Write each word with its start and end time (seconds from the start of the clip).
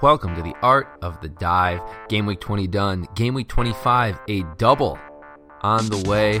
Welcome 0.00 0.36
to 0.36 0.42
the 0.42 0.54
Art 0.62 0.98
of 1.02 1.20
the 1.20 1.28
Dive. 1.28 1.80
Game 2.08 2.26
week 2.26 2.40
20 2.40 2.68
done. 2.68 3.06
Game 3.16 3.34
week 3.34 3.48
25, 3.48 4.18
a 4.28 4.42
double 4.56 4.98
on 5.62 5.88
the 5.88 6.08
way. 6.08 6.40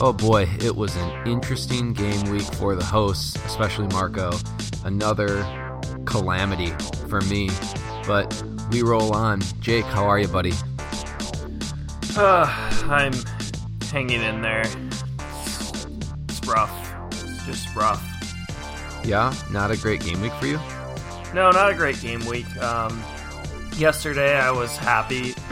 Oh 0.00 0.12
boy, 0.12 0.48
it 0.60 0.74
was 0.74 0.96
an 0.96 1.28
interesting 1.28 1.92
game 1.92 2.30
week 2.30 2.42
for 2.54 2.74
the 2.74 2.84
hosts, 2.84 3.36
especially 3.44 3.88
Marco. 3.88 4.32
Another 4.84 5.42
calamity 6.06 6.70
for 7.08 7.20
me. 7.22 7.50
But 8.06 8.42
we 8.70 8.82
roll 8.82 9.14
on. 9.14 9.42
Jake, 9.60 9.84
how 9.84 10.06
are 10.06 10.18
you, 10.18 10.28
buddy? 10.28 10.52
Uh, 12.16 12.46
I'm 12.88 13.12
hanging 13.90 14.22
in 14.22 14.40
there. 14.40 14.64
It's 16.28 16.46
rough. 16.46 16.94
It's 17.12 17.44
Just 17.44 17.76
rough. 17.76 18.02
Yeah, 19.04 19.34
not 19.50 19.70
a 19.70 19.76
great 19.76 20.00
game 20.00 20.20
week 20.22 20.32
for 20.34 20.46
you? 20.46 20.58
No, 21.34 21.50
not 21.50 21.70
a 21.70 21.74
great 21.74 22.00
game 22.00 22.24
week. 22.26 22.46
Um, 22.62 23.02
yesterday 23.76 24.36
I 24.36 24.50
was 24.50 24.76
happy. 24.76 25.34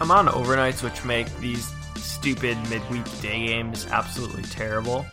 I'm 0.00 0.10
on 0.10 0.28
overnights, 0.28 0.82
which 0.82 1.04
make 1.04 1.34
these 1.38 1.72
stupid 1.96 2.56
midweek 2.68 3.04
day 3.20 3.46
games 3.46 3.86
absolutely 3.90 4.44
terrible. 4.44 5.04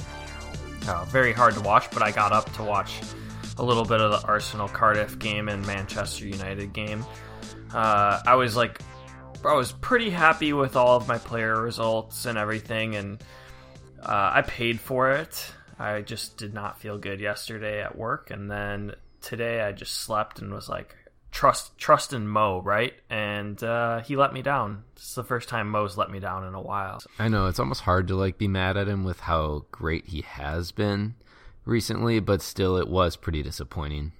Uh, 0.88 1.06
very 1.06 1.34
hard 1.34 1.54
to 1.56 1.62
watch, 1.62 1.90
but 1.92 2.02
I 2.02 2.12
got 2.12 2.32
up 2.32 2.54
to 2.54 2.64
watch 2.64 3.02
a 3.58 3.64
little 3.64 3.84
bit 3.84 4.00
of 4.00 4.12
the 4.12 4.28
Arsenal 4.28 4.68
Cardiff 4.68 5.18
game 5.20 5.50
and 5.50 5.66
Manchester 5.66 6.28
United 6.28 6.72
game. 6.74 7.04
Uh, 7.74 8.22
I 8.26 8.36
was 8.36 8.56
like, 8.56 8.80
I 9.44 9.56
was 9.56 9.72
pretty 9.72 10.10
happy 10.10 10.54
with 10.54 10.76
all 10.76 10.96
of 10.96 11.08
my 11.08 11.18
player 11.18 11.62
results 11.62 12.26
and 12.26 12.38
everything, 12.38 12.96
and 12.96 13.22
uh, 14.02 14.32
I 14.36 14.44
paid 14.44 14.80
for 14.80 15.12
it. 15.12 15.52
I 15.80 16.02
just 16.02 16.38
did 16.38 16.54
not 16.54 16.80
feel 16.80 16.98
good 16.98 17.20
yesterday 17.20 17.82
at 17.82 17.98
work, 17.98 18.32
and 18.32 18.50
then 18.50 18.94
today 19.28 19.62
I 19.62 19.74
just 19.74 19.94
slept 19.94 20.40
and 20.40 20.54
was 20.54 20.70
like, 20.70 20.96
trust 21.32 21.78
trust 21.78 22.14
in 22.14 22.28
Mo, 22.28 22.62
right? 22.62 22.94
And 23.10 23.62
uh, 23.62 24.00
he 24.00 24.16
let 24.16 24.34
me 24.34 24.42
down. 24.42 24.84
It's 24.96 25.16
the 25.16 25.24
first 25.24 25.50
time 25.50 25.70
Mo's 25.70 25.98
let 25.98 26.10
me 26.10 26.20
down 26.20 26.46
in 26.46 26.54
a 26.54 26.62
while. 26.62 27.02
I 27.20 27.28
know 27.28 27.48
it's 27.48 27.60
almost 27.60 27.82
hard 27.82 28.08
to 28.08 28.16
like 28.16 28.38
be 28.38 28.48
mad 28.48 28.78
at 28.78 28.88
him 28.88 29.04
with 29.04 29.20
how 29.20 29.66
great 29.72 30.08
he 30.08 30.22
has 30.22 30.72
been 30.72 31.16
recently, 31.66 32.20
but 32.20 32.42
still, 32.42 32.78
it 32.78 32.88
was 32.88 33.18
pretty 33.18 33.44
disappointing. 33.44 34.14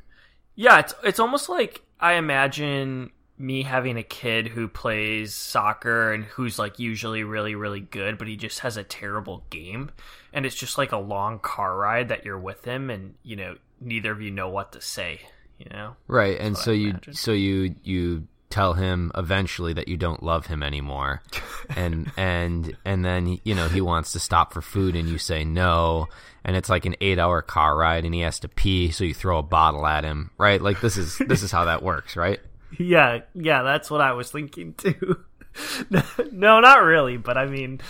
Yeah, 0.56 0.80
it's 0.80 0.94
it's 1.04 1.20
almost 1.20 1.48
like 1.48 1.82
I 2.00 2.14
imagine 2.14 3.12
me 3.40 3.64
having 3.64 3.98
a 3.98 4.04
kid 4.04 4.48
who 4.48 4.68
plays 4.68 5.34
soccer 5.34 6.12
and 6.12 6.26
who's 6.26 6.58
like 6.58 6.80
usually 6.80 7.24
really 7.24 7.54
really 7.54 7.80
good 7.80 8.18
but 8.18 8.28
he 8.28 8.36
just 8.36 8.62
has 8.62 8.78
a 8.78 8.84
terrible 8.84 9.46
game 9.52 9.92
and 10.34 10.44
it's 10.44 10.56
just 10.56 10.76
like 10.76 10.92
a 10.92 10.98
long 10.98 11.38
car 11.38 11.78
ride 11.78 12.10
that 12.10 12.26
you're 12.26 12.40
with 12.40 12.66
him 12.66 12.90
and 12.90 13.14
you 13.22 13.36
know 13.36 13.56
neither 13.80 14.12
of 14.12 14.22
you 14.22 14.32
know 14.32 14.50
what 14.50 14.72
to 14.74 14.82
say 14.82 15.22
you 15.58 15.68
know? 15.72 15.96
Right 16.08 16.40
and 16.40 16.58
so 16.58 16.72
you 16.72 16.96
so 17.12 17.32
you 17.32 17.76
you 17.84 18.28
tell 18.50 18.74
him 18.74 19.12
eventually 19.16 19.74
that 19.74 19.88
you 19.88 19.98
don't 19.98 20.24
love 20.24 20.46
him 20.48 20.64
anymore. 20.64 21.22
And 21.76 22.10
and 22.16 22.78
and 22.86 23.04
then 23.04 23.40
you 23.44 23.54
know 23.54 23.68
he 23.68 23.82
wants 23.82 24.14
to 24.14 24.20
stop 24.20 24.54
for 24.54 24.62
food 24.62 24.96
and 24.96 25.10
you 25.10 25.18
say 25.18 25.44
no. 25.44 26.08
And 26.46 26.56
it's 26.56 26.70
like 26.70 26.86
an 26.86 26.96
8 27.02 27.20
hour 27.20 27.42
car 27.42 27.76
ride 27.76 28.06
and 28.06 28.16
he 28.16 28.22
has 28.22 28.40
to 28.40 28.48
pee 28.48 28.92
so 28.92 29.04
you 29.04 29.14
throw 29.14 29.40
a 29.40 29.44
bottle 29.44 29.86
at 29.86 30.06
him 30.06 30.32
right? 30.38 30.62
Like 30.62 30.80
this 30.80 30.96
is 30.96 31.18
this 31.18 31.44
is 31.44 31.52
how 31.52 31.66
that 31.66 31.84
works 31.84 32.16
right? 32.16 32.40
Yeah 32.80 33.20
yeah 33.36 33.64
that's 33.64 33.92
what 33.92 34.00
i 34.02 34.14
was 34.14 34.32
thinking 34.32 34.74
too. 34.76 35.18
No 36.32 36.60
not 36.62 36.84
really 36.84 37.18
but 37.18 37.36
i 37.38 37.48
mean 37.48 37.82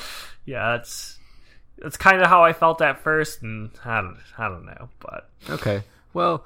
yeah 0.46 0.78
that's 0.78 1.17
that's 1.82 1.98
kind 1.98 2.22
of 2.22 2.28
how 2.28 2.44
i 2.44 2.54
felt 2.54 2.82
at 2.82 3.00
first 3.00 3.42
and 3.42 3.72
i 3.86 4.02
don't 4.02 4.18
i 4.38 4.48
don't 4.48 4.66
know 4.66 4.90
but 5.00 5.30
okay 5.50 5.84
well 6.14 6.46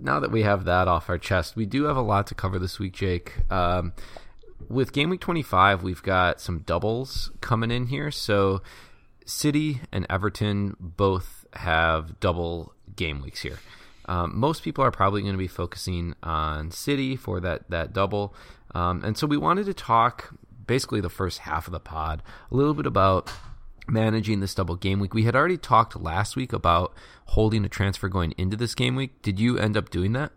now 0.00 0.20
that 0.20 0.30
we 0.30 0.42
have 0.42 0.64
that 0.64 0.88
off 0.88 1.08
our 1.08 1.18
chest, 1.18 1.56
we 1.56 1.66
do 1.66 1.84
have 1.84 1.96
a 1.96 2.02
lot 2.02 2.26
to 2.28 2.34
cover 2.34 2.58
this 2.58 2.78
week, 2.78 2.92
Jake. 2.94 3.34
Um, 3.50 3.92
with 4.68 4.92
game 4.92 5.10
week 5.10 5.20
25, 5.20 5.82
we've 5.82 6.02
got 6.02 6.40
some 6.40 6.60
doubles 6.60 7.30
coming 7.40 7.70
in 7.70 7.86
here. 7.86 8.10
So, 8.10 8.62
City 9.26 9.80
and 9.92 10.06
Everton 10.10 10.76
both 10.78 11.46
have 11.54 12.18
double 12.20 12.74
game 12.96 13.22
weeks 13.22 13.42
here. 13.42 13.58
Um, 14.06 14.38
most 14.38 14.62
people 14.62 14.84
are 14.84 14.90
probably 14.90 15.22
going 15.22 15.32
to 15.32 15.38
be 15.38 15.48
focusing 15.48 16.14
on 16.22 16.70
City 16.70 17.16
for 17.16 17.40
that 17.40 17.70
that 17.70 17.92
double, 17.94 18.34
um, 18.74 19.02
and 19.02 19.16
so 19.16 19.26
we 19.26 19.38
wanted 19.38 19.64
to 19.66 19.74
talk 19.74 20.34
basically 20.66 21.00
the 21.00 21.10
first 21.10 21.40
half 21.40 21.66
of 21.66 21.72
the 21.72 21.80
pod 21.80 22.22
a 22.50 22.54
little 22.54 22.74
bit 22.74 22.86
about 22.86 23.30
managing 23.86 24.40
this 24.40 24.54
double 24.54 24.76
game 24.76 25.00
week. 25.00 25.14
We 25.14 25.24
had 25.24 25.36
already 25.36 25.56
talked 25.56 25.96
last 25.96 26.36
week 26.36 26.52
about 26.52 26.94
holding 27.26 27.64
a 27.64 27.68
transfer 27.68 28.08
going 28.08 28.34
into 28.38 28.56
this 28.56 28.74
game 28.74 28.96
week. 28.96 29.22
Did 29.22 29.38
you 29.38 29.58
end 29.58 29.76
up 29.76 29.90
doing 29.90 30.12
that? 30.12 30.32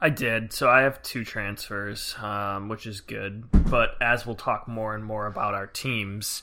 I 0.00 0.10
did. 0.10 0.52
So 0.52 0.68
I 0.68 0.82
have 0.82 1.02
two 1.02 1.24
transfers, 1.24 2.14
um, 2.22 2.68
which 2.68 2.86
is 2.86 3.00
good. 3.00 3.50
But 3.50 3.96
as 4.00 4.24
we'll 4.24 4.36
talk 4.36 4.68
more 4.68 4.94
and 4.94 5.04
more 5.04 5.26
about 5.26 5.54
our 5.54 5.66
teams, 5.66 6.42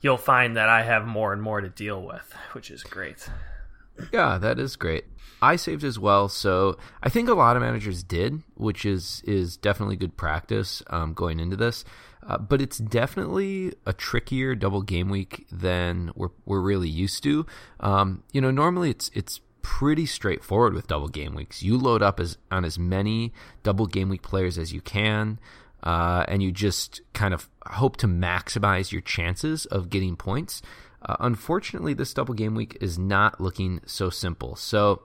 you'll 0.00 0.18
find 0.18 0.56
that 0.56 0.68
I 0.68 0.82
have 0.82 1.06
more 1.06 1.32
and 1.32 1.40
more 1.40 1.60
to 1.60 1.68
deal 1.68 2.02
with, 2.02 2.34
which 2.52 2.70
is 2.70 2.82
great. 2.82 3.28
Yeah, 4.12 4.36
that 4.38 4.58
is 4.58 4.76
great. 4.76 5.06
I 5.46 5.54
saved 5.56 5.84
as 5.84 5.96
well, 5.96 6.28
so 6.28 6.76
I 7.02 7.08
think 7.08 7.28
a 7.28 7.34
lot 7.34 7.56
of 7.56 7.62
managers 7.62 8.02
did, 8.02 8.42
which 8.56 8.84
is 8.84 9.22
is 9.24 9.56
definitely 9.56 9.94
good 9.96 10.16
practice 10.16 10.82
um, 10.88 11.14
going 11.14 11.38
into 11.38 11.56
this. 11.56 11.84
Uh, 12.26 12.36
but 12.36 12.60
it's 12.60 12.78
definitely 12.78 13.72
a 13.86 13.92
trickier 13.92 14.56
double 14.56 14.82
game 14.82 15.08
week 15.08 15.46
than 15.52 16.10
we're 16.16 16.30
we're 16.46 16.60
really 16.60 16.88
used 16.88 17.22
to. 17.22 17.46
Um, 17.78 18.24
you 18.32 18.40
know, 18.40 18.50
normally 18.50 18.90
it's 18.90 19.08
it's 19.14 19.40
pretty 19.62 20.06
straightforward 20.06 20.74
with 20.74 20.88
double 20.88 21.08
game 21.08 21.36
weeks. 21.36 21.62
You 21.62 21.78
load 21.78 22.02
up 22.02 22.18
as 22.18 22.38
on 22.50 22.64
as 22.64 22.76
many 22.76 23.32
double 23.62 23.86
game 23.86 24.08
week 24.08 24.22
players 24.22 24.58
as 24.58 24.72
you 24.72 24.80
can, 24.80 25.38
uh, 25.84 26.24
and 26.26 26.42
you 26.42 26.50
just 26.50 27.02
kind 27.12 27.32
of 27.32 27.48
hope 27.66 27.96
to 27.98 28.08
maximize 28.08 28.90
your 28.90 29.02
chances 29.02 29.64
of 29.66 29.90
getting 29.90 30.16
points. 30.16 30.60
Uh, 31.02 31.14
unfortunately, 31.20 31.94
this 31.94 32.12
double 32.12 32.34
game 32.34 32.56
week 32.56 32.76
is 32.80 32.98
not 32.98 33.40
looking 33.40 33.80
so 33.86 34.10
simple. 34.10 34.56
So 34.56 35.02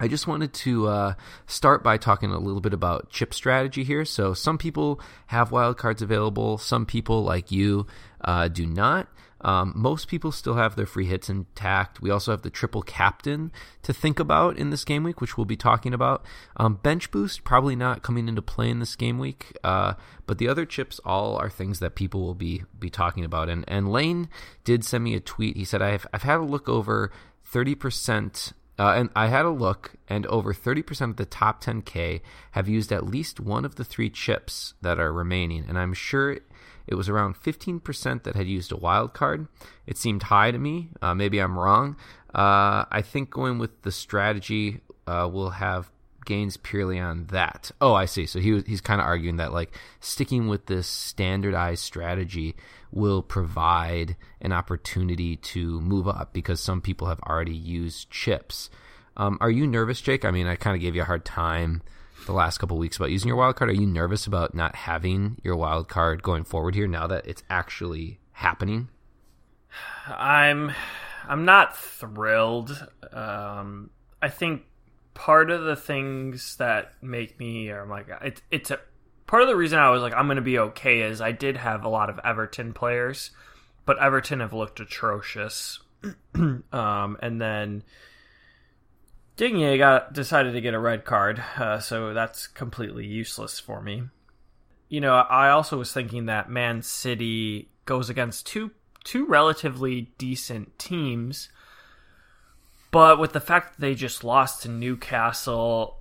I 0.00 0.08
just 0.08 0.26
wanted 0.26 0.54
to 0.54 0.88
uh, 0.88 1.14
start 1.46 1.84
by 1.84 1.98
talking 1.98 2.30
a 2.30 2.38
little 2.38 2.62
bit 2.62 2.72
about 2.72 3.10
chip 3.10 3.34
strategy 3.34 3.84
here. 3.84 4.06
So, 4.06 4.32
some 4.32 4.56
people 4.56 4.98
have 5.26 5.50
wildcards 5.50 6.00
available, 6.00 6.56
some 6.56 6.86
people, 6.86 7.22
like 7.22 7.52
you, 7.52 7.86
uh, 8.24 8.48
do 8.48 8.66
not. 8.66 9.08
Um, 9.42 9.72
most 9.74 10.08
people 10.08 10.32
still 10.32 10.54
have 10.54 10.76
their 10.76 10.86
free 10.86 11.06
hits 11.06 11.30
intact. 11.30 12.02
We 12.02 12.10
also 12.10 12.30
have 12.30 12.42
the 12.42 12.50
triple 12.50 12.82
captain 12.82 13.52
to 13.82 13.92
think 13.92 14.18
about 14.20 14.58
in 14.58 14.70
this 14.70 14.84
game 14.84 15.02
week, 15.02 15.20
which 15.20 15.36
we'll 15.36 15.46
be 15.46 15.56
talking 15.56 15.94
about. 15.94 16.24
Um, 16.56 16.74
bench 16.74 17.10
boost, 17.10 17.44
probably 17.44 17.76
not 17.76 18.02
coming 18.02 18.28
into 18.28 18.42
play 18.42 18.68
in 18.68 18.80
this 18.80 18.96
game 18.96 19.18
week, 19.18 19.56
uh, 19.64 19.94
but 20.26 20.38
the 20.38 20.48
other 20.48 20.66
chips 20.66 21.00
all 21.04 21.36
are 21.36 21.48
things 21.48 21.78
that 21.78 21.94
people 21.94 22.20
will 22.20 22.34
be 22.34 22.64
be 22.78 22.90
talking 22.90 23.24
about. 23.24 23.48
And 23.48 23.64
and 23.66 23.90
Lane 23.90 24.28
did 24.64 24.84
send 24.84 25.04
me 25.04 25.14
a 25.14 25.20
tweet. 25.20 25.56
He 25.56 25.64
said, 25.64 25.80
I've, 25.80 26.06
I've 26.12 26.22
had 26.22 26.38
a 26.38 26.44
look 26.44 26.68
over 26.68 27.10
30% 27.50 28.52
uh, 28.80 28.94
and 28.96 29.10
I 29.14 29.26
had 29.26 29.44
a 29.44 29.50
look, 29.50 29.92
and 30.08 30.24
over 30.28 30.54
30% 30.54 31.10
of 31.10 31.16
the 31.16 31.26
top 31.26 31.62
10K 31.62 32.22
have 32.52 32.66
used 32.66 32.90
at 32.90 33.04
least 33.04 33.38
one 33.38 33.66
of 33.66 33.74
the 33.74 33.84
three 33.84 34.08
chips 34.08 34.72
that 34.80 34.98
are 34.98 35.12
remaining. 35.12 35.66
And 35.68 35.78
I'm 35.78 35.92
sure 35.92 36.38
it 36.86 36.94
was 36.94 37.06
around 37.06 37.36
15% 37.36 38.22
that 38.22 38.34
had 38.34 38.46
used 38.46 38.72
a 38.72 38.78
wild 38.78 39.12
card. 39.12 39.48
It 39.86 39.98
seemed 39.98 40.22
high 40.22 40.50
to 40.50 40.58
me. 40.58 40.88
Uh, 41.02 41.14
maybe 41.14 41.40
I'm 41.40 41.58
wrong. 41.58 41.96
Uh, 42.34 42.86
I 42.90 43.02
think 43.02 43.28
going 43.28 43.58
with 43.58 43.82
the 43.82 43.92
strategy 43.92 44.80
uh, 45.06 45.28
will 45.30 45.50
have 45.50 45.90
gains 46.24 46.56
purely 46.56 46.98
on 46.98 47.26
that. 47.26 47.70
Oh, 47.82 47.92
I 47.92 48.06
see. 48.06 48.24
So 48.24 48.38
he 48.38 48.62
he's 48.66 48.80
kind 48.80 48.98
of 49.00 49.06
arguing 49.06 49.36
that 49.36 49.52
like 49.52 49.76
sticking 50.00 50.48
with 50.48 50.66
this 50.66 50.86
standardized 50.86 51.82
strategy 51.82 52.56
will 52.92 53.22
provide 53.22 54.16
an 54.40 54.52
opportunity 54.52 55.36
to 55.36 55.80
move 55.80 56.08
up 56.08 56.32
because 56.32 56.60
some 56.60 56.80
people 56.80 57.08
have 57.08 57.20
already 57.20 57.54
used 57.54 58.10
chips. 58.10 58.70
Um, 59.16 59.38
are 59.40 59.50
you 59.50 59.66
nervous, 59.66 60.00
Jake? 60.00 60.24
I 60.24 60.30
mean, 60.30 60.46
I 60.46 60.56
kind 60.56 60.74
of 60.74 60.80
gave 60.80 60.94
you 60.94 61.02
a 61.02 61.06
hard 61.06 61.24
time 61.24 61.82
the 62.26 62.32
last 62.32 62.58
couple 62.58 62.78
weeks 62.78 62.96
about 62.96 63.10
using 63.10 63.28
your 63.28 63.36
wild 63.36 63.56
card. 63.56 63.70
Are 63.70 63.74
you 63.74 63.86
nervous 63.86 64.26
about 64.26 64.54
not 64.54 64.74
having 64.74 65.40
your 65.42 65.56
wild 65.56 65.88
card 65.88 66.22
going 66.22 66.44
forward 66.44 66.74
here 66.74 66.88
now 66.88 67.06
that 67.06 67.26
it's 67.26 67.42
actually 67.48 68.20
happening? 68.32 68.88
I'm 70.08 70.72
I'm 71.28 71.44
not 71.44 71.76
thrilled. 71.76 72.86
Um, 73.12 73.90
I 74.20 74.28
think 74.28 74.62
part 75.14 75.50
of 75.50 75.64
the 75.64 75.76
things 75.76 76.56
that 76.56 76.92
make 77.02 77.38
me 77.38 77.70
or 77.70 77.82
I'm 77.82 77.90
like 77.90 78.08
it, 78.22 78.42
it's 78.50 78.70
a 78.70 78.80
part 79.30 79.42
of 79.42 79.48
the 79.48 79.56
reason 79.56 79.78
I 79.78 79.90
was 79.90 80.02
like 80.02 80.12
I'm 80.14 80.26
going 80.26 80.36
to 80.36 80.42
be 80.42 80.58
okay 80.58 81.02
is 81.02 81.20
I 81.20 81.30
did 81.32 81.56
have 81.56 81.84
a 81.84 81.88
lot 81.88 82.10
of 82.10 82.18
Everton 82.24 82.72
players, 82.74 83.30
but 83.86 83.98
Everton 83.98 84.40
have 84.40 84.52
looked 84.52 84.80
atrocious. 84.80 85.78
um, 86.34 87.16
and 87.22 87.40
then 87.40 87.84
Digne 89.36 89.78
got 89.78 90.12
decided 90.12 90.52
to 90.52 90.60
get 90.60 90.74
a 90.74 90.78
red 90.80 91.04
card, 91.04 91.42
uh, 91.56 91.78
so 91.78 92.12
that's 92.12 92.48
completely 92.48 93.06
useless 93.06 93.60
for 93.60 93.80
me. 93.80 94.02
You 94.88 95.00
know, 95.00 95.14
I 95.14 95.50
also 95.50 95.78
was 95.78 95.92
thinking 95.92 96.26
that 96.26 96.50
Man 96.50 96.82
City 96.82 97.70
goes 97.84 98.10
against 98.10 98.46
two 98.46 98.72
two 99.04 99.26
relatively 99.26 100.12
decent 100.18 100.78
teams 100.78 101.48
But 102.90 103.18
with 103.20 103.32
the 103.32 103.40
fact 103.40 103.74
that 103.74 103.80
they 103.80 103.94
just 103.94 104.24
lost 104.24 104.62
to 104.62 104.68
Newcastle 104.68 105.99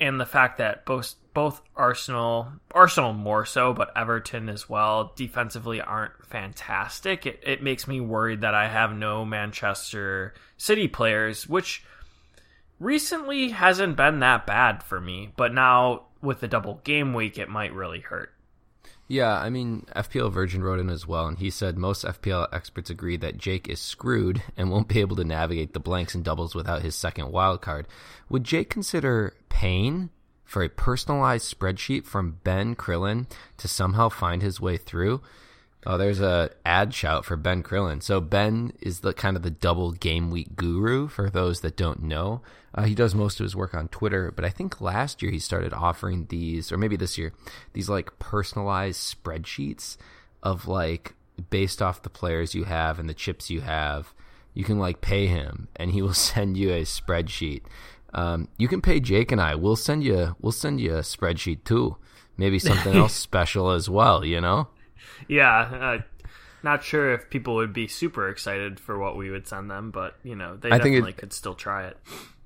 and 0.00 0.20
the 0.20 0.26
fact 0.26 0.58
that 0.58 0.84
both 0.84 1.14
both 1.32 1.60
Arsenal, 1.76 2.48
Arsenal 2.72 3.12
more 3.12 3.46
so, 3.46 3.72
but 3.72 3.92
Everton 3.96 4.48
as 4.48 4.68
well, 4.68 5.12
defensively 5.14 5.80
aren't 5.80 6.26
fantastic. 6.26 7.24
It, 7.24 7.40
it 7.44 7.62
makes 7.62 7.86
me 7.86 8.00
worried 8.00 8.40
that 8.40 8.54
I 8.54 8.66
have 8.66 8.92
no 8.92 9.24
Manchester 9.24 10.34
City 10.56 10.88
players, 10.88 11.48
which 11.48 11.84
recently 12.80 13.50
hasn't 13.50 13.96
been 13.96 14.20
that 14.20 14.46
bad 14.46 14.82
for 14.82 15.00
me. 15.00 15.32
But 15.36 15.54
now 15.54 16.06
with 16.20 16.40
the 16.40 16.48
double 16.48 16.80
game 16.82 17.14
week, 17.14 17.38
it 17.38 17.48
might 17.48 17.72
really 17.74 18.00
hurt. 18.00 18.32
Yeah, 19.06 19.36
I 19.36 19.50
mean, 19.50 19.86
FPL 19.96 20.32
Virgin 20.32 20.62
wrote 20.62 20.78
in 20.78 20.88
as 20.88 21.04
well, 21.04 21.26
and 21.26 21.36
he 21.36 21.50
said 21.50 21.76
most 21.76 22.04
FPL 22.04 22.46
experts 22.52 22.90
agree 22.90 23.16
that 23.16 23.38
Jake 23.38 23.68
is 23.68 23.80
screwed 23.80 24.40
and 24.56 24.70
won't 24.70 24.88
be 24.88 25.00
able 25.00 25.16
to 25.16 25.24
navigate 25.24 25.74
the 25.74 25.80
blanks 25.80 26.14
and 26.14 26.24
doubles 26.24 26.54
without 26.54 26.82
his 26.82 26.94
second 26.94 27.32
wild 27.32 27.60
card. 27.60 27.88
Would 28.28 28.44
Jake 28.44 28.70
consider 28.70 29.34
paying 29.50 30.08
for 30.44 30.62
a 30.62 30.68
personalized 30.68 31.54
spreadsheet 31.54 32.06
from 32.06 32.40
Ben 32.42 32.74
Crellin 32.74 33.26
to 33.58 33.68
somehow 33.68 34.08
find 34.08 34.40
his 34.40 34.60
way 34.60 34.78
through? 34.78 35.20
Oh, 35.86 35.96
there's 35.96 36.20
a 36.20 36.50
ad 36.66 36.92
shout 36.92 37.24
for 37.24 37.36
Ben 37.36 37.62
Crellin. 37.62 38.02
So 38.02 38.20
Ben 38.20 38.72
is 38.82 39.00
the 39.00 39.14
kind 39.14 39.36
of 39.36 39.42
the 39.42 39.50
double 39.50 39.92
game 39.92 40.30
week 40.30 40.56
guru 40.56 41.08
for 41.08 41.30
those 41.30 41.60
that 41.60 41.76
don't 41.76 42.02
know. 42.02 42.42
Uh, 42.74 42.82
he 42.82 42.94
does 42.94 43.14
most 43.14 43.40
of 43.40 43.44
his 43.44 43.56
work 43.56 43.74
on 43.74 43.88
Twitter, 43.88 44.30
but 44.30 44.44
I 44.44 44.50
think 44.50 44.80
last 44.80 45.22
year 45.22 45.30
he 45.30 45.38
started 45.38 45.72
offering 45.72 46.26
these, 46.28 46.70
or 46.70 46.76
maybe 46.76 46.96
this 46.96 47.16
year, 47.16 47.32
these 47.72 47.88
like 47.88 48.18
personalized 48.18 49.00
spreadsheets 49.00 49.96
of 50.42 50.68
like 50.68 51.14
based 51.48 51.80
off 51.80 52.02
the 52.02 52.10
players 52.10 52.54
you 52.54 52.64
have 52.64 52.98
and 52.98 53.08
the 53.08 53.14
chips 53.14 53.50
you 53.50 53.62
have. 53.62 54.12
You 54.52 54.64
can 54.64 54.78
like 54.78 55.00
pay 55.00 55.26
him, 55.26 55.68
and 55.76 55.92
he 55.92 56.02
will 56.02 56.14
send 56.14 56.56
you 56.56 56.70
a 56.72 56.82
spreadsheet. 56.82 57.62
Um, 58.12 58.48
you 58.58 58.68
can 58.68 58.80
pay 58.80 59.00
Jake 59.00 59.32
and 59.32 59.40
I. 59.40 59.54
We'll 59.54 59.76
send 59.76 60.04
you. 60.04 60.36
We'll 60.40 60.52
send 60.52 60.80
you 60.80 60.96
a 60.96 61.00
spreadsheet 61.00 61.64
too. 61.64 61.96
Maybe 62.36 62.58
something 62.58 62.94
else 62.96 63.14
special 63.28 63.70
as 63.70 63.88
well. 63.88 64.24
You 64.24 64.40
know 64.40 64.68
yeah, 65.28 65.58
uh, 65.58 65.98
not 66.62 66.84
sure 66.84 67.12
if 67.14 67.30
people 67.30 67.54
would 67.56 67.72
be 67.72 67.88
super 67.88 68.28
excited 68.28 68.78
for 68.78 68.98
what 68.98 69.16
we 69.16 69.30
would 69.30 69.46
send 69.46 69.70
them, 69.70 69.90
but 69.90 70.16
you 70.22 70.36
know, 70.36 70.56
they 70.56 70.70
I 70.70 70.78
definitely 70.78 71.10
it, 71.10 71.16
could 71.16 71.32
still 71.32 71.54
try 71.54 71.86
it. 71.86 71.96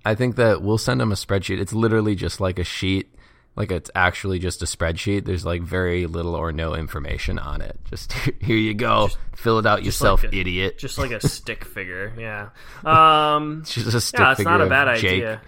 I 0.05 0.14
think 0.14 0.37
that 0.37 0.62
we'll 0.62 0.78
send 0.78 1.00
them 1.00 1.12
a 1.12 1.14
spreadsheet. 1.14 1.61
It's 1.61 1.72
literally 1.72 2.14
just 2.14 2.40
like 2.40 2.58
a 2.58 2.64
sheet, 2.64 3.13
like 3.56 3.71
it's 3.71 3.91
actually 3.95 4.39
just 4.39 4.62
a 4.62 4.67
spreadsheet. 4.67 5.25
There's 5.25 5.45
like 5.45 5.62
very 5.62 6.06
little 6.06 6.35
or 6.35 6.53
no 6.53 6.75
information 6.75 7.39
on 7.39 7.61
it. 7.61 7.79
Just 7.89 8.12
here 8.41 8.56
you 8.56 8.75
go, 8.75 9.09
just, 9.09 9.19
fill 9.37 9.59
it 9.59 9.67
out 9.67 9.85
yourself, 9.85 10.25
like 10.25 10.33
a, 10.33 10.37
idiot. 10.37 10.79
Just 10.79 10.99
like 10.99 11.12
a 11.12 11.21
stick 11.29 11.65
figure, 11.65 12.12
yeah. 12.19 12.51
Um, 12.85 13.61
it's 13.61 13.75
just 13.75 13.95
a 13.95 14.01
stick 14.01 14.21
yeah, 14.21 14.35
figure. 14.35 14.53
it's 14.53 14.59
not 14.59 14.61
a 14.61 14.69
bad 14.69 14.99
Jake. 14.99 15.12
idea. 15.12 15.41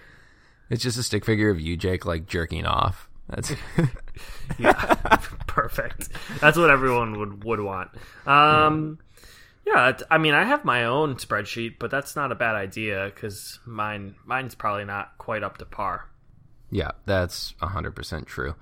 It's 0.70 0.82
just 0.82 0.99
a 0.99 1.03
stick 1.03 1.25
figure 1.25 1.50
of 1.50 1.61
you, 1.61 1.76
Jake, 1.76 2.05
like 2.06 2.26
jerking 2.26 2.67
off. 2.67 3.08
That's 3.29 3.53
yeah, 4.59 4.73
perfect. 5.49 6.09
That's 6.41 6.56
what 6.56 6.70
everyone 6.70 7.19
would 7.19 7.44
would 7.44 7.61
want. 7.61 7.91
Um, 8.25 8.99
yeah, 9.67 9.99
I 10.11 10.19
mean, 10.19 10.32
I 10.32 10.44
have 10.44 10.64
my 10.64 10.85
own 10.85 11.17
spreadsheet, 11.17 11.81
but 11.81 11.91
that's 11.91 12.14
not 12.14 12.31
a 12.31 12.37
bad 12.37 12.55
idea 12.55 13.11
because 13.12 13.59
mine 13.67 14.14
mine's 14.25 14.55
probably 14.55 14.85
not 14.85 15.19
quite 15.19 15.43
up 15.43 15.59
to 15.59 15.64
par. 15.64 16.09
Yeah, 16.70 16.92
that's 17.04 17.54
100% 17.62 18.26
true. 18.26 18.54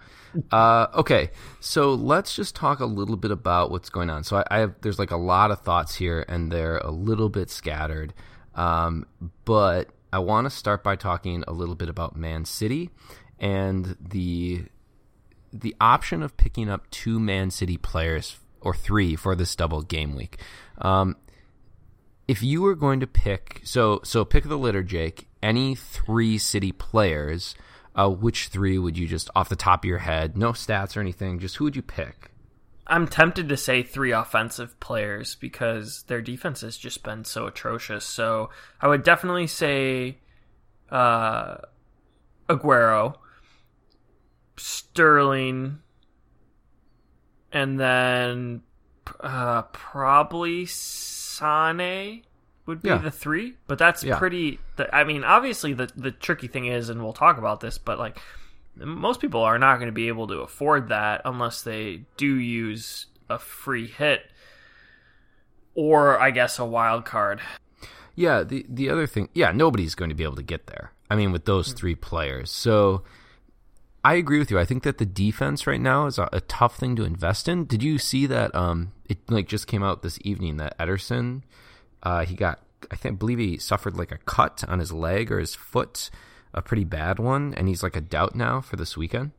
Uh, 0.51 0.89
okay, 0.95 1.31
so 1.61 1.95
let's 1.95 2.35
just 2.35 2.55
talk 2.55 2.81
a 2.81 2.87
little 2.87 3.17
bit 3.17 3.31
about 3.31 3.71
what's 3.71 3.89
going 3.89 4.11
on. 4.11 4.25
So 4.25 4.39
I, 4.39 4.45
I 4.51 4.59
have 4.59 4.75
there's 4.83 4.99
like 4.99 5.11
a 5.11 5.17
lot 5.17 5.51
of 5.51 5.61
thoughts 5.61 5.95
here, 5.95 6.25
and 6.29 6.51
they're 6.51 6.79
a 6.79 6.91
little 6.91 7.29
bit 7.29 7.51
scattered. 7.51 8.13
Um, 8.55 9.07
but 9.45 9.89
I 10.13 10.19
want 10.19 10.45
to 10.47 10.51
start 10.51 10.85
by 10.85 10.97
talking 10.97 11.45
a 11.47 11.53
little 11.53 11.75
bit 11.75 11.89
about 11.89 12.17
Man 12.17 12.45
City 12.45 12.91
and 13.39 13.97
the 14.01 14.65
the 15.53 15.75
option 15.81 16.23
of 16.23 16.37
picking 16.37 16.69
up 16.69 16.91
two 16.91 17.21
Man 17.21 17.51
City 17.51 17.77
players 17.77 18.39
or 18.61 18.75
three 18.75 19.15
for 19.17 19.35
this 19.35 19.55
double 19.55 19.83
game 19.83 20.15
week. 20.17 20.39
Um, 20.79 21.17
if 22.27 22.43
you 22.43 22.63
were 22.63 22.75
going 22.75 23.01
to 23.01 23.07
pick, 23.07 23.61
so 23.65 24.01
so 24.03 24.25
pick 24.25 24.45
the 24.45 24.59
litter, 24.59 24.83
Jake. 24.83 25.29
Any 25.43 25.75
three 25.75 26.39
City 26.39 26.73
players, 26.73 27.55
uh, 27.95 28.09
which 28.09 28.49
three 28.49 28.79
would 28.79 28.99
you 28.99 29.07
just 29.07 29.31
off 29.35 29.49
the 29.49 29.57
top 29.57 29.85
of 29.85 29.89
your 29.89 29.99
head, 29.99 30.37
no 30.37 30.53
stats 30.53 30.97
or 30.97 31.01
anything, 31.01 31.39
just 31.39 31.57
who 31.57 31.65
would 31.65 31.77
you 31.77 31.83
pick? 31.83 32.31
I'm 32.87 33.09
tempted 33.09 33.49
to 33.49 33.57
say 33.57 33.83
three 33.83 34.13
offensive 34.13 34.79
players 34.79 35.37
because 35.37 36.03
their 36.09 36.21
defense 36.21 36.61
has 36.61 36.77
just 36.77 37.03
been 37.03 37.25
so 37.25 37.47
atrocious. 37.47 38.05
So 38.05 38.51
I 38.81 38.89
would 38.89 39.03
definitely 39.03 39.47
say 39.47 40.19
uh, 40.91 41.57
Aguero. 42.49 43.17
Sterling, 44.57 45.81
and 47.53 47.81
then 47.81 48.63
uh, 49.21 49.63
probably 49.63 50.67
Sane 50.67 52.23
would 52.67 52.83
be 52.83 52.89
yeah. 52.89 52.99
the 52.99 53.11
three. 53.11 53.55
But 53.67 53.79
that's 53.79 54.03
yeah. 54.05 54.19
pretty. 54.19 54.59
I 54.93 55.05
mean, 55.05 55.25
obviously 55.25 55.73
the 55.75 55.91
the 55.97 56.11
tricky 56.11 56.49
thing 56.49 56.67
is, 56.67 56.89
and 56.89 57.03
we'll 57.03 57.13
talk 57.13 57.39
about 57.39 57.61
this, 57.61 57.79
but 57.79 57.99
like 57.99 58.19
most 58.77 59.21
people 59.21 59.41
are 59.41 59.59
not 59.59 59.77
going 59.77 59.89
to 59.89 59.93
be 59.93 60.09
able 60.09 60.27
to 60.29 60.41
afford 60.41 60.89
that 60.89 61.23
unless 61.25 61.63
they 61.63 62.03
do 62.17 62.35
use 62.35 63.07
a 63.29 63.39
free 63.39 63.87
hit 63.87 64.23
or 65.75 66.21
I 66.21 66.31
guess 66.31 66.59
a 66.59 66.65
wild 66.65 67.05
card. 67.05 67.41
Yeah, 68.15 68.43
the 68.43 68.65
the 68.69 68.91
other 68.91 69.07
thing, 69.07 69.29
yeah, 69.35 69.53
nobody's 69.53 69.95
going 69.95 70.09
to 70.09 70.15
be 70.15 70.25
able 70.25 70.37
to 70.37 70.43
get 70.43 70.67
there. 70.67 70.93
I 71.11 71.17
mean, 71.17 71.33
with 71.33 71.45
those 71.45 71.73
three 71.73 71.95
players. 71.95 72.51
So 72.51 73.03
I 74.05 74.15
agree 74.15 74.39
with 74.39 74.51
you. 74.51 74.59
I 74.59 74.65
think 74.65 74.83
that 74.85 74.99
the 74.99 75.07
defense 75.07 75.67
right 75.67 75.81
now 75.81 76.07
is 76.07 76.19
a, 76.19 76.29
a, 76.33 76.41
tough 76.43 76.77
thing 76.77 76.97
to 76.97 77.05
invest 77.05 77.49
in. 77.49 77.65
Did 77.65 77.83
you 77.83 77.99
see 77.99 78.27
that? 78.27 78.55
Um, 78.55 78.93
it 79.09 79.19
like 79.29 79.49
just 79.49 79.67
came 79.67 79.83
out 79.83 80.03
this 80.03 80.19
evening 80.23 80.59
that 80.59 80.79
Ederson, 80.79 81.43
uh, 82.05 82.25
he 82.25 82.35
got 82.35 82.61
I 82.91 82.97
think 82.97 83.15
I 83.15 83.17
believe 83.17 83.39
he 83.39 83.59
suffered 83.59 83.97
like 83.97 84.13
a 84.13 84.19
cut 84.19 84.65
on 84.69 84.79
his 84.79 84.93
leg 84.93 85.33
or 85.33 85.39
his 85.39 85.55
foot, 85.55 86.11
a 86.53 86.63
pretty 86.63 86.85
bad 86.85 87.19
one, 87.19 87.55
and 87.55 87.69
he's 87.69 87.83
like 87.83 87.97
a 87.97 88.01
doubt 88.01 88.35
now 88.35 88.61
for 88.61 88.77
this 88.77 88.97
weekend. 88.97 89.33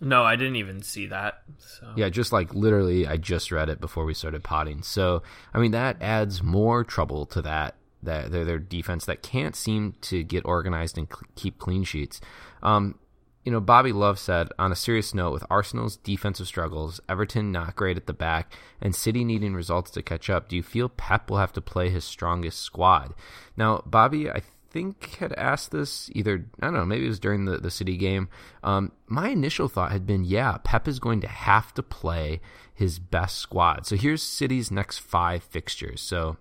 No, 0.00 0.24
I 0.24 0.34
didn't 0.34 0.56
even 0.56 0.82
see 0.82 1.06
that. 1.06 1.42
So. 1.58 1.92
Yeah, 1.96 2.08
just 2.08 2.32
like 2.32 2.52
literally, 2.54 3.06
I 3.06 3.16
just 3.16 3.52
read 3.52 3.68
it 3.68 3.80
before 3.80 4.04
we 4.04 4.14
started 4.14 4.42
potting. 4.42 4.82
So 4.82 5.22
I 5.54 5.58
mean, 5.58 5.70
that 5.72 6.02
adds 6.02 6.42
more 6.42 6.82
trouble 6.82 7.26
to 7.26 7.42
that 7.42 7.76
that 8.02 8.32
their, 8.32 8.44
their 8.44 8.58
defense 8.58 9.04
that 9.04 9.22
can't 9.22 9.54
seem 9.54 9.94
to 10.00 10.24
get 10.24 10.44
organized 10.44 10.98
and 10.98 11.06
cl- 11.06 11.30
keep 11.36 11.58
clean 11.58 11.84
sheets. 11.84 12.20
Um, 12.62 12.98
you 13.44 13.50
know, 13.50 13.60
Bobby 13.60 13.92
Love 13.92 14.18
said, 14.18 14.48
on 14.58 14.70
a 14.70 14.76
serious 14.76 15.14
note, 15.14 15.32
with 15.32 15.44
Arsenal's 15.50 15.96
defensive 15.96 16.46
struggles, 16.46 17.00
Everton 17.08 17.50
not 17.50 17.74
great 17.74 17.96
at 17.96 18.06
the 18.06 18.12
back, 18.12 18.52
and 18.80 18.94
City 18.94 19.24
needing 19.24 19.54
results 19.54 19.90
to 19.92 20.02
catch 20.02 20.30
up, 20.30 20.48
do 20.48 20.56
you 20.56 20.62
feel 20.62 20.88
Pep 20.88 21.28
will 21.28 21.38
have 21.38 21.52
to 21.54 21.60
play 21.60 21.90
his 21.90 22.04
strongest 22.04 22.60
squad? 22.60 23.14
Now, 23.56 23.82
Bobby, 23.84 24.30
I 24.30 24.42
think 24.70 25.16
had 25.16 25.32
asked 25.34 25.72
this 25.72 26.08
either, 26.14 26.46
I 26.60 26.66
don't 26.66 26.74
know, 26.74 26.84
maybe 26.84 27.04
it 27.04 27.08
was 27.08 27.18
during 27.18 27.44
the, 27.44 27.58
the 27.58 27.70
City 27.70 27.96
game. 27.96 28.28
Um, 28.62 28.92
my 29.06 29.28
initial 29.30 29.68
thought 29.68 29.92
had 29.92 30.06
been, 30.06 30.24
yeah, 30.24 30.58
Pep 30.62 30.86
is 30.86 31.00
going 31.00 31.20
to 31.20 31.28
have 31.28 31.74
to 31.74 31.82
play 31.82 32.40
his 32.72 32.98
best 32.98 33.38
squad. 33.38 33.86
So 33.86 33.96
here's 33.96 34.22
City's 34.22 34.70
next 34.70 34.98
five 34.98 35.42
fixtures. 35.42 36.00
So 36.00 36.36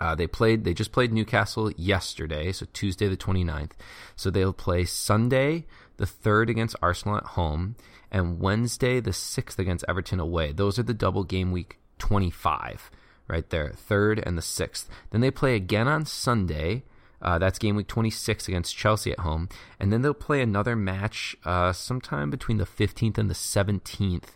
uh, 0.00 0.14
they 0.14 0.26
played. 0.26 0.64
They 0.64 0.74
just 0.74 0.92
played 0.92 1.12
Newcastle 1.12 1.72
yesterday, 1.72 2.52
so 2.52 2.66
Tuesday 2.72 3.08
the 3.08 3.16
29th. 3.16 3.72
So 4.14 4.30
they'll 4.30 4.52
play 4.52 4.84
Sunday, 4.84 5.66
the 5.98 6.06
3rd 6.06 6.48
against 6.48 6.76
Arsenal 6.80 7.18
at 7.18 7.24
home, 7.24 7.76
and 8.10 8.40
Wednesday, 8.40 9.00
the 9.00 9.10
6th 9.10 9.58
against 9.58 9.84
Everton 9.86 10.18
away. 10.18 10.52
Those 10.52 10.78
are 10.78 10.82
the 10.82 10.94
double 10.94 11.24
game 11.24 11.52
week 11.52 11.78
25 11.98 12.90
right 13.28 13.48
there, 13.50 13.70
3rd 13.88 14.22
and 14.24 14.38
the 14.38 14.42
6th. 14.42 14.86
Then 15.10 15.20
they 15.20 15.30
play 15.30 15.54
again 15.54 15.86
on 15.86 16.06
Sunday. 16.06 16.84
Uh, 17.20 17.38
that's 17.38 17.58
game 17.58 17.76
week 17.76 17.88
26 17.88 18.48
against 18.48 18.76
Chelsea 18.76 19.12
at 19.12 19.20
home. 19.20 19.48
And 19.78 19.92
then 19.92 20.02
they'll 20.02 20.14
play 20.14 20.40
another 20.40 20.76
match 20.76 21.36
uh, 21.44 21.72
sometime 21.72 22.30
between 22.30 22.58
the 22.58 22.64
15th 22.64 23.18
and 23.18 23.28
the 23.28 23.34
17th 23.34 24.30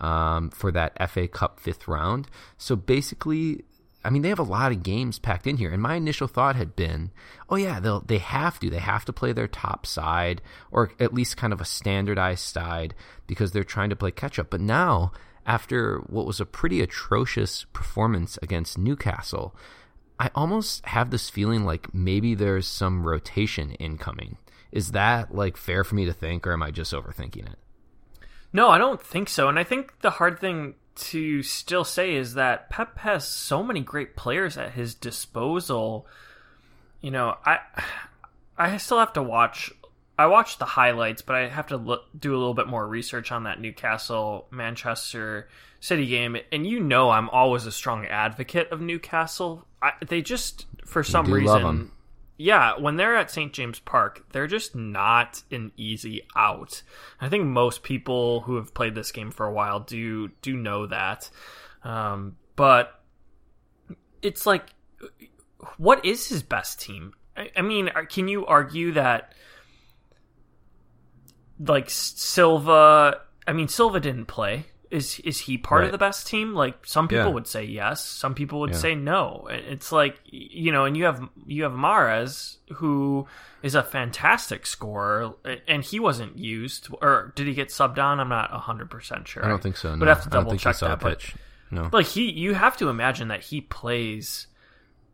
um, 0.00 0.50
for 0.50 0.70
that 0.70 1.10
FA 1.10 1.26
Cup 1.26 1.58
fifth 1.58 1.88
round. 1.88 2.28
So 2.58 2.76
basically, 2.76 3.64
I 4.06 4.10
mean, 4.10 4.22
they 4.22 4.28
have 4.28 4.38
a 4.38 4.44
lot 4.44 4.70
of 4.70 4.84
games 4.84 5.18
packed 5.18 5.48
in 5.48 5.56
here. 5.56 5.72
And 5.72 5.82
my 5.82 5.96
initial 5.96 6.28
thought 6.28 6.54
had 6.54 6.76
been, 6.76 7.10
oh 7.50 7.56
yeah, 7.56 7.80
they'll 7.80 8.00
they 8.00 8.18
have 8.18 8.60
to. 8.60 8.70
They 8.70 8.78
have 8.78 9.04
to 9.06 9.12
play 9.12 9.32
their 9.32 9.48
top 9.48 9.84
side 9.84 10.40
or 10.70 10.92
at 11.00 11.12
least 11.12 11.36
kind 11.36 11.52
of 11.52 11.60
a 11.60 11.64
standardized 11.64 12.44
side 12.44 12.94
because 13.26 13.50
they're 13.50 13.64
trying 13.64 13.90
to 13.90 13.96
play 13.96 14.12
catch 14.12 14.38
up. 14.38 14.50
But 14.50 14.60
now, 14.60 15.10
after 15.44 15.98
what 16.06 16.24
was 16.24 16.40
a 16.40 16.46
pretty 16.46 16.80
atrocious 16.80 17.64
performance 17.72 18.38
against 18.42 18.78
Newcastle, 18.78 19.56
I 20.20 20.30
almost 20.36 20.86
have 20.86 21.10
this 21.10 21.28
feeling 21.28 21.64
like 21.64 21.92
maybe 21.92 22.36
there's 22.36 22.68
some 22.68 23.04
rotation 23.04 23.72
incoming. 23.72 24.36
Is 24.70 24.92
that 24.92 25.34
like 25.34 25.56
fair 25.56 25.82
for 25.82 25.96
me 25.96 26.04
to 26.04 26.12
think 26.12 26.46
or 26.46 26.52
am 26.52 26.62
I 26.62 26.70
just 26.70 26.92
overthinking 26.92 27.50
it? 27.50 27.58
No, 28.52 28.68
I 28.70 28.78
don't 28.78 29.02
think 29.02 29.28
so. 29.28 29.48
And 29.48 29.58
I 29.58 29.64
think 29.64 30.00
the 30.00 30.10
hard 30.10 30.38
thing 30.38 30.76
to 30.96 31.42
still 31.42 31.84
say 31.84 32.14
is 32.14 32.34
that 32.34 32.70
Pep 32.70 32.98
has 32.98 33.26
so 33.26 33.62
many 33.62 33.80
great 33.80 34.16
players 34.16 34.56
at 34.56 34.72
his 34.72 34.94
disposal. 34.94 36.06
you 37.00 37.10
know, 37.10 37.36
I 37.44 37.58
I 38.58 38.76
still 38.78 38.98
have 38.98 39.12
to 39.14 39.22
watch. 39.22 39.72
I 40.18 40.26
watched 40.26 40.58
the 40.58 40.64
highlights, 40.64 41.20
but 41.20 41.36
I 41.36 41.48
have 41.48 41.66
to 41.68 41.76
look, 41.76 42.04
do 42.18 42.34
a 42.34 42.38
little 42.38 42.54
bit 42.54 42.66
more 42.66 42.86
research 42.86 43.30
on 43.30 43.44
that 43.44 43.60
Newcastle 43.60 44.46
Manchester 44.50 45.48
City 45.78 46.06
game. 46.06 46.38
And 46.50 46.66
you 46.66 46.80
know, 46.80 47.10
I'm 47.10 47.28
always 47.28 47.66
a 47.66 47.72
strong 47.72 48.06
advocate 48.06 48.70
of 48.70 48.80
Newcastle. 48.80 49.66
I, 49.82 49.92
they 50.08 50.22
just, 50.22 50.64
for 50.86 51.02
some 51.02 51.30
reason, 51.30 51.90
yeah, 52.38 52.78
when 52.78 52.96
they're 52.96 53.16
at 53.16 53.30
St. 53.30 53.52
James 53.52 53.78
Park, 53.78 54.26
they're 54.32 54.46
just 54.46 54.74
not 54.74 55.42
an 55.50 55.72
easy 55.76 56.22
out. 56.36 56.82
I 57.20 57.28
think 57.28 57.46
most 57.46 57.82
people 57.82 58.40
who 58.42 58.56
have 58.56 58.74
played 58.74 58.94
this 58.94 59.12
game 59.12 59.30
for 59.30 59.46
a 59.46 59.52
while 59.52 59.80
do 59.80 60.28
do 60.42 60.54
know 60.56 60.86
that. 60.86 61.30
Um, 61.82 62.36
but 62.54 63.00
it's 64.20 64.44
like, 64.44 64.66
what 65.78 66.04
is 66.04 66.28
his 66.28 66.42
best 66.42 66.80
team? 66.80 67.12
I, 67.36 67.50
I 67.56 67.62
mean, 67.62 67.90
can 68.08 68.28
you 68.28 68.44
argue 68.44 68.92
that 68.92 69.32
like 71.58 71.88
Silva? 71.88 73.22
I 73.46 73.52
mean, 73.52 73.68
Silva 73.68 74.00
didn't 74.00 74.26
play. 74.26 74.66
Is 74.90 75.18
is 75.20 75.40
he 75.40 75.58
part 75.58 75.80
right. 75.80 75.86
of 75.86 75.92
the 75.92 75.98
best 75.98 76.26
team? 76.26 76.54
Like 76.54 76.86
some 76.86 77.08
people 77.08 77.26
yeah. 77.26 77.32
would 77.32 77.46
say 77.46 77.64
yes, 77.64 78.04
some 78.04 78.34
people 78.34 78.60
would 78.60 78.70
yeah. 78.70 78.76
say 78.76 78.94
no. 78.94 79.48
It's 79.50 79.90
like 79.92 80.20
you 80.24 80.72
know, 80.72 80.84
and 80.84 80.96
you 80.96 81.04
have 81.04 81.28
you 81.46 81.64
have 81.64 81.72
Mahrez 81.72 82.56
who 82.74 83.26
is 83.62 83.74
a 83.74 83.82
fantastic 83.82 84.66
scorer, 84.66 85.34
and 85.66 85.82
he 85.82 85.98
wasn't 85.98 86.38
used, 86.38 86.88
or 87.02 87.32
did 87.34 87.46
he 87.46 87.54
get 87.54 87.68
subbed 87.68 87.98
on? 87.98 88.20
I'm 88.20 88.28
not 88.28 88.50
hundred 88.50 88.90
percent 88.90 89.26
sure. 89.26 89.44
I 89.44 89.48
don't 89.48 89.62
think 89.62 89.76
so. 89.76 89.92
No. 89.92 89.98
But 89.98 90.08
I 90.08 90.14
have 90.14 90.24
to 90.24 90.30
double 90.30 90.56
check 90.56 90.78
that. 90.78 91.00
Pitch. 91.00 91.34
But, 91.34 91.72
no, 91.72 91.90
like 91.92 92.06
he, 92.06 92.30
you 92.30 92.54
have 92.54 92.76
to 92.76 92.88
imagine 92.88 93.28
that 93.28 93.42
he 93.42 93.60
plays 93.60 94.46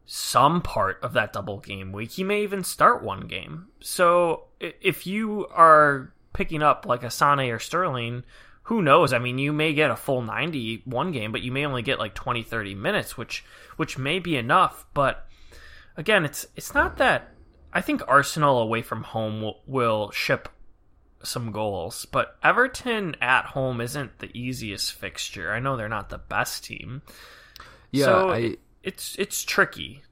some 0.04 0.60
part 0.60 0.98
of 1.02 1.14
that 1.14 1.32
double 1.32 1.60
game 1.60 1.92
week. 1.92 2.10
He 2.10 2.24
may 2.24 2.42
even 2.42 2.64
start 2.64 3.02
one 3.02 3.22
game. 3.22 3.68
So 3.80 4.44
if 4.60 5.06
you 5.06 5.46
are 5.48 6.12
picking 6.32 6.62
up 6.62 6.86
like 6.86 7.02
a 7.02 7.10
Sane 7.10 7.50
or 7.50 7.58
Sterling, 7.58 8.24
who 8.64 8.82
knows? 8.82 9.12
I 9.12 9.18
mean, 9.18 9.38
you 9.38 9.52
may 9.52 9.74
get 9.74 9.90
a 9.90 9.96
full 9.96 10.22
90 10.22 10.82
one 10.84 11.12
game, 11.12 11.32
but 11.32 11.42
you 11.42 11.50
may 11.52 11.66
only 11.66 11.82
get 11.82 11.98
like 11.98 12.14
20 12.14 12.42
30 12.42 12.74
minutes, 12.74 13.16
which 13.16 13.44
which 13.76 13.98
may 13.98 14.18
be 14.18 14.36
enough, 14.36 14.86
but 14.94 15.26
again, 15.96 16.24
it's 16.24 16.46
it's 16.56 16.74
not 16.74 16.98
that 16.98 17.32
I 17.72 17.80
think 17.80 18.02
Arsenal 18.06 18.60
away 18.60 18.82
from 18.82 19.02
home 19.02 19.42
will, 19.42 19.60
will 19.66 20.10
ship 20.10 20.48
some 21.22 21.52
goals, 21.52 22.04
but 22.04 22.36
Everton 22.42 23.16
at 23.20 23.46
home 23.46 23.80
isn't 23.80 24.18
the 24.18 24.30
easiest 24.36 24.92
fixture. 24.92 25.52
I 25.52 25.60
know 25.60 25.76
they're 25.76 25.88
not 25.88 26.10
the 26.10 26.18
best 26.18 26.64
team. 26.64 27.02
Yeah, 27.90 28.04
so 28.04 28.30
I 28.30 28.56
it's 28.82 29.16
it's 29.18 29.42
tricky. 29.44 30.02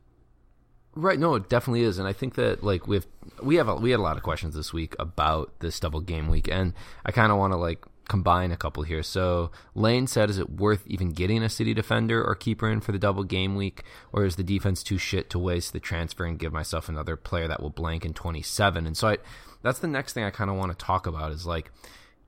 Right, 0.95 1.19
no, 1.19 1.37
it 1.37 1.49
definitely 1.49 1.83
is, 1.83 1.99
and 1.99 2.09
I 2.09 2.13
think 2.13 2.35
that 2.35 2.65
like 2.65 2.87
we've 2.87 3.07
we 3.43 3.57
have 3.57 3.69
a, 3.69 3.75
we 3.77 3.91
had 3.91 4.01
a 4.01 4.03
lot 4.03 4.17
of 4.17 4.23
questions 4.23 4.55
this 4.55 4.73
week 4.73 4.97
about 4.99 5.61
this 5.61 5.79
double 5.79 6.01
game 6.01 6.29
week, 6.29 6.49
and 6.51 6.75
I 7.05 7.13
kind 7.13 7.31
of 7.31 7.39
want 7.39 7.53
to 7.53 7.57
like 7.57 7.85
combine 8.11 8.51
a 8.51 8.57
couple 8.57 8.83
here. 8.83 9.05
So 9.05 9.53
Lane 9.73 10.09
said, 10.09 10.31
is 10.31 10.39
it 10.39 10.51
worth 10.51 10.85
even 10.89 11.13
getting 11.13 11.45
a 11.45 11.49
city 11.49 11.73
defender 11.73 12.23
or 12.23 12.35
keeper 12.35 12.69
in 12.69 12.81
for 12.81 12.91
the 12.91 12.99
double 12.99 13.23
game 13.23 13.55
week, 13.55 13.85
or 14.13 14.25
is 14.25 14.35
the 14.35 14.43
defense 14.43 14.83
too 14.83 14.99
shit 14.99 15.31
to 15.31 15.39
waste 15.39 15.73
the 15.73 15.79
transfer 15.79 16.25
and 16.25 16.37
give 16.37 16.53
myself 16.53 16.89
another 16.89 17.15
player 17.15 17.47
that 17.47 17.63
will 17.63 17.71
blank 17.71 18.05
in 18.05 18.13
27? 18.13 18.85
And 18.85 18.97
so 18.97 19.11
I, 19.11 19.19
that's 19.63 19.79
the 19.79 19.87
next 19.87 20.13
thing 20.13 20.25
I 20.25 20.31
kind 20.31 20.51
of 20.51 20.57
want 20.57 20.77
to 20.77 20.85
talk 20.85 21.07
about 21.07 21.31
is 21.31 21.47
like 21.47 21.71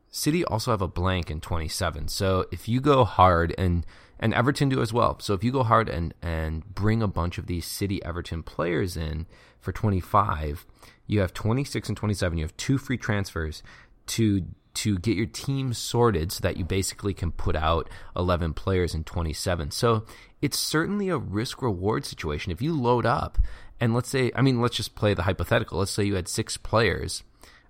City 0.08 0.44
also 0.44 0.70
have 0.70 0.82
a 0.82 0.86
blank 0.86 1.32
in 1.32 1.40
27. 1.40 2.06
So 2.06 2.46
if 2.52 2.68
you 2.68 2.80
go 2.80 3.04
hard 3.04 3.52
and 3.58 3.84
and 4.20 4.32
Everton 4.34 4.68
do 4.68 4.80
as 4.80 4.92
well. 4.92 5.18
So 5.18 5.34
if 5.34 5.42
you 5.42 5.50
go 5.50 5.64
hard 5.64 5.88
and 5.88 6.14
and 6.22 6.64
bring 6.72 7.02
a 7.02 7.08
bunch 7.08 7.38
of 7.38 7.46
these 7.46 7.66
City 7.66 8.00
Everton 8.04 8.44
players 8.44 8.96
in 8.96 9.26
for 9.58 9.72
25, 9.72 10.64
you 11.08 11.18
have 11.18 11.34
26 11.34 11.88
and 11.88 11.96
27. 11.96 12.38
You 12.38 12.44
have 12.44 12.56
two 12.56 12.78
free 12.78 12.96
transfers 12.96 13.64
to 14.06 14.46
to 14.74 14.98
get 14.98 15.16
your 15.16 15.26
team 15.26 15.72
sorted 15.72 16.32
so 16.32 16.40
that 16.42 16.56
you 16.56 16.64
basically 16.64 17.14
can 17.14 17.32
put 17.32 17.56
out 17.56 17.88
11 18.16 18.54
players 18.54 18.94
in 18.94 19.04
27. 19.04 19.70
So 19.70 20.04
it's 20.40 20.58
certainly 20.58 21.08
a 21.08 21.18
risk 21.18 21.62
reward 21.62 22.04
situation. 22.04 22.52
If 22.52 22.62
you 22.62 22.72
load 22.72 23.06
up 23.06 23.38
and 23.80 23.94
let's 23.94 24.08
say, 24.08 24.30
I 24.34 24.42
mean, 24.42 24.60
let's 24.60 24.76
just 24.76 24.94
play 24.94 25.14
the 25.14 25.22
hypothetical. 25.22 25.78
Let's 25.78 25.90
say 25.90 26.04
you 26.04 26.16
had 26.16 26.28
six 26.28 26.56
players. 26.56 27.22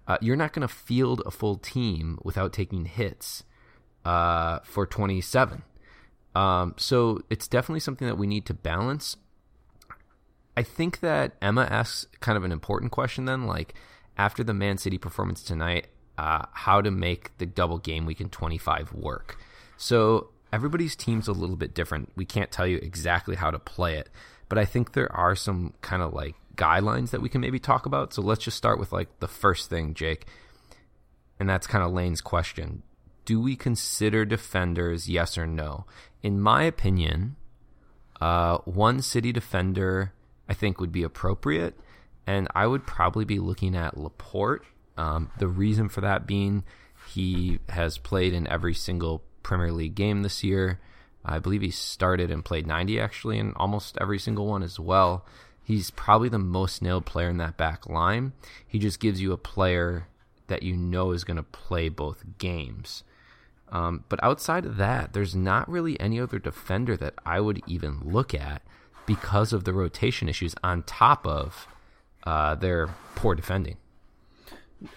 Uh, 0.06 0.18
you're 0.21 0.37
not 0.37 0.52
going 0.52 0.66
to 0.66 0.73
field 0.73 1.23
a 1.25 1.30
full 1.30 1.56
team 1.56 2.18
without 2.23 2.52
taking 2.52 2.87
hits 2.87 3.44
uh, 4.04 4.59
for 4.64 4.87
27. 4.87 5.62
Um, 6.35 6.75
so 6.76 7.21
it's 7.30 7.49
definitely 7.49 7.80
something 7.80 8.06
that 8.06 8.18
we 8.18 8.26
need 8.26 8.47
to 8.47 8.54
balance. 8.54 9.16
I 10.56 10.62
think 10.62 11.00
that 11.00 11.37
Emma 11.40 11.62
asks 11.62 12.06
kind 12.21 12.37
of 12.37 12.44
an 12.44 12.52
important 12.52 12.92
question 12.92 13.25
then, 13.25 13.47
like 13.47 13.75
after 14.16 14.44
the 14.44 14.54
Man 14.54 14.78
City 14.78 14.99
performance 14.99 15.42
tonight, 15.42 15.87
uh, 16.22 16.46
how 16.52 16.80
to 16.80 16.92
make 16.92 17.36
the 17.38 17.46
double 17.46 17.78
game 17.78 18.06
week 18.06 18.20
in 18.20 18.28
25 18.28 18.92
work. 18.92 19.38
So 19.76 20.28
everybody's 20.52 20.94
team's 20.94 21.26
a 21.26 21.32
little 21.32 21.56
bit 21.56 21.74
different. 21.74 22.12
We 22.14 22.24
can't 22.24 22.52
tell 22.52 22.64
you 22.64 22.76
exactly 22.76 23.34
how 23.34 23.50
to 23.50 23.58
play 23.58 23.96
it, 23.96 24.08
but 24.48 24.56
I 24.56 24.64
think 24.64 24.92
there 24.92 25.10
are 25.12 25.34
some 25.34 25.74
kind 25.80 26.00
of 26.00 26.14
like 26.14 26.36
guidelines 26.54 27.10
that 27.10 27.22
we 27.22 27.28
can 27.28 27.40
maybe 27.40 27.58
talk 27.58 27.86
about. 27.86 28.14
So 28.14 28.22
let's 28.22 28.44
just 28.44 28.56
start 28.56 28.78
with 28.78 28.92
like 28.92 29.18
the 29.18 29.26
first 29.26 29.68
thing, 29.68 29.94
Jake. 29.94 30.26
And 31.40 31.50
that's 31.50 31.66
kind 31.66 31.82
of 31.82 31.90
Lane's 31.90 32.20
question 32.20 32.84
do 33.24 33.40
we 33.40 33.56
consider 33.56 34.24
defenders, 34.24 35.08
yes 35.08 35.36
or 35.36 35.46
no? 35.46 35.86
In 36.22 36.40
my 36.40 36.62
opinion, 36.62 37.36
uh, 38.20 38.58
one 38.58 39.02
city 39.02 39.32
defender 39.32 40.12
I 40.48 40.54
think 40.54 40.80
would 40.80 40.92
be 40.92 41.02
appropriate, 41.02 41.78
and 42.28 42.46
I 42.54 42.68
would 42.68 42.86
probably 42.86 43.24
be 43.24 43.40
looking 43.40 43.74
at 43.74 43.96
Laporte. 43.96 44.64
Um, 44.96 45.30
the 45.38 45.49
reason 45.49 45.88
for 45.88 46.00
that 46.02 46.26
being 46.26 46.64
he 47.08 47.58
has 47.68 47.99
played 47.99 48.32
in 48.32 48.46
every 48.46 48.75
single 48.75 49.22
Premier 49.42 49.72
League 49.72 49.94
game 49.94 50.22
this 50.22 50.44
year. 50.44 50.80
I 51.25 51.38
believe 51.38 51.62
he 51.62 51.70
started 51.70 52.30
and 52.30 52.44
played 52.44 52.66
90 52.66 53.00
actually 53.00 53.38
in 53.38 53.52
almost 53.54 53.96
every 54.00 54.18
single 54.18 54.46
one 54.46 54.62
as 54.62 54.78
well. 54.78 55.25
He's 55.64 55.90
probably 55.90 56.28
the 56.28 56.38
most 56.38 56.82
nailed 56.82 57.06
player 57.06 57.28
in 57.28 57.37
that 57.37 57.56
back 57.56 57.88
line. 57.88 58.32
He 58.66 58.78
just 58.78 58.99
gives 58.99 59.20
you 59.20 59.32
a 59.32 59.37
player 59.37 60.08
that 60.49 60.62
you 60.62 60.76
know 60.76 61.12
is 61.12 61.25
going 61.25 61.37
to 61.37 61.42
play 61.42 61.88
both 61.88 62.25
games. 62.38 63.04
Um, 63.70 64.04
but 64.08 64.22
outside 64.22 64.66
of 64.66 64.76
that, 64.76 65.12
there's 65.12 65.34
not 65.34 65.68
really 65.68 65.99
any 66.00 66.20
other 66.20 66.38
defender 66.38 66.96
that 66.99 67.14
I 67.25 67.40
would 67.40 67.62
even 67.66 68.00
look 68.04 68.34
at 68.34 68.62
because 69.06 69.52
of 69.52 69.64
the 69.64 69.72
rotation 69.72 70.28
issues 70.28 70.54
on 70.62 70.82
top 70.82 71.26
of 71.26 71.66
uh, 72.25 72.54
their 72.56 72.88
poor 73.14 73.34
defending. 73.34 73.76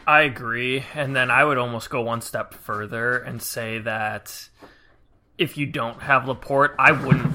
I 0.06 0.22
agree. 0.22 0.84
And 0.94 1.16
then 1.16 1.32
I 1.32 1.44
would 1.44 1.58
almost 1.58 1.90
go 1.90 2.02
one 2.02 2.22
step 2.22 2.54
further 2.54 3.18
and 3.18 3.42
say 3.42 3.80
that 3.80 4.50
if 5.38 5.58
you 5.58 5.66
don't 5.66 6.02
have 6.02 6.28
Laporte, 6.28 6.76
I 6.80 6.92
wouldn't. 6.92 7.34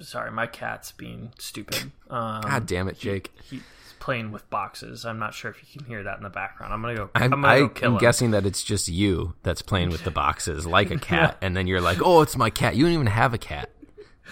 Sorry, 0.00 0.30
my 0.30 0.46
cat's 0.46 0.92
being 0.92 1.32
stupid. 1.38 1.92
Um, 2.10 2.42
God 2.42 2.66
damn 2.66 2.88
it, 2.88 2.98
Jake. 2.98 3.32
He, 3.42 3.60
playing 4.04 4.32
with 4.32 4.48
boxes. 4.50 5.06
I'm 5.06 5.18
not 5.18 5.32
sure 5.32 5.50
if 5.50 5.56
you 5.62 5.78
can 5.78 5.88
hear 5.88 6.02
that 6.02 6.18
in 6.18 6.24
the 6.24 6.28
background. 6.28 6.74
I'm 6.74 6.82
gonna 6.82 6.94
go. 6.94 7.10
I'm, 7.14 7.32
I'm, 7.32 7.40
gonna 7.40 7.68
go 7.68 7.86
I'm 7.86 7.98
guessing 7.98 8.32
that 8.32 8.44
it's 8.44 8.62
just 8.62 8.86
you 8.86 9.34
that's 9.42 9.62
playing 9.62 9.88
with 9.88 10.04
the 10.04 10.10
boxes 10.10 10.66
like 10.66 10.90
a 10.90 10.98
cat, 11.10 11.38
yeah. 11.40 11.46
and 11.46 11.56
then 11.56 11.66
you're 11.66 11.80
like, 11.80 11.98
"Oh, 12.02 12.20
it's 12.20 12.36
my 12.36 12.50
cat." 12.50 12.76
You 12.76 12.84
don't 12.84 12.92
even 12.92 13.06
have 13.06 13.32
a 13.32 13.38
cat. 13.38 13.70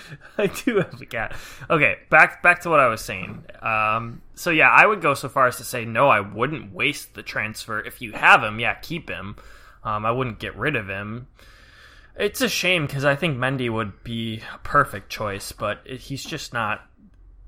I 0.39 0.47
do 0.47 0.77
have 0.77 1.01
a 1.01 1.07
cat. 1.07 1.37
Okay, 1.71 1.97
back 2.11 2.43
back 2.43 2.61
to 2.63 2.71
what 2.71 2.81
I 2.81 2.89
was 2.89 3.01
saying. 3.01 3.45
Um, 3.61 4.23
so 4.35 4.51
yeah, 4.51 4.71
I 4.71 4.87
would 4.87 5.01
go 5.01 5.15
so 5.15 5.29
far 5.29 5.47
as 5.47 5.57
to 5.57 5.65
say 5.65 5.85
no, 5.85 6.09
I 6.09 6.21
wouldn't 6.21 6.73
waste 6.73 7.15
the 7.15 7.23
transfer. 7.23 7.81
If 7.81 8.01
you 8.01 8.13
have 8.13 8.43
him, 8.43 8.61
yeah, 8.61 8.75
keep 8.75 9.09
him. 9.09 9.37
Um, 9.85 10.07
I 10.07 10.11
wouldn't 10.13 10.39
get 10.39 10.57
rid 10.57 10.77
of 10.77 10.89
him. 10.89 11.27
It's 12.17 12.41
a 12.41 12.49
shame 12.49 12.87
because 12.87 13.05
I 13.05 13.17
think 13.17 13.39
Mendy 13.39 13.71
would 13.71 14.05
be 14.05 14.43
a 14.55 14.59
perfect 14.59 15.11
choice, 15.11 15.53
but 15.53 15.81
it, 15.85 16.01
he's 16.01 16.25
just 16.25 16.53
not 16.53 16.83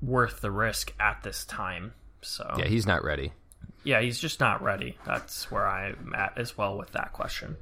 worth 0.01 0.41
the 0.41 0.51
risk 0.51 0.93
at 0.99 1.21
this 1.23 1.45
time. 1.45 1.93
So 2.21 2.55
yeah, 2.57 2.65
he's 2.65 2.87
not 2.87 3.03
ready. 3.03 3.31
Yeah, 3.83 4.01
he's 4.01 4.19
just 4.19 4.39
not 4.39 4.63
ready. 4.63 4.97
That's 5.05 5.51
where 5.51 5.67
I'm 5.67 6.13
at 6.15 6.37
as 6.37 6.57
well 6.57 6.77
with 6.77 6.91
that 6.93 7.13
question. 7.13 7.55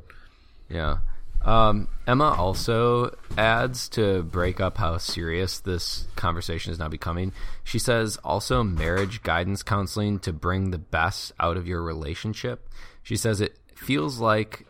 Yeah. 0.70 0.98
Um, 1.44 1.90
Emma 2.08 2.36
also 2.38 3.16
adds 3.38 3.90
to 3.90 4.24
break 4.24 4.60
up 4.60 4.78
how 4.78 4.98
serious 4.98 5.60
this 5.60 6.08
conversation 6.16 6.72
is 6.72 6.80
now 6.80 6.88
becoming. 6.88 7.34
She 7.64 7.80
says 7.80 8.18
also 8.24 8.64
marriage 8.64 9.24
guidance 9.24 9.62
counseling 9.62 10.20
to 10.20 10.32
bring 10.32 10.72
the 10.72 10.78
best 10.78 11.34
out 11.40 11.58
of 11.58 11.68
your 11.68 11.82
relationship. 11.82 12.70
She 13.02 13.18
says 13.18 13.42
it 13.42 13.58
feels 13.76 14.20
like 14.20 14.66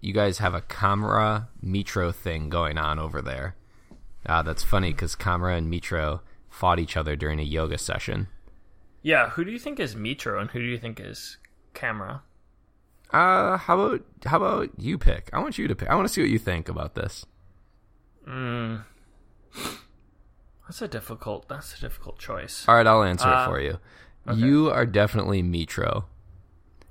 you 0.00 0.12
guys 0.12 0.38
have 0.38 0.54
a 0.54 0.60
Kamara 0.60 1.48
Mitro 1.64 2.14
thing 2.14 2.50
going 2.50 2.78
on 2.78 2.98
over 2.98 3.22
there. 3.22 3.56
Uh, 4.26 4.42
that's 4.42 4.62
funny 4.62 4.92
because 4.92 5.16
Kamara 5.16 5.56
and 5.56 5.72
Mitro 5.72 6.20
fought 6.50 6.78
each 6.78 6.96
other 6.96 7.16
during 7.16 7.40
a 7.40 7.44
yoga 7.44 7.78
session. 7.78 8.28
Yeah, 9.02 9.30
who 9.30 9.44
do 9.44 9.50
you 9.50 9.58
think 9.58 9.80
is 9.80 9.94
Mitro 9.94 10.40
and 10.40 10.50
who 10.50 10.58
do 10.58 10.66
you 10.66 10.78
think 10.78 11.00
is 11.00 11.38
Kamara? 11.74 12.20
Uh, 13.10 13.56
how 13.56 13.80
about 13.80 14.04
how 14.26 14.36
about 14.36 14.70
you 14.78 14.98
pick? 14.98 15.30
I 15.32 15.38
want 15.40 15.56
you 15.58 15.66
to 15.68 15.74
pick. 15.74 15.88
I 15.88 15.94
want 15.94 16.06
to 16.06 16.12
see 16.12 16.20
what 16.20 16.30
you 16.30 16.38
think 16.38 16.68
about 16.68 16.94
this. 16.94 17.24
Mm. 18.26 18.82
That's 20.66 20.82
a 20.82 20.88
difficult. 20.88 21.48
That's 21.48 21.76
a 21.76 21.80
difficult 21.80 22.18
choice. 22.18 22.66
All 22.68 22.74
right, 22.74 22.86
I'll 22.86 23.02
answer 23.02 23.26
Uh, 23.28 23.44
it 23.44 23.46
for 23.48 23.60
you. 23.60 23.78
You 24.34 24.68
are 24.70 24.84
definitely 24.84 25.42
Mitro. 25.42 26.04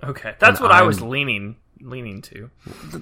Okay, 0.03 0.33
that's 0.39 0.59
And 0.59 0.63
what 0.67 0.71
I 0.71 0.81
was 0.81 0.99
I'm- 1.01 1.09
leaning 1.11 1.57
leaning 1.79 2.23
to. 2.23 2.49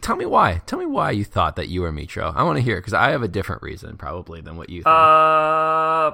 Tell 0.02 0.18
me 0.18 0.26
why. 0.26 0.62
Tell 0.66 0.78
me 0.78 0.86
why 0.86 1.12
you 1.12 1.24
thought 1.24 1.56
that 1.56 1.70
you 1.70 1.80
were 1.82 1.94
Mitro. 1.94 2.36
I 2.36 2.44
want 2.44 2.58
to 2.58 2.62
hear 2.62 2.76
because 2.76 2.94
I 2.94 3.12
have 3.12 3.24
a 3.24 3.30
different 3.30 3.62
reason 3.62 3.96
probably 3.96 4.42
than 4.42 4.58
what 4.58 4.70
you 4.70 4.80
think. 4.80 4.88
Uh, 4.88 6.12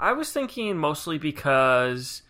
I 0.00 0.12
was 0.16 0.32
thinking 0.32 0.76
mostly 0.76 1.16
because 1.18 2.22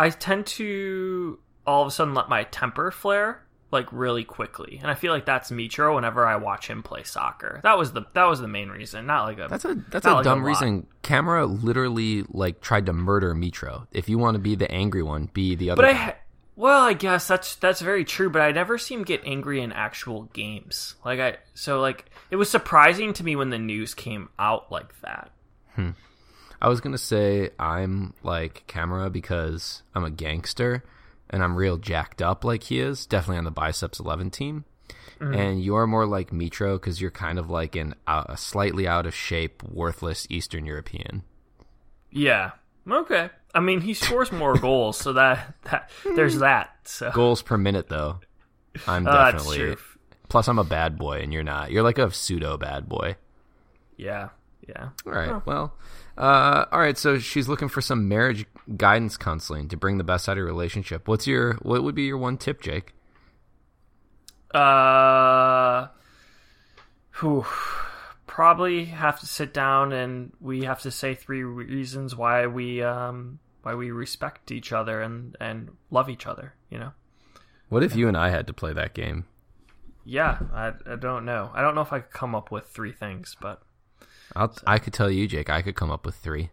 I 0.00 0.08
tend 0.10 0.46
to 0.46 1.38
all 1.66 1.82
of 1.82 1.88
a 1.88 1.90
sudden 1.90 2.14
let 2.14 2.28
my 2.30 2.44
temper 2.44 2.90
flare 2.90 3.42
like 3.70 3.86
really 3.92 4.24
quickly, 4.24 4.78
and 4.80 4.90
I 4.90 4.94
feel 4.94 5.12
like 5.12 5.26
that's 5.26 5.50
Mitro 5.50 5.94
whenever 5.94 6.26
I 6.26 6.36
watch 6.36 6.66
him 6.68 6.82
play 6.82 7.02
soccer. 7.04 7.60
That 7.62 7.76
was 7.78 7.92
the 7.92 8.06
that 8.14 8.24
was 8.24 8.40
the 8.40 8.48
main 8.48 8.70
reason, 8.70 9.06
not 9.06 9.24
like 9.24 9.38
a 9.38 9.48
that's 9.48 9.64
a 9.66 9.74
that's 9.90 10.06
a 10.06 10.14
like 10.14 10.24
dumb 10.24 10.40
lot. 10.40 10.46
reason. 10.46 10.86
Kamara 11.02 11.62
literally 11.62 12.24
like 12.30 12.62
tried 12.62 12.86
to 12.86 12.92
murder 12.92 13.34
Mitro. 13.34 13.86
If 13.92 14.08
you 14.08 14.16
want 14.18 14.36
to 14.36 14.38
be 14.38 14.54
the 14.54 14.70
angry 14.72 15.02
one, 15.02 15.28
be 15.32 15.54
the 15.54 15.70
other. 15.70 15.82
But 15.82 15.88
I, 15.90 15.92
guy. 15.92 15.98
ha- 15.98 16.16
well, 16.56 16.82
I 16.82 16.94
guess 16.94 17.28
that's 17.28 17.56
that's 17.56 17.80
very 17.82 18.04
true. 18.04 18.30
But 18.30 18.42
I 18.42 18.52
never 18.52 18.78
see 18.78 18.94
him 18.94 19.04
get 19.04 19.22
angry 19.24 19.60
in 19.60 19.70
actual 19.70 20.24
games. 20.32 20.94
Like 21.04 21.20
I, 21.20 21.36
so 21.54 21.80
like 21.80 22.06
it 22.30 22.36
was 22.36 22.50
surprising 22.50 23.12
to 23.12 23.24
me 23.24 23.36
when 23.36 23.50
the 23.50 23.58
news 23.58 23.94
came 23.94 24.30
out 24.38 24.72
like 24.72 24.98
that. 25.02 25.30
Hmm. 25.74 25.90
I 26.60 26.68
was 26.68 26.80
gonna 26.80 26.98
say 26.98 27.50
I'm 27.58 28.14
like 28.22 28.64
Kamara 28.68 29.10
because 29.10 29.82
I'm 29.94 30.04
a 30.04 30.10
gangster 30.10 30.84
and 31.30 31.42
I'm 31.42 31.56
real 31.56 31.76
jacked 31.76 32.20
up 32.20 32.44
like 32.44 32.64
he 32.64 32.80
is, 32.80 33.06
definitely 33.06 33.38
on 33.38 33.44
the 33.44 33.50
biceps 33.50 34.00
eleven 34.00 34.30
team. 34.30 34.64
Mm-hmm. 35.20 35.34
And 35.34 35.62
you're 35.62 35.86
more 35.86 36.06
like 36.06 36.30
Mitro 36.30 36.76
because 36.76 37.00
you're 37.00 37.10
kind 37.10 37.38
of 37.38 37.50
like 37.50 37.76
an 37.76 37.94
uh, 38.06 38.24
a 38.30 38.36
slightly 38.36 38.88
out 38.88 39.06
of 39.06 39.14
shape, 39.14 39.62
worthless 39.62 40.26
Eastern 40.30 40.64
European. 40.66 41.22
Yeah. 42.10 42.52
Okay. 42.88 43.30
I 43.54 43.60
mean, 43.60 43.80
he 43.80 43.94
scores 43.94 44.32
more 44.32 44.54
goals, 44.58 44.96
so 44.96 45.12
that 45.14 45.54
that 45.64 45.90
there's 46.16 46.38
that. 46.38 46.70
So 46.84 47.10
Goals 47.12 47.42
per 47.42 47.58
minute 47.58 47.88
though. 47.88 48.20
I'm 48.86 49.06
Uh, 49.06 49.32
definitely. 49.32 49.76
Plus, 50.28 50.48
I'm 50.48 50.58
a 50.58 50.64
bad 50.64 50.96
boy, 50.96 51.20
and 51.20 51.32
you're 51.32 51.42
not. 51.42 51.70
You're 51.72 51.82
like 51.82 51.98
a 51.98 52.10
pseudo 52.10 52.56
bad 52.56 52.88
boy. 52.88 53.16
Yeah. 53.96 54.28
Yeah. 54.68 54.90
All 55.04 55.12
right. 55.12 55.44
Well, 55.44 55.74
uh, 56.20 56.66
all 56.70 56.78
right. 56.78 56.98
So 56.98 57.18
she's 57.18 57.48
looking 57.48 57.68
for 57.68 57.80
some 57.80 58.06
marriage 58.06 58.44
guidance 58.76 59.16
counseling 59.16 59.68
to 59.68 59.76
bring 59.76 59.96
the 59.96 60.04
best 60.04 60.28
out 60.28 60.32
of 60.32 60.36
your 60.36 60.46
relationship. 60.46 61.08
What's 61.08 61.26
your 61.26 61.54
what 61.62 61.82
would 61.82 61.94
be 61.94 62.02
your 62.02 62.18
one 62.18 62.36
tip, 62.36 62.60
Jake? 62.60 62.92
Uh. 64.52 65.88
Whew. 67.20 67.46
Probably 68.26 68.84
have 68.84 69.18
to 69.20 69.26
sit 69.26 69.54
down 69.54 69.92
and 69.92 70.32
we 70.40 70.64
have 70.64 70.80
to 70.82 70.90
say 70.90 71.14
three 71.14 71.42
reasons 71.42 72.14
why 72.14 72.46
we 72.46 72.82
um 72.82 73.38
why 73.62 73.74
we 73.74 73.90
respect 73.90 74.50
each 74.50 74.72
other 74.72 75.00
and 75.00 75.36
and 75.40 75.70
love 75.90 76.10
each 76.10 76.26
other. 76.26 76.54
You 76.68 76.80
know. 76.80 76.92
What 77.70 77.82
if 77.82 77.96
you 77.96 78.08
and 78.08 78.16
I 78.16 78.28
had 78.28 78.46
to 78.48 78.52
play 78.52 78.74
that 78.74 78.92
game? 78.92 79.24
Yeah, 80.04 80.38
I, 80.52 80.72
I 80.86 80.96
don't 80.96 81.24
know. 81.24 81.50
I 81.54 81.62
don't 81.62 81.74
know 81.74 81.82
if 81.82 81.92
I 81.92 82.00
could 82.00 82.12
come 82.12 82.34
up 82.34 82.50
with 82.50 82.66
three 82.66 82.92
things, 82.92 83.36
but 83.40 83.62
I'll, 84.36 84.54
I 84.66 84.78
could 84.78 84.92
tell 84.92 85.10
you, 85.10 85.26
Jake. 85.26 85.50
I 85.50 85.62
could 85.62 85.74
come 85.74 85.90
up 85.90 86.06
with 86.06 86.14
three, 86.16 86.50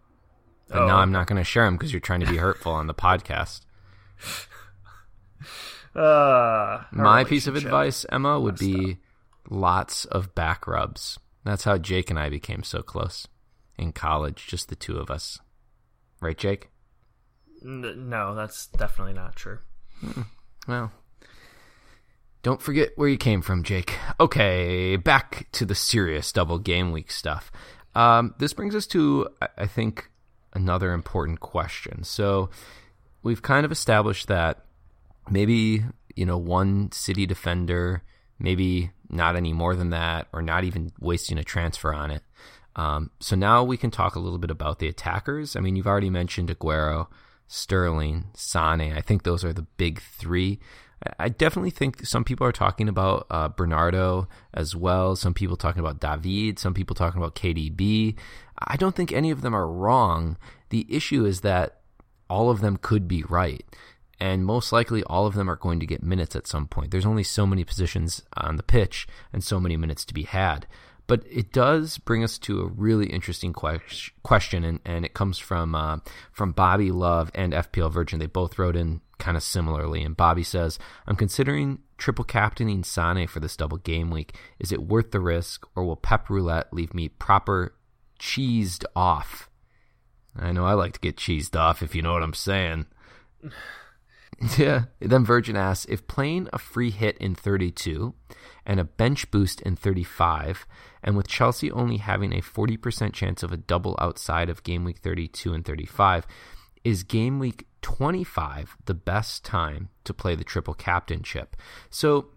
but 0.67 0.79
Oh, 0.83 0.87
now 0.87 0.97
I'm 0.97 1.11
not 1.11 1.27
going 1.27 1.37
to 1.37 1.43
share 1.43 1.65
them 1.65 1.75
because 1.75 1.91
you're 1.93 1.99
trying 1.99 2.21
to 2.21 2.25
be 2.29 2.37
hurtful 2.37 2.71
on 2.71 2.87
the 2.87 2.93
podcast. 2.93 3.61
uh, 5.95 6.83
My 6.91 7.23
piece 7.23 7.47
of 7.47 7.55
advice, 7.55 8.05
Emma, 8.11 8.39
would 8.39 8.57
be 8.57 8.97
lots 9.49 10.05
of 10.05 10.33
back 10.35 10.67
rubs. 10.67 11.19
That's 11.43 11.63
how 11.63 11.77
Jake 11.77 12.09
and 12.09 12.19
I 12.19 12.29
became 12.29 12.63
so 12.63 12.81
close 12.81 13.27
in 13.77 13.93
college, 13.93 14.47
just 14.47 14.69
the 14.69 14.75
two 14.75 14.97
of 14.97 15.09
us. 15.09 15.39
Right, 16.19 16.37
Jake? 16.37 16.69
N- 17.63 18.09
no, 18.09 18.35
that's 18.35 18.67
definitely 18.67 19.13
not 19.13 19.35
true. 19.35 19.59
Well, 20.67 20.91
don't 22.47 22.61
forget 22.61 22.93
where 22.95 23.09
you 23.09 23.17
came 23.17 23.41
from, 23.41 23.61
Jake. 23.61 23.99
Okay, 24.21 24.95
back 24.95 25.47
to 25.51 25.65
the 25.65 25.75
serious 25.75 26.31
double 26.31 26.59
game 26.59 26.93
week 26.93 27.11
stuff. 27.11 27.51
Um, 27.93 28.35
this 28.39 28.53
brings 28.53 28.73
us 28.73 28.87
to, 28.87 29.27
I- 29.57 29.67
think, 29.67 30.09
another 30.53 30.93
important 30.93 31.41
question. 31.41 32.05
So, 32.05 32.49
we've 33.21 33.41
kind 33.41 33.65
of 33.65 33.71
established 33.73 34.29
that 34.29 34.63
maybe, 35.29 35.83
you 36.15 36.25
know, 36.25 36.37
one 36.37 36.89
city 36.93 37.25
defender, 37.25 38.01
maybe 38.39 38.91
not 39.09 39.35
any 39.35 39.51
more 39.51 39.75
than 39.75 39.89
that, 39.89 40.29
or 40.31 40.41
not 40.41 40.63
even 40.63 40.93
wasting 41.01 41.37
a 41.37 41.43
transfer 41.43 41.93
on 41.93 42.11
it. 42.11 42.23
Um, 42.77 43.11
so 43.19 43.35
now 43.35 43.65
we 43.65 43.75
can 43.75 43.91
talk 43.91 44.15
a 44.15 44.19
little 44.19 44.39
bit 44.39 44.51
about 44.51 44.79
the 44.79 44.87
attackers. 44.87 45.57
I 45.57 45.59
mean, 45.59 45.75
you've 45.75 45.85
already 45.85 46.09
mentioned 46.09 46.47
Aguero, 46.47 47.07
Sterling, 47.47 48.27
Sane. 48.35 48.93
I 48.93 49.01
think 49.01 49.23
those 49.23 49.43
are 49.43 49.51
the 49.51 49.67
big 49.75 49.99
three. 49.99 50.61
I- 51.19 51.29
definitely 51.29 51.69
think 51.71 52.05
some 52.05 52.23
people 52.23 52.45
are 52.47 52.51
talking 52.51 52.89
about 52.89 53.27
uh, 53.29 53.49
Bernardo 53.49 54.27
as 54.53 54.75
well. 54.75 55.15
Some 55.15 55.33
people 55.33 55.57
talking 55.57 55.79
about 55.79 55.99
David. 55.99 56.59
Some 56.59 56.73
people 56.73 56.95
talking 56.95 57.21
about 57.21 57.35
KDB. 57.35 58.15
I 58.59 58.77
don't 58.77 58.95
think 58.95 59.11
any 59.11 59.31
of 59.31 59.41
them 59.41 59.55
are 59.55 59.67
wrong. 59.67 60.37
The 60.69 60.85
issue 60.89 61.25
is 61.25 61.41
that 61.41 61.81
all 62.29 62.49
of 62.49 62.61
them 62.61 62.77
could 62.77 63.07
be 63.07 63.23
right. 63.23 63.63
And 64.19 64.45
most 64.45 64.71
likely, 64.71 65.03
all 65.03 65.27
of 65.27 65.35
them 65.35 65.49
are 65.49 65.55
going 65.55 65.79
to 65.79 65.85
get 65.85 66.01
minutes 66.01 66.35
at 66.35 66.47
some 66.47 66.67
point. 66.67 66.89
There's 66.89 67.05
only 67.05 67.23
so 67.23 67.45
many 67.45 67.63
positions 67.63 68.23
on 68.35 68.55
the 68.55 68.63
pitch 68.63 69.07
and 69.31 69.43
so 69.43 69.59
many 69.59 69.77
minutes 69.77 70.03
to 70.05 70.13
be 70.13 70.23
had. 70.23 70.65
But 71.05 71.23
it 71.29 71.53
does 71.53 71.99
bring 71.99 72.23
us 72.23 72.37
to 72.39 72.61
a 72.61 72.67
really 72.67 73.07
interesting 73.07 73.53
ques- 73.53 74.11
question, 74.23 74.63
and, 74.63 74.79
and 74.83 75.05
it 75.05 75.13
comes 75.13 75.37
from 75.37 75.73
uh, 75.73 75.99
from 76.33 76.51
Bobby 76.51 76.91
Love 76.91 77.31
and 77.33 77.53
FPL 77.53 77.91
Virgin. 77.91 78.19
They 78.19 78.25
both 78.25 78.59
wrote 78.59 78.75
in 78.75 79.01
kind 79.19 79.37
of 79.37 79.43
similarly. 79.43 80.03
And 80.03 80.15
Bobby 80.15 80.43
says, 80.43 80.79
"I'm 81.07 81.15
considering 81.15 81.79
triple 81.97 82.25
captaining 82.25 82.83
Sane 82.83 83.27
for 83.27 83.39
this 83.39 83.57
double 83.57 83.77
game 83.77 84.09
week. 84.09 84.35
Is 84.59 84.71
it 84.71 84.83
worth 84.83 85.11
the 85.11 85.19
risk, 85.19 85.65
or 85.75 85.83
will 85.83 85.95
Pep 85.95 86.29
Roulette 86.29 86.73
leave 86.73 86.93
me 86.93 87.09
proper 87.09 87.75
cheesed 88.19 88.83
off?" 88.95 89.49
I 90.39 90.51
know 90.51 90.65
I 90.65 90.73
like 90.73 90.93
to 90.93 90.99
get 90.99 91.17
cheesed 91.17 91.55
off, 91.55 91.81
if 91.81 91.95
you 91.95 92.01
know 92.01 92.13
what 92.13 92.23
I'm 92.23 92.33
saying. 92.33 92.85
Yeah. 94.57 94.83
Then 94.99 95.25
Virgin 95.25 95.55
asks 95.55 95.85
if 95.89 96.07
playing 96.07 96.47
a 96.53 96.59
free 96.59 96.91
hit 96.91 97.17
in 97.17 97.33
32 97.33 98.13
and 98.67 98.79
a 98.79 98.83
bench 98.83 99.31
boost 99.31 99.61
in 99.61 99.75
35, 99.75 100.67
and 101.01 101.17
with 101.17 101.27
Chelsea 101.27 101.71
only 101.71 101.97
having 101.97 102.33
a 102.33 102.41
40% 102.41 103.13
chance 103.13 103.41
of 103.41 103.51
a 103.51 103.57
double 103.57 103.95
outside 103.99 104.49
of 104.49 104.63
game 104.63 104.83
week 104.83 104.99
32 104.99 105.53
and 105.53 105.65
35, 105.65 106.27
is 106.87 107.03
game 107.03 107.37
week 107.37 107.67
25 107.81 108.77
the 108.85 108.93
best 108.93 109.43
time 109.43 109.89
to 110.05 110.13
play 110.13 110.35
the 110.35 110.43
triple 110.45 110.73
captainship? 110.73 111.57
So 111.89 112.29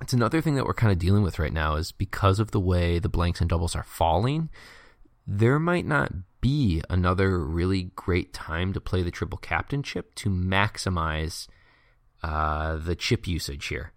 it's 0.00 0.12
another 0.12 0.40
thing 0.40 0.56
that 0.56 0.66
we're 0.66 0.74
kind 0.74 0.90
of 0.90 0.98
dealing 0.98 1.22
with 1.22 1.38
right 1.38 1.52
now 1.52 1.76
is 1.76 1.92
because 1.92 2.40
of 2.40 2.50
the 2.50 2.58
way 2.58 2.98
the 2.98 3.08
blanks 3.08 3.40
and 3.40 3.48
doubles 3.48 3.76
are 3.76 3.84
falling, 3.84 4.50
there 5.28 5.60
might 5.60 5.86
not 5.86 6.10
be 6.40 6.82
another 6.90 7.38
really 7.38 7.92
great 7.94 8.32
time 8.32 8.72
to 8.72 8.80
play 8.80 9.04
the 9.04 9.12
triple 9.12 9.38
captainship 9.38 10.12
to 10.16 10.28
maximize 10.28 11.46
uh, 12.24 12.74
the 12.74 12.96
chip 12.96 13.28
usage 13.28 13.66
here. 13.66 13.92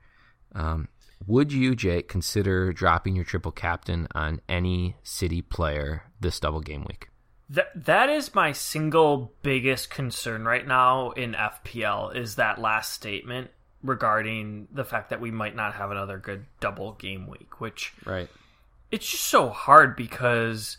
Um, 0.53 0.89
would 1.25 1.51
you, 1.51 1.75
Jake, 1.75 2.07
consider 2.07 2.71
dropping 2.71 3.15
your 3.15 3.25
triple 3.25 3.51
captain 3.51 4.07
on 4.13 4.41
any 4.47 4.95
city 5.01 5.41
player 5.41 6.03
this 6.21 6.39
double 6.39 6.61
game 6.61 6.85
week? 6.87 7.09
That 7.49 7.85
that 7.85 8.09
is 8.09 8.35
my 8.35 8.51
single 8.51 9.31
biggest 9.41 9.89
concern 9.89 10.43
right 10.45 10.67
now 10.67 11.11
in 11.11 11.33
FPL 11.33 12.15
is 12.15 12.35
that 12.35 12.59
last 12.59 12.93
statement 12.93 13.51
regarding 13.83 14.67
the 14.71 14.83
fact 14.83 15.11
that 15.11 15.21
we 15.21 15.31
might 15.31 15.55
not 15.55 15.75
have 15.75 15.91
another 15.91 16.17
good 16.17 16.45
double 16.59 16.93
game 16.93 17.27
week, 17.27 17.61
which 17.61 17.93
Right. 18.05 18.27
it's 18.91 19.09
just 19.09 19.23
so 19.23 19.49
hard 19.49 19.95
because 19.95 20.77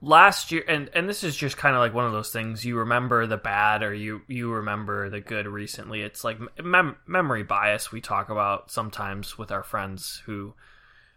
last 0.00 0.50
year 0.50 0.64
and 0.66 0.90
and 0.94 1.08
this 1.08 1.22
is 1.22 1.36
just 1.36 1.56
kind 1.56 1.76
of 1.76 1.80
like 1.80 1.94
one 1.94 2.04
of 2.04 2.10
those 2.10 2.32
things 2.32 2.64
you 2.64 2.76
remember 2.76 3.24
the 3.24 3.36
bad 3.36 3.84
or 3.84 3.94
you 3.94 4.20
you 4.26 4.50
remember 4.52 5.08
the 5.08 5.20
good 5.20 5.46
recently 5.46 6.02
it's 6.02 6.24
like 6.24 6.38
mem- 6.60 6.96
memory 7.06 7.44
bias 7.44 7.92
we 7.92 8.00
talk 8.00 8.28
about 8.28 8.68
sometimes 8.68 9.38
with 9.38 9.52
our 9.52 9.62
friends 9.62 10.20
who 10.26 10.52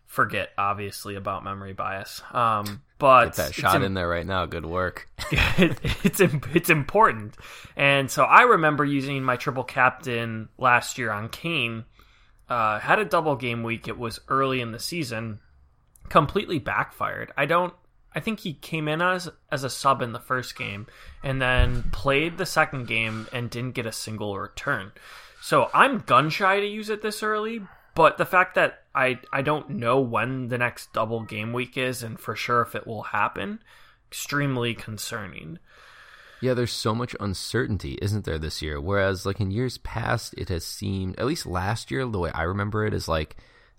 forget 0.08 0.50
obviously 0.58 1.16
about 1.16 1.44
memory 1.44 1.74
bias 1.74 2.22
um 2.32 2.82
but 2.98 3.26
Get 3.26 3.36
that 3.36 3.54
shot 3.54 3.76
im- 3.76 3.84
in 3.84 3.94
there 3.94 4.08
right 4.08 4.26
now. 4.26 4.46
Good 4.46 4.66
work. 4.66 5.10
it, 5.32 5.78
it's 6.04 6.22
it's 6.22 6.70
important. 6.70 7.36
And 7.76 8.10
so 8.10 8.24
I 8.24 8.44
remember 8.44 8.86
using 8.86 9.22
my 9.24 9.36
triple 9.36 9.64
captain 9.66 10.50
last 10.58 10.98
year 10.98 11.12
on 11.12 11.30
Kane. 11.30 11.84
Uh, 12.50 12.80
had 12.80 13.00
a 13.00 13.06
double 13.06 13.36
game 13.36 13.64
week. 13.64 13.88
It 13.88 13.98
was 13.98 14.20
early 14.30 14.62
in 14.62 14.72
the 14.72 14.80
season. 14.80 15.40
Completely 16.10 16.60
backfired. 16.60 17.34
I 17.36 17.46
don't. 17.46 17.74
I 18.14 18.22
think 18.22 18.40
he 18.40 18.54
came 18.54 18.88
in 18.88 19.02
as 19.02 19.30
as 19.52 19.66
a 19.66 19.70
sub 19.70 20.02
in 20.02 20.14
the 20.14 20.20
first 20.20 20.58
game, 20.58 20.88
and 21.22 21.42
then 21.42 21.84
played 21.92 22.38
the 22.38 22.46
second 22.46 22.88
game 22.88 23.28
and 23.34 23.50
didn't 23.50 23.74
get 23.76 23.86
a 23.86 23.92
single 23.92 24.38
return. 24.40 24.94
So 25.42 25.70
I'm 25.74 26.00
gun 26.00 26.30
shy 26.30 26.62
to 26.62 26.66
use 26.66 26.90
it 26.90 27.02
this 27.02 27.24
early, 27.24 27.62
But 27.96 28.18
the 28.18 28.26
fact 28.26 28.56
that 28.56 28.84
I 28.94 29.20
I 29.32 29.42
don't 29.42 29.70
know 29.72 30.00
when 30.00 30.50
the 30.50 30.58
next 30.58 30.94
double 30.94 31.24
game 31.24 31.54
week 31.54 31.78
is, 31.78 32.04
and 32.04 32.20
for 32.20 32.36
sure 32.36 32.62
if 32.62 32.76
it 32.76 32.86
will 32.86 33.04
happen, 33.04 33.60
extremely 34.10 34.74
concerning. 34.74 35.60
Yeah, 36.42 36.54
there's 36.54 36.74
so 36.74 36.94
much 36.94 37.16
uncertainty, 37.20 37.98
isn't 38.02 38.26
there, 38.26 38.38
this 38.38 38.62
year? 38.62 38.80
Whereas, 38.80 39.26
like 39.26 39.40
in 39.40 39.52
years 39.52 39.78
past, 39.80 40.36
it 40.38 40.50
has 40.50 40.66
seemed, 40.66 41.18
at 41.18 41.26
least 41.26 41.46
last 41.46 41.90
year, 41.90 42.06
the 42.06 42.20
way 42.20 42.32
I 42.32 42.44
remember 42.44 42.86
it 42.86 42.94
is 42.94 43.08
like, 43.08 43.38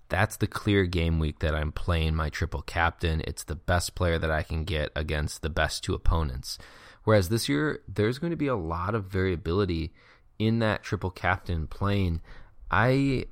that's 0.09 0.37
the 0.37 0.47
clear 0.47 0.85
game 0.85 1.19
week 1.19 1.39
that 1.39 1.53
I'm 1.53 1.71
playing 1.71 2.15
my 2.15 2.29
triple 2.29 2.63
captain. 2.63 3.21
It's 3.25 3.43
the 3.43 3.55
best 3.55 3.93
player 3.93 4.17
that 4.17 4.31
I 4.31 4.41
can 4.41 4.63
get 4.63 4.91
against 4.95 5.43
the 5.43 5.49
best 5.49 5.83
two 5.83 5.93
opponents. 5.93 6.57
Whereas 7.03 7.29
this 7.29 7.47
year, 7.47 7.81
there's 7.87 8.17
going 8.17 8.31
to 8.31 8.37
be 8.37 8.47
a 8.47 8.55
lot 8.55 8.95
of 8.95 9.05
variability 9.05 9.93
in 10.39 10.59
that 10.59 10.83
triple 10.83 11.11
captain 11.11 11.67
playing. 11.67 12.21
I, 12.69 13.25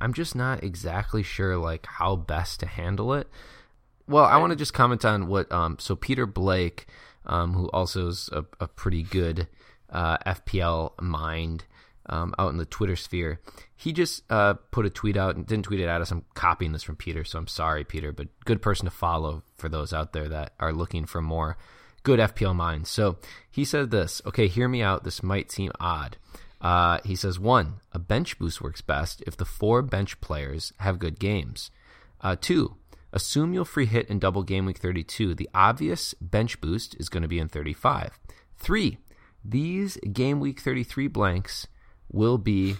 I'm 0.00 0.14
just 0.14 0.34
not 0.34 0.62
exactly 0.62 1.22
sure 1.22 1.56
like 1.56 1.86
how 1.86 2.16
best 2.16 2.60
to 2.60 2.66
handle 2.66 3.14
it. 3.14 3.28
Well, 4.08 4.24
I 4.24 4.36
want 4.38 4.50
to 4.50 4.56
just 4.56 4.74
comment 4.74 5.04
on 5.04 5.28
what. 5.28 5.50
Um, 5.52 5.76
so 5.78 5.94
Peter 5.94 6.26
Blake 6.26 6.86
um, 7.26 7.54
who 7.54 7.68
also 7.70 8.08
is 8.08 8.28
a, 8.32 8.44
a 8.60 8.68
pretty 8.68 9.02
good 9.02 9.48
uh, 9.90 10.18
FPL 10.18 11.00
mind 11.00 11.64
um, 12.06 12.34
out 12.38 12.50
in 12.50 12.58
the 12.58 12.66
Twitter 12.66 12.96
sphere. 12.96 13.40
He 13.76 13.92
just 13.92 14.22
uh, 14.30 14.54
put 14.70 14.86
a 14.86 14.90
tweet 14.90 15.16
out 15.16 15.36
and 15.36 15.46
didn't 15.46 15.64
tweet 15.64 15.80
it 15.80 15.88
at 15.88 16.00
us. 16.00 16.10
I'm 16.10 16.24
copying 16.34 16.72
this 16.72 16.82
from 16.82 16.96
Peter, 16.96 17.24
so 17.24 17.38
I'm 17.38 17.46
sorry, 17.46 17.84
Peter, 17.84 18.12
but 18.12 18.28
good 18.44 18.62
person 18.62 18.84
to 18.86 18.90
follow 18.90 19.42
for 19.56 19.68
those 19.68 19.92
out 19.92 20.12
there 20.12 20.28
that 20.28 20.54
are 20.58 20.72
looking 20.72 21.06
for 21.06 21.20
more 21.20 21.56
good 22.02 22.18
FPL 22.18 22.54
minds. 22.54 22.90
So 22.90 23.18
he 23.50 23.64
said 23.64 23.90
this. 23.90 24.20
Okay, 24.26 24.48
hear 24.48 24.68
me 24.68 24.82
out. 24.82 25.04
This 25.04 25.22
might 25.22 25.52
seem 25.52 25.70
odd. 25.78 26.16
Uh, 26.62 27.00
he 27.04 27.14
says 27.16 27.38
one, 27.38 27.80
a 27.92 27.98
bench 27.98 28.38
boost 28.38 28.62
works 28.62 28.80
best 28.80 29.22
if 29.26 29.36
the 29.36 29.44
four 29.44 29.82
bench 29.82 30.20
players 30.20 30.72
have 30.78 30.98
good 30.98 31.18
games. 31.18 31.70
Uh, 32.20 32.36
two, 32.40 32.76
Assume 33.12 33.52
you'll 33.52 33.66
free 33.66 33.86
hit 33.86 34.08
in 34.08 34.18
double 34.18 34.42
game 34.42 34.64
week 34.64 34.78
32. 34.78 35.34
The 35.34 35.48
obvious 35.52 36.14
bench 36.14 36.60
boost 36.60 36.96
is 36.98 37.10
going 37.10 37.22
to 37.22 37.28
be 37.28 37.38
in 37.38 37.48
35. 37.48 38.18
Three, 38.56 38.98
these 39.44 39.98
game 40.12 40.40
week 40.40 40.60
33 40.60 41.08
blanks 41.08 41.66
will 42.10 42.38
be 42.38 42.76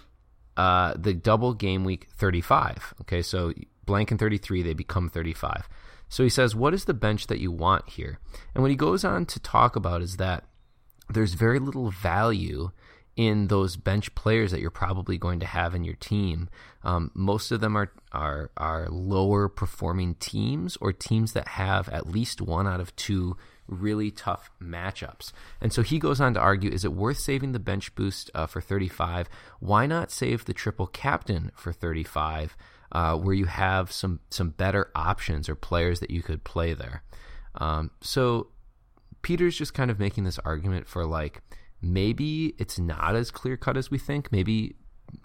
uh, 0.56 0.94
the 0.96 1.12
double 1.12 1.52
game 1.52 1.84
week 1.84 2.08
35. 2.16 2.94
Okay, 3.02 3.20
so 3.20 3.52
blank 3.84 4.10
in 4.10 4.16
33, 4.16 4.62
they 4.62 4.72
become 4.72 5.10
35. 5.10 5.68
So 6.08 6.22
he 6.22 6.30
says, 6.30 6.56
What 6.56 6.72
is 6.72 6.86
the 6.86 6.94
bench 6.94 7.26
that 7.26 7.40
you 7.40 7.50
want 7.50 7.90
here? 7.90 8.18
And 8.54 8.62
what 8.62 8.70
he 8.70 8.76
goes 8.76 9.04
on 9.04 9.26
to 9.26 9.40
talk 9.40 9.76
about 9.76 10.00
is 10.00 10.16
that 10.16 10.44
there's 11.10 11.34
very 11.34 11.58
little 11.58 11.90
value 11.90 12.70
in 13.16 13.48
those 13.48 13.76
bench 13.76 14.14
players 14.14 14.50
that 14.50 14.60
you're 14.60 14.70
probably 14.70 15.18
going 15.18 15.40
to 15.40 15.46
have 15.46 15.74
in 15.74 15.84
your 15.84 15.94
team. 15.96 16.48
Um, 16.82 17.10
most 17.14 17.50
of 17.52 17.60
them 17.60 17.76
are, 17.76 17.92
are 18.10 18.50
are 18.56 18.88
lower 18.88 19.48
performing 19.48 20.14
teams 20.14 20.76
or 20.80 20.92
teams 20.92 21.32
that 21.34 21.48
have 21.48 21.88
at 21.90 22.08
least 22.08 22.40
one 22.40 22.66
out 22.66 22.80
of 22.80 22.94
two 22.96 23.36
really 23.68 24.10
tough 24.10 24.50
matchups. 24.62 25.32
And 25.60 25.72
so 25.72 25.82
he 25.82 25.98
goes 25.98 26.20
on 26.20 26.34
to 26.34 26.40
argue: 26.40 26.70
Is 26.70 26.84
it 26.84 26.94
worth 26.94 27.18
saving 27.18 27.52
the 27.52 27.58
bench 27.58 27.94
boost 27.94 28.30
uh, 28.34 28.46
for 28.46 28.60
35? 28.60 29.28
Why 29.60 29.86
not 29.86 30.10
save 30.10 30.46
the 30.46 30.54
triple 30.54 30.86
captain 30.86 31.52
for 31.54 31.72
35, 31.72 32.56
uh, 32.92 33.16
where 33.16 33.34
you 33.34 33.44
have 33.46 33.92
some 33.92 34.20
some 34.30 34.50
better 34.50 34.90
options 34.94 35.48
or 35.48 35.54
players 35.54 36.00
that 36.00 36.10
you 36.10 36.22
could 36.22 36.44
play 36.44 36.72
there? 36.72 37.02
Um, 37.56 37.90
so 38.00 38.48
Peter's 39.20 39.56
just 39.56 39.74
kind 39.74 39.90
of 39.90 39.98
making 39.98 40.24
this 40.24 40.38
argument 40.40 40.88
for 40.88 41.04
like 41.04 41.42
maybe 41.82 42.54
it's 42.58 42.78
not 42.78 43.16
as 43.16 43.30
clear 43.30 43.56
cut 43.56 43.76
as 43.76 43.90
we 43.90 43.98
think. 43.98 44.30
Maybe 44.30 44.76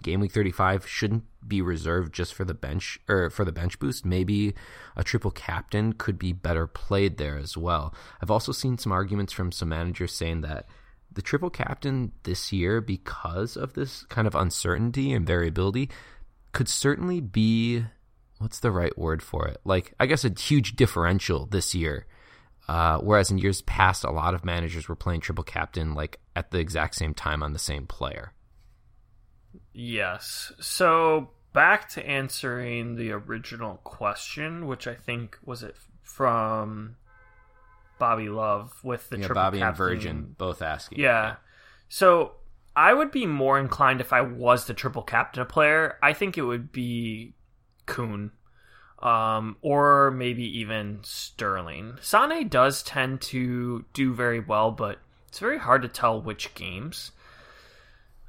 game 0.02 0.20
week 0.20 0.32
35 0.32 0.86
shouldn't 0.86 1.24
be 1.46 1.62
reserved 1.62 2.12
just 2.12 2.34
for 2.34 2.44
the 2.44 2.54
bench 2.54 2.98
or 3.08 3.30
for 3.30 3.44
the 3.44 3.52
bench 3.52 3.78
boost. 3.78 4.04
Maybe 4.04 4.54
a 4.96 5.04
triple 5.04 5.30
captain 5.30 5.92
could 5.92 6.18
be 6.18 6.32
better 6.32 6.66
played 6.66 7.16
there 7.16 7.38
as 7.38 7.56
well. 7.56 7.94
I've 8.20 8.30
also 8.30 8.52
seen 8.52 8.76
some 8.76 8.92
arguments 8.92 9.32
from 9.32 9.52
some 9.52 9.70
managers 9.70 10.12
saying 10.12 10.42
that 10.42 10.66
the 11.10 11.22
triple 11.22 11.50
captain 11.50 12.12
this 12.24 12.52
year, 12.52 12.80
because 12.80 13.56
of 13.56 13.72
this 13.72 14.02
kind 14.04 14.26
of 14.26 14.34
uncertainty 14.34 15.12
and 15.12 15.26
variability, 15.26 15.88
could 16.52 16.68
certainly 16.68 17.20
be 17.20 17.84
what's 18.38 18.60
the 18.60 18.70
right 18.70 18.96
word 18.96 19.22
for 19.22 19.48
it? 19.48 19.58
Like, 19.64 19.94
I 19.98 20.06
guess 20.06 20.24
a 20.24 20.30
huge 20.30 20.76
differential 20.76 21.46
this 21.46 21.74
year 21.74 22.06
uh, 22.68 22.98
whereas 22.98 23.30
in 23.30 23.38
years 23.38 23.62
past, 23.62 24.04
a 24.04 24.10
lot 24.10 24.34
of 24.34 24.44
managers 24.44 24.88
were 24.88 24.96
playing 24.96 25.22
triple 25.22 25.44
captain 25.44 25.94
like 25.94 26.20
at 26.38 26.52
the 26.52 26.58
exact 26.58 26.94
same 26.94 27.14
time 27.14 27.42
on 27.42 27.52
the 27.52 27.58
same 27.58 27.84
player. 27.84 28.32
Yes. 29.72 30.52
So 30.60 31.30
back 31.52 31.88
to 31.90 32.06
answering 32.06 32.94
the 32.94 33.10
original 33.10 33.78
question, 33.82 34.68
which 34.68 34.86
I 34.86 34.94
think 34.94 35.36
was 35.44 35.64
it 35.64 35.74
from 36.02 36.94
Bobby 37.98 38.28
Love 38.28 38.72
with 38.84 39.08
the 39.10 39.16
yeah, 39.18 39.26
triple 39.26 39.42
Bobby 39.42 39.58
captain. 39.58 39.68
and 39.68 39.76
Virgin 39.76 40.34
both 40.38 40.62
asking. 40.62 41.00
Yeah. 41.00 41.36
So 41.88 42.34
I 42.76 42.94
would 42.94 43.10
be 43.10 43.26
more 43.26 43.58
inclined 43.58 44.00
if 44.00 44.12
I 44.12 44.20
was 44.20 44.66
the 44.66 44.74
triple 44.74 45.02
captain 45.02 45.44
player. 45.46 45.96
I 46.00 46.12
think 46.12 46.38
it 46.38 46.42
would 46.42 46.70
be 46.70 47.34
Kun 47.86 48.30
um, 49.00 49.56
or 49.60 50.12
maybe 50.12 50.44
even 50.60 51.00
Sterling. 51.02 51.98
Sane 52.00 52.48
does 52.48 52.84
tend 52.84 53.22
to 53.22 53.84
do 53.92 54.14
very 54.14 54.38
well, 54.38 54.70
but 54.70 54.98
it's 55.28 55.38
very 55.38 55.58
hard 55.58 55.82
to 55.82 55.88
tell 55.88 56.20
which 56.20 56.54
games. 56.54 57.12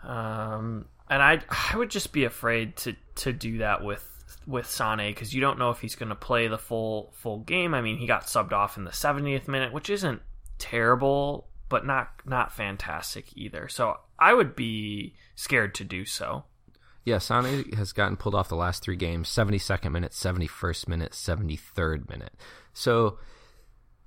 Um, 0.03 0.85
and 1.09 1.21
I 1.21 1.41
I 1.71 1.77
would 1.77 1.89
just 1.89 2.11
be 2.11 2.25
afraid 2.25 2.75
to 2.77 2.95
to 3.15 3.33
do 3.33 3.59
that 3.59 3.83
with 3.83 4.05
with 4.45 4.69
Sane 4.69 5.11
because 5.11 5.33
you 5.33 5.41
don't 5.41 5.59
know 5.59 5.69
if 5.69 5.79
he's 5.79 5.95
going 5.95 6.09
to 6.09 6.15
play 6.15 6.47
the 6.47 6.57
full 6.57 7.11
full 7.15 7.39
game. 7.39 7.73
I 7.73 7.81
mean, 7.81 7.97
he 7.97 8.07
got 8.07 8.23
subbed 8.23 8.53
off 8.53 8.77
in 8.77 8.83
the 8.83 8.91
70th 8.91 9.47
minute, 9.47 9.73
which 9.73 9.89
isn't 9.89 10.21
terrible, 10.57 11.47
but 11.67 11.85
not 11.85 12.09
not 12.25 12.51
fantastic 12.51 13.25
either. 13.35 13.67
So 13.67 13.97
I 14.17 14.33
would 14.33 14.55
be 14.55 15.15
scared 15.35 15.75
to 15.75 15.83
do 15.83 16.05
so. 16.05 16.43
Yeah, 17.05 17.17
Sane 17.17 17.71
has 17.73 17.93
gotten 17.93 18.17
pulled 18.17 18.35
off 18.35 18.49
the 18.49 18.55
last 18.55 18.83
three 18.83 18.97
games 18.97 19.29
72nd 19.29 19.91
minute, 19.91 20.11
71st 20.11 20.87
minute, 20.87 21.13
73rd 21.13 22.09
minute. 22.09 22.33
So, 22.73 23.17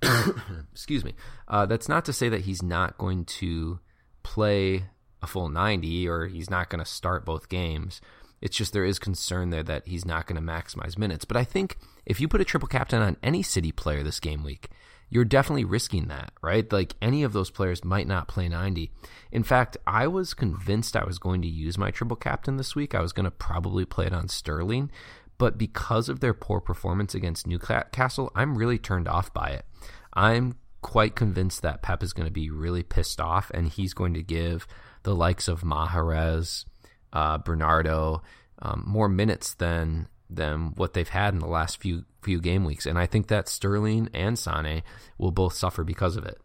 excuse 0.71 1.03
me. 1.03 1.13
Uh, 1.47 1.65
that's 1.65 1.89
not 1.89 2.05
to 2.05 2.13
say 2.13 2.29
that 2.29 2.41
he's 2.41 2.61
not 2.63 2.97
going 2.97 3.25
to 3.25 3.79
play 4.23 4.85
a 5.21 5.27
full 5.27 5.49
90 5.49 6.07
or 6.07 6.27
he's 6.27 6.49
not 6.49 6.69
going 6.69 6.83
to 6.83 6.89
start 6.89 7.25
both 7.25 7.49
games. 7.49 8.01
It's 8.41 8.57
just 8.57 8.73
there 8.73 8.85
is 8.85 8.99
concern 8.99 9.51
there 9.51 9.63
that 9.63 9.87
he's 9.87 10.05
not 10.05 10.27
going 10.27 10.35
to 10.35 10.51
maximize 10.51 10.97
minutes. 10.97 11.23
But 11.23 11.37
I 11.37 11.45
think 11.45 11.77
if 12.05 12.19
you 12.19 12.27
put 12.27 12.41
a 12.41 12.45
triple 12.45 12.67
captain 12.67 13.01
on 13.01 13.17
any 13.23 13.41
City 13.41 13.71
player 13.71 14.03
this 14.03 14.19
game 14.19 14.43
week, 14.43 14.69
you're 15.09 15.23
definitely 15.23 15.63
risking 15.63 16.07
that, 16.07 16.31
right? 16.41 16.69
Like 16.71 16.95
any 17.01 17.23
of 17.23 17.33
those 17.33 17.51
players 17.51 17.85
might 17.85 18.07
not 18.07 18.27
play 18.27 18.49
90. 18.49 18.91
In 19.31 19.43
fact, 19.43 19.77
I 19.85 20.07
was 20.07 20.33
convinced 20.33 20.95
I 20.95 21.05
was 21.05 21.19
going 21.19 21.41
to 21.43 21.47
use 21.47 21.77
my 21.77 21.91
triple 21.91 22.17
captain 22.17 22.57
this 22.57 22.75
week. 22.75 22.95
I 22.95 23.01
was 23.01 23.13
going 23.13 23.25
to 23.25 23.31
probably 23.31 23.85
play 23.85 24.07
it 24.07 24.13
on 24.13 24.27
Sterling, 24.27 24.89
but 25.37 25.57
because 25.57 26.09
of 26.09 26.19
their 26.19 26.33
poor 26.33 26.59
performance 26.59 27.15
against 27.15 27.47
Newcastle, 27.47 28.31
I'm 28.35 28.57
really 28.57 28.77
turned 28.77 29.07
off 29.07 29.33
by 29.33 29.49
it. 29.49 29.65
I'm 30.13 30.55
quite 30.81 31.15
convinced 31.15 31.61
that 31.61 31.81
Pep 31.81 32.03
is 32.03 32.13
going 32.13 32.27
to 32.27 32.33
be 32.33 32.49
really 32.49 32.83
pissed 32.83 33.19
off 33.19 33.49
and 33.51 33.67
he's 33.67 33.93
going 33.93 34.13
to 34.13 34.23
give 34.23 34.67
the 35.03 35.15
likes 35.15 35.47
of 35.47 35.61
Mahrez, 35.61 36.65
uh, 37.11 37.37
Bernardo, 37.37 38.21
um, 38.61 38.83
more 38.85 39.09
minutes 39.09 39.53
than 39.55 40.07
than 40.29 40.73
what 40.75 40.93
they've 40.93 41.09
had 41.09 41.33
in 41.33 41.39
the 41.39 41.47
last 41.47 41.81
few 41.81 42.05
few 42.21 42.39
game 42.39 42.63
weeks, 42.63 42.85
and 42.85 42.97
I 42.97 43.05
think 43.05 43.27
that 43.27 43.49
Sterling 43.49 44.09
and 44.13 44.39
Sane 44.39 44.83
will 45.17 45.31
both 45.31 45.53
suffer 45.53 45.83
because 45.83 46.15
of 46.15 46.25
it. 46.25 46.39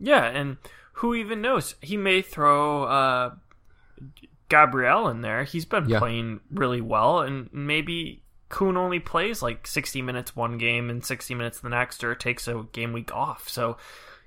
Yeah, 0.00 0.24
and 0.24 0.56
who 0.94 1.14
even 1.14 1.40
knows? 1.40 1.74
He 1.80 1.96
may 1.96 2.22
throw 2.22 2.84
uh, 2.84 3.34
Gabriel 4.48 5.08
in 5.08 5.20
there. 5.20 5.44
He's 5.44 5.64
been 5.64 5.88
yeah. 5.88 5.98
playing 5.98 6.40
really 6.50 6.80
well, 6.80 7.20
and 7.20 7.48
maybe 7.52 8.22
Kun 8.48 8.76
only 8.76 9.00
plays 9.00 9.42
like 9.42 9.66
60 9.66 10.02
minutes 10.02 10.36
one 10.36 10.58
game 10.58 10.90
and 10.90 11.04
60 11.04 11.34
minutes 11.34 11.60
the 11.60 11.68
next, 11.68 12.04
or 12.04 12.14
takes 12.14 12.46
a 12.48 12.64
game 12.72 12.92
week 12.92 13.14
off. 13.14 13.48
So 13.48 13.76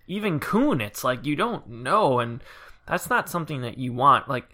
even 0.08 0.39
Kun, 0.39 0.82
it's 0.82 1.03
like 1.03 1.25
you 1.25 1.36
don't 1.36 1.67
know, 1.67 2.19
and 2.19 2.43
that's 2.88 3.10
not 3.10 3.30
something 3.30 3.62
that 3.62 3.77
you 3.77 3.93
want. 3.93 4.27
Like 4.27 4.49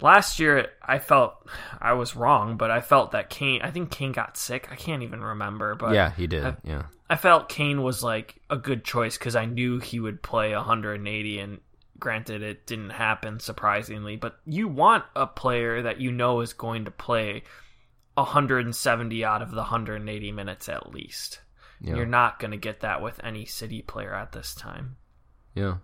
last 0.00 0.38
year 0.38 0.68
I 0.82 0.98
felt 0.98 1.48
I 1.80 1.94
was 1.94 2.16
wrong, 2.16 2.56
but 2.56 2.70
I 2.70 2.80
felt 2.80 3.12
that 3.12 3.30
Kane. 3.30 3.62
I 3.62 3.70
think 3.70 3.90
Kane 3.90 4.12
got 4.12 4.36
sick. 4.36 4.68
I 4.70 4.76
can't 4.76 5.02
even 5.02 5.20
remember, 5.20 5.74
but 5.74 5.94
yeah, 5.94 6.10
he 6.10 6.26
did. 6.26 6.44
I, 6.44 6.56
yeah, 6.64 6.82
I 7.08 7.16
felt 7.16 7.48
Kane 7.48 7.82
was 7.82 8.02
like 8.02 8.40
a 8.50 8.56
good 8.56 8.84
choice 8.84 9.16
because 9.16 9.36
I 9.36 9.46
knew 9.46 9.78
he 9.78 10.00
would 10.00 10.22
play 10.22 10.54
180. 10.54 11.38
And 11.38 11.60
granted, 11.98 12.42
it 12.42 12.66
didn't 12.66 12.90
happen 12.90 13.40
surprisingly, 13.40 14.16
but 14.16 14.38
you 14.44 14.68
want 14.68 15.04
a 15.14 15.26
player 15.26 15.82
that 15.82 16.00
you 16.00 16.12
know 16.12 16.40
is 16.40 16.52
going 16.52 16.84
to 16.84 16.90
play 16.90 17.42
170 18.14 19.24
out 19.24 19.42
of 19.42 19.50
the 19.50 19.56
180 19.56 20.32
minutes 20.32 20.68
at 20.68 20.92
least. 20.92 21.40
Yeah. 21.80 21.96
You're 21.96 22.06
not 22.06 22.38
going 22.38 22.52
to 22.52 22.56
get 22.56 22.80
that 22.80 23.02
with 23.02 23.20
any 23.22 23.44
City 23.44 23.82
player 23.82 24.14
at 24.14 24.32
this 24.32 24.54
time. 24.54 24.96
Yeah. 25.54 25.76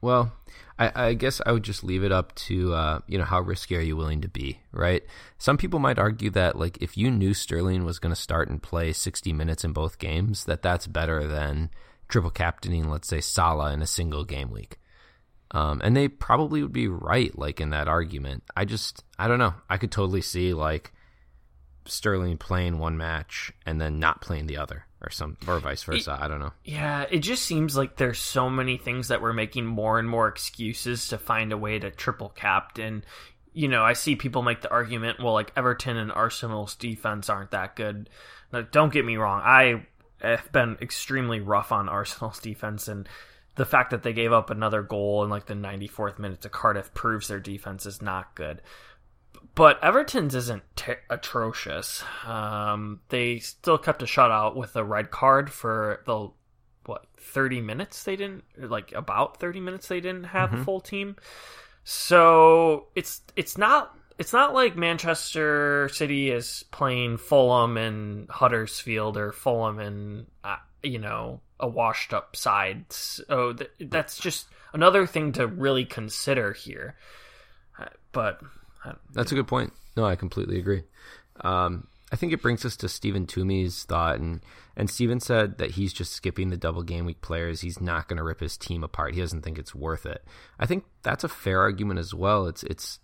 Well, 0.00 0.32
I, 0.78 1.08
I, 1.08 1.14
guess 1.14 1.40
I 1.44 1.50
would 1.50 1.64
just 1.64 1.82
leave 1.82 2.04
it 2.04 2.12
up 2.12 2.32
to 2.36 2.72
uh, 2.72 3.00
you 3.08 3.18
know 3.18 3.24
how 3.24 3.40
risky 3.40 3.76
are 3.76 3.80
you 3.80 3.96
willing 3.96 4.20
to 4.20 4.28
be, 4.28 4.60
right? 4.70 5.02
Some 5.38 5.58
people 5.58 5.80
might 5.80 5.98
argue 5.98 6.30
that 6.30 6.56
like 6.56 6.78
if 6.80 6.96
you 6.96 7.10
knew 7.10 7.34
Sterling 7.34 7.84
was 7.84 7.98
going 7.98 8.14
to 8.14 8.20
start 8.20 8.48
and 8.48 8.62
play 8.62 8.92
60 8.92 9.32
minutes 9.32 9.64
in 9.64 9.72
both 9.72 9.98
games, 9.98 10.44
that 10.44 10.62
that's 10.62 10.86
better 10.86 11.26
than 11.26 11.70
triple 12.08 12.30
captaining, 12.30 12.88
let's 12.88 13.08
say 13.08 13.20
Salah 13.20 13.72
in 13.72 13.82
a 13.82 13.86
single 13.86 14.24
game 14.24 14.50
week. 14.50 14.78
Um, 15.50 15.80
and 15.82 15.96
they 15.96 16.08
probably 16.08 16.62
would 16.62 16.72
be 16.72 16.88
right, 16.88 17.36
like 17.38 17.60
in 17.60 17.70
that 17.70 17.88
argument. 17.88 18.44
I 18.56 18.64
just, 18.64 19.04
I 19.18 19.28
don't 19.28 19.38
know. 19.38 19.54
I 19.68 19.78
could 19.78 19.90
totally 19.90 20.20
see 20.20 20.52
like 20.52 20.92
Sterling 21.86 22.36
playing 22.36 22.78
one 22.78 22.98
match 22.98 23.52
and 23.64 23.80
then 23.80 23.98
not 23.98 24.20
playing 24.20 24.46
the 24.46 24.58
other, 24.58 24.84
or 25.00 25.10
some, 25.10 25.38
or 25.46 25.58
vice 25.58 25.82
versa. 25.82 26.12
It, 26.12 26.24
I 26.24 26.28
don't 26.28 26.40
know. 26.40 26.52
Yeah, 26.64 27.06
it 27.10 27.20
just 27.20 27.44
seems 27.44 27.76
like 27.76 27.96
there's 27.96 28.18
so 28.18 28.50
many 28.50 28.76
things 28.76 29.08
that 29.08 29.22
we're 29.22 29.32
making 29.32 29.64
more 29.64 29.98
and 29.98 30.08
more 30.08 30.28
excuses 30.28 31.08
to 31.08 31.18
find 31.18 31.52
a 31.52 31.58
way 31.58 31.78
to 31.78 31.90
triple 31.90 32.28
captain. 32.28 33.04
You 33.54 33.68
know, 33.68 33.82
I 33.82 33.94
see 33.94 34.16
people 34.16 34.42
make 34.42 34.60
the 34.60 34.70
argument, 34.70 35.22
well, 35.22 35.32
like 35.32 35.52
Everton 35.56 35.96
and 35.96 36.12
Arsenal's 36.12 36.74
defense 36.74 37.30
aren't 37.30 37.52
that 37.52 37.74
good. 37.74 38.10
Now, 38.52 38.60
don't 38.60 38.92
get 38.92 39.04
me 39.04 39.16
wrong, 39.16 39.40
I 39.42 39.86
have 40.20 40.52
been 40.52 40.76
extremely 40.82 41.40
rough 41.40 41.72
on 41.72 41.88
Arsenal's 41.88 42.38
defense 42.42 42.88
and 42.88 43.08
the 43.58 43.66
fact 43.66 43.90
that 43.90 44.04
they 44.04 44.12
gave 44.12 44.32
up 44.32 44.50
another 44.50 44.82
goal 44.82 45.24
in 45.24 45.30
like 45.30 45.46
the 45.46 45.54
94th 45.54 46.18
minute 46.18 46.40
to 46.42 46.48
Cardiff 46.48 46.94
proves 46.94 47.26
their 47.26 47.40
defense 47.40 47.84
is 47.84 48.00
not 48.00 48.34
good. 48.36 48.62
But 49.56 49.82
Everton's 49.82 50.36
isn't 50.36 50.62
t- 50.76 50.92
atrocious. 51.10 52.04
Um, 52.24 53.00
they 53.08 53.40
still 53.40 53.76
kept 53.76 54.02
a 54.02 54.06
shutout 54.06 54.54
with 54.54 54.76
a 54.76 54.84
red 54.84 55.10
card 55.10 55.50
for 55.50 56.02
the 56.06 56.30
what 56.86 57.06
30 57.18 57.60
minutes 57.60 58.04
they 58.04 58.16
didn't 58.16 58.44
like 58.56 58.92
about 58.92 59.38
30 59.40 59.60
minutes 59.60 59.88
they 59.88 60.00
didn't 60.00 60.24
have 60.24 60.50
mm-hmm. 60.50 60.60
a 60.60 60.64
full 60.64 60.80
team. 60.80 61.16
So 61.82 62.86
it's 62.94 63.22
it's 63.34 63.58
not 63.58 63.92
it's 64.18 64.32
not 64.32 64.54
like 64.54 64.76
Manchester 64.76 65.88
City 65.92 66.30
is 66.30 66.64
playing 66.70 67.16
Fulham 67.16 67.76
and 67.76 68.30
Huddersfield 68.30 69.16
or 69.16 69.32
Fulham 69.32 69.80
and 69.80 70.26
you 70.82 70.98
know 70.98 71.40
a 71.60 71.68
washed 71.68 72.12
up 72.12 72.36
side. 72.36 72.92
So 72.92 73.52
th- 73.52 73.70
that's 73.80 74.18
just 74.18 74.48
another 74.72 75.06
thing 75.06 75.32
to 75.32 75.46
really 75.46 75.84
consider 75.84 76.52
here. 76.52 76.96
Uh, 77.78 77.86
but 78.12 78.40
uh, 78.84 78.92
that's 79.12 79.32
a 79.32 79.34
good 79.34 79.48
point. 79.48 79.72
No, 79.96 80.04
I 80.04 80.16
completely 80.16 80.58
agree. 80.58 80.84
Um, 81.40 81.88
I 82.10 82.16
think 82.16 82.32
it 82.32 82.42
brings 82.42 82.64
us 82.64 82.76
to 82.78 82.88
Stephen 82.88 83.26
Toomey's 83.26 83.84
thought, 83.84 84.18
and 84.18 84.40
and 84.76 84.88
Stephen 84.88 85.20
said 85.20 85.58
that 85.58 85.72
he's 85.72 85.92
just 85.92 86.12
skipping 86.12 86.50
the 86.50 86.56
double 86.56 86.82
game 86.82 87.04
week 87.04 87.20
players. 87.20 87.60
He's 87.60 87.80
not 87.80 88.08
going 88.08 88.16
to 88.16 88.24
rip 88.24 88.40
his 88.40 88.56
team 88.56 88.82
apart. 88.82 89.14
He 89.14 89.20
doesn't 89.20 89.42
think 89.42 89.58
it's 89.58 89.74
worth 89.74 90.06
it. 90.06 90.24
I 90.58 90.66
think 90.66 90.84
that's 91.02 91.24
a 91.24 91.28
fair 91.28 91.60
argument 91.60 92.00
as 92.00 92.14
well. 92.14 92.46
It's 92.46 92.62
it's. 92.62 92.98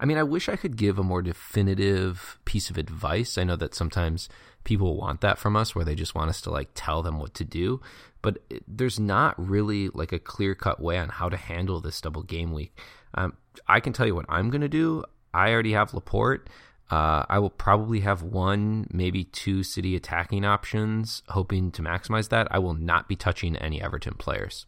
I 0.00 0.06
mean, 0.06 0.16
I 0.16 0.22
wish 0.22 0.48
I 0.48 0.56
could 0.56 0.76
give 0.76 0.98
a 0.98 1.04
more 1.04 1.22
definitive 1.22 2.38
piece 2.46 2.70
of 2.70 2.78
advice. 2.78 3.36
I 3.36 3.44
know 3.44 3.56
that 3.56 3.74
sometimes 3.74 4.28
people 4.64 4.96
want 4.96 5.20
that 5.20 5.38
from 5.38 5.56
us 5.56 5.74
where 5.74 5.84
they 5.84 5.94
just 5.94 6.14
want 6.14 6.30
us 6.30 6.40
to 6.42 6.50
like 6.50 6.70
tell 6.74 7.02
them 7.02 7.18
what 7.18 7.34
to 7.34 7.44
do 7.44 7.80
but 8.22 8.38
it, 8.48 8.62
there's 8.66 8.98
not 8.98 9.34
really 9.38 9.88
like 9.90 10.12
a 10.12 10.18
clear 10.18 10.54
cut 10.54 10.80
way 10.80 10.98
on 10.98 11.08
how 11.08 11.28
to 11.28 11.36
handle 11.36 11.80
this 11.80 12.00
double 12.00 12.22
game 12.22 12.52
week. 12.52 12.76
Um, 13.14 13.34
i 13.66 13.80
can 13.80 13.92
tell 13.92 14.06
you 14.06 14.14
what 14.14 14.26
i'm 14.28 14.50
going 14.50 14.60
to 14.60 14.68
do. 14.68 15.04
I 15.34 15.52
already 15.52 15.72
have 15.72 15.94
laporte. 15.94 16.48
Uh, 16.90 17.24
i 17.28 17.38
will 17.38 17.50
probably 17.50 18.00
have 18.00 18.22
one 18.22 18.86
maybe 18.92 19.24
two 19.24 19.62
city 19.62 19.96
attacking 19.96 20.44
options 20.44 21.22
hoping 21.28 21.70
to 21.72 21.82
maximize 21.82 22.28
that. 22.28 22.48
I 22.50 22.58
will 22.58 22.74
not 22.74 23.08
be 23.08 23.16
touching 23.16 23.56
any 23.56 23.82
everton 23.82 24.14
players. 24.14 24.66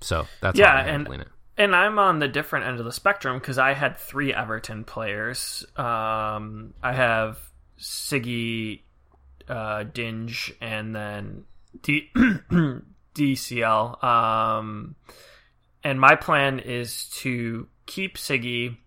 So 0.00 0.26
that's 0.40 0.58
yeah 0.58 0.80
and 0.80 1.06
it. 1.08 1.28
And 1.60 1.76
I'm 1.76 1.98
on 1.98 2.20
the 2.20 2.26
different 2.26 2.64
end 2.64 2.78
of 2.78 2.86
the 2.86 2.92
spectrum 2.92 3.38
because 3.38 3.58
I 3.58 3.74
had 3.74 3.98
three 3.98 4.32
Everton 4.32 4.82
players. 4.82 5.62
Um, 5.76 6.72
I 6.82 6.94
have 6.94 7.38
Siggy, 7.78 8.80
uh, 9.46 9.82
Digne, 9.82 10.54
and 10.62 10.96
then 10.96 11.44
D- 11.82 12.10
DCL. 13.14 14.02
Um, 14.02 14.96
and 15.84 16.00
my 16.00 16.16
plan 16.16 16.60
is 16.60 17.10
to 17.16 17.68
keep 17.84 18.16
Siggy. 18.16 18.78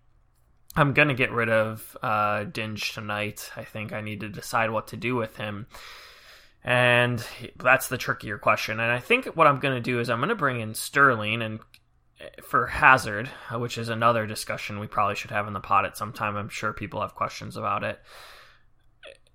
I'm 0.74 0.94
going 0.94 1.06
to 1.06 1.14
get 1.14 1.30
rid 1.30 1.50
of 1.50 1.96
uh, 2.02 2.42
Digne 2.42 2.76
tonight. 2.76 3.52
I 3.54 3.62
think 3.62 3.92
I 3.92 4.00
need 4.00 4.18
to 4.18 4.28
decide 4.28 4.70
what 4.70 4.88
to 4.88 4.96
do 4.96 5.14
with 5.14 5.36
him. 5.36 5.68
And 6.64 7.24
that's 7.56 7.86
the 7.86 7.98
trickier 7.98 8.36
question. 8.36 8.80
And 8.80 8.90
I 8.90 8.98
think 8.98 9.26
what 9.26 9.46
I'm 9.46 9.60
going 9.60 9.76
to 9.76 9.80
do 9.80 10.00
is 10.00 10.10
I'm 10.10 10.18
going 10.18 10.30
to 10.30 10.34
bring 10.34 10.58
in 10.58 10.74
Sterling 10.74 11.40
and 11.40 11.60
for 12.42 12.66
Hazard, 12.66 13.30
uh, 13.52 13.58
which 13.58 13.78
is 13.78 13.88
another 13.88 14.26
discussion 14.26 14.78
we 14.78 14.86
probably 14.86 15.14
should 15.14 15.30
have 15.30 15.46
in 15.46 15.52
the 15.52 15.60
pod 15.60 15.84
at 15.84 15.96
some 15.96 16.12
time. 16.12 16.36
I'm 16.36 16.48
sure 16.48 16.72
people 16.72 17.00
have 17.00 17.14
questions 17.14 17.56
about 17.56 17.84
it 17.84 18.00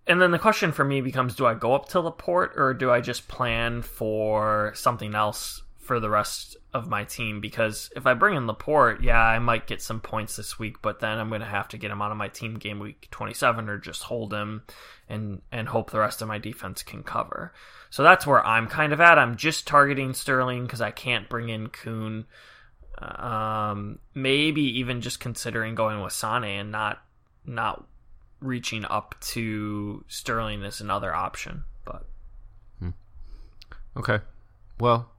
and 0.10 0.19
then 0.19 0.32
the 0.32 0.39
question 0.39 0.71
for 0.71 0.84
me 0.84 1.02
becomes 1.02 1.36
do 1.36 1.45
I 1.45 1.54
go 1.54 1.75
up 1.75 1.88
to 1.89 1.99
Laporte 1.99 2.54
or 2.58 2.73
do 2.73 2.89
I 2.89 2.99
just 2.99 3.28
plan 3.28 3.84
for 3.84 4.73
something 4.75 5.13
else 5.13 5.62
for 5.78 5.99
the 5.99 6.10
rest 6.10 6.58
of 6.73 6.89
my 6.89 7.04
team? 7.04 7.39
Because 7.39 7.91
if 7.95 8.08
I 8.08 8.15
bring 8.15 8.36
in 8.36 8.47
Laporte, 8.47 9.04
yeah, 9.04 9.21
I 9.21 9.38
might 9.38 9.67
get 9.67 9.84
some 9.84 10.02
points 10.02 10.36
this 10.36 10.58
week, 10.58 10.82
but 10.82 10.99
then 10.99 11.19
I'm 11.19 11.30
going 11.30 11.41
to 11.41 11.47
have 11.47 11.67
to 11.69 11.78
get 11.78 11.91
him 11.91 12.02
out 12.02 12.12
of 12.12 12.17
my 12.17 12.28
team 12.28 12.56
game 12.56 12.80
week 12.80 13.08
27 13.12 13.69
or 13.69 13.78
just 13.78 14.02
hold 14.02 14.34
him 14.34 14.63
and, 15.08 15.43
and 15.52 15.67
hope 15.67 15.91
the 15.91 15.99
rest 15.99 16.23
of 16.23 16.28
my 16.28 16.39
defense 16.39 16.82
can 16.82 17.04
cover. 17.04 17.54
So 17.91 18.02
that's 18.02 18.25
where 18.25 18.43
I'm 18.43 18.67
kind 18.67 18.93
of 18.93 18.99
at. 18.99 19.19
I'm 19.19 19.38
just 19.38 19.67
targeting 19.67 20.15
Sterling 20.15 20.63
because 20.63 20.82
I 20.82 20.89
can't 20.89 21.30
bring 21.30 21.49
in 21.49 21.67
Kun. 21.67 22.25
Um, 23.01 23.99
maybe 24.13 24.62
even 24.79 25.01
just 25.01 25.19
considering 25.19 25.75
going 25.75 26.01
with 26.01 26.13
Sane 26.13 26.43
and 26.43 26.71
not 26.71 27.01
not 27.45 27.85
reaching 28.41 28.85
up 28.85 29.15
to 29.21 30.03
Sterling 30.07 30.63
is 30.63 30.81
another 30.81 31.13
option. 31.13 31.63
But 31.85 32.05
hmm. 32.79 32.89
okay, 33.97 34.19
well, 34.79 35.12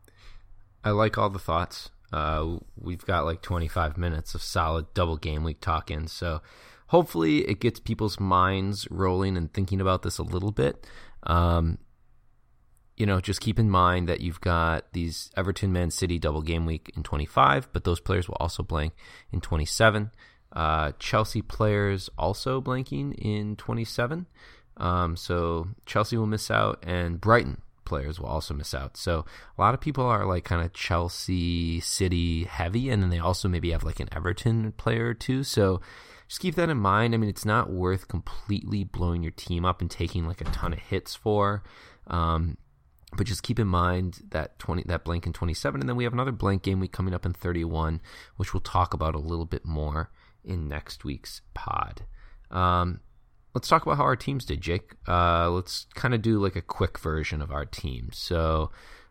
I 0.85 0.91
like 0.91 1.19
all 1.19 1.31
the 1.31 1.39
thoughts. 1.39 1.91
Uh, 2.13 2.59
we've 2.77 3.05
got 3.07 3.25
like 3.25 3.41
25 3.41 3.97
minutes 3.97 4.35
of 4.35 4.43
solid 4.43 4.93
double 4.95 5.17
game 5.17 5.45
week 5.45 5.61
talking, 5.61 6.09
so 6.09 6.43
hopefully 6.89 7.49
it 7.49 7.61
gets 7.61 7.79
people's 7.79 8.19
minds 8.19 8.89
rolling 8.91 9.37
and 9.37 9.53
thinking 9.53 9.81
about 9.81 10.03
this 10.03 10.19
a 10.19 10.23
little 10.25 10.51
bit. 10.51 10.87
Um, 11.23 11.79
you 13.01 13.07
know, 13.07 13.19
just 13.19 13.41
keep 13.41 13.59
in 13.59 13.71
mind 13.71 14.09
that 14.11 14.21
you've 14.21 14.43
got 14.43 14.93
these 14.93 15.31
Everton 15.35 15.73
Man 15.73 15.91
City 15.91 16.19
double 16.19 16.43
game 16.43 16.67
week 16.67 16.93
in 16.95 17.03
25, 17.03 17.73
but 17.73 17.85
those 17.85 17.99
players 17.99 18.29
will 18.29 18.37
also 18.39 18.63
blank 18.63 18.93
in 19.33 19.41
27. 19.41 20.11
Uh, 20.53 20.93
Chelsea 20.99 21.41
players 21.41 22.11
also 22.19 22.61
blanking 22.61 23.15
in 23.15 23.57
27. 23.57 24.27
Um, 24.77 25.17
so 25.17 25.69
Chelsea 25.87 26.19
will 26.19 26.27
miss 26.27 26.51
out, 26.51 26.85
and 26.87 27.19
Brighton 27.21 27.63
players 27.87 28.21
will 28.21 28.29
also 28.29 28.53
miss 28.53 28.75
out. 28.75 28.99
So 28.99 29.25
a 29.57 29.61
lot 29.61 29.73
of 29.73 29.81
people 29.81 30.05
are 30.05 30.27
like 30.27 30.45
kind 30.45 30.63
of 30.63 30.75
Chelsea 30.75 31.81
City 31.81 32.45
heavy, 32.45 32.91
and 32.91 33.03
then 33.03 33.09
they 33.09 33.19
also 33.19 33.49
maybe 33.49 33.71
have 33.71 33.83
like 33.83 34.01
an 34.01 34.09
Everton 34.13 34.73
player 34.73 35.07
or 35.07 35.15
two. 35.15 35.43
So 35.43 35.81
just 36.29 36.41
keep 36.41 36.55
that 36.57 36.69
in 36.69 36.77
mind. 36.77 37.15
I 37.15 37.17
mean, 37.17 37.31
it's 37.31 37.47
not 37.47 37.71
worth 37.71 38.09
completely 38.09 38.85
blowing 38.85 39.23
your 39.23 39.33
team 39.33 39.65
up 39.65 39.81
and 39.81 39.91
taking 39.91 40.27
like 40.27 40.43
a 40.43 40.45
ton 40.45 40.75
of 40.75 40.79
hits 40.79 41.15
for. 41.15 41.63
Um, 42.07 42.57
but 43.17 43.27
just 43.27 43.43
keep 43.43 43.59
in 43.59 43.67
mind 43.67 44.21
that 44.31 44.59
20 44.59 44.85
that 44.85 45.05
blank 45.05 45.27
in 45.27 45.33
27 45.33 45.81
and 45.81 45.89
then 45.89 45.97
we 45.97 46.05
have 46.05 46.13
another 46.13 46.33
blank 46.33 46.63
game 46.63 46.81
week 46.81 46.93
coming 46.93 47.13
up 47.13 47.27
in 47.27 47.33
31 47.33 48.01
which 48.37 48.55
we'll 48.55 48.61
talk 48.61 48.95
about 48.95 49.15
a 49.15 49.19
little 49.19 49.47
bit 49.47 49.65
more 49.65 50.11
in 50.45 50.69
next 50.69 51.05
week's 51.05 51.43
pod. 51.55 52.03
Um, 52.51 53.01
let's 53.55 53.69
talk 53.69 53.83
about 53.83 53.97
how 53.97 54.05
our 54.05 54.17
teams 54.17 54.45
did, 54.45 54.61
Jake. 54.61 54.95
Uh, 55.07 55.51
let's 55.51 55.87
kind 55.95 56.15
of 56.15 56.23
do 56.23 56.39
like 56.39 56.57
a 56.57 56.63
quick 56.63 56.99
version 56.99 57.43
of 57.43 57.51
our 57.51 57.65
team. 57.65 58.11
So, 58.13 58.71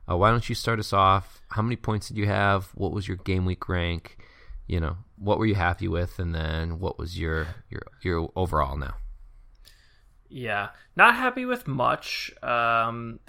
uh, 0.09 0.17
why 0.17 0.31
don't 0.31 0.47
you 0.49 0.55
start 0.55 0.79
us 0.79 0.93
off? 0.93 1.41
How 1.49 1.61
many 1.61 1.75
points 1.75 2.07
did 2.07 2.17
you 2.17 2.25
have? 2.25 2.65
What 2.73 2.91
was 2.91 3.07
your 3.07 3.17
game 3.17 3.45
week 3.45 3.69
rank? 3.69 4.17
You 4.67 4.79
know, 4.79 4.97
what 5.17 5.39
were 5.39 5.45
you 5.45 5.55
happy 5.55 5.87
with, 5.87 6.19
and 6.19 6.33
then 6.33 6.79
what 6.79 6.99
was 6.99 7.17
your 7.17 7.47
your 7.69 7.81
your 8.01 8.31
overall 8.35 8.77
now? 8.77 8.95
Yeah, 10.27 10.69
not 10.95 11.15
happy 11.15 11.45
with 11.45 11.67
much. 11.67 12.31
Um, 12.43 13.19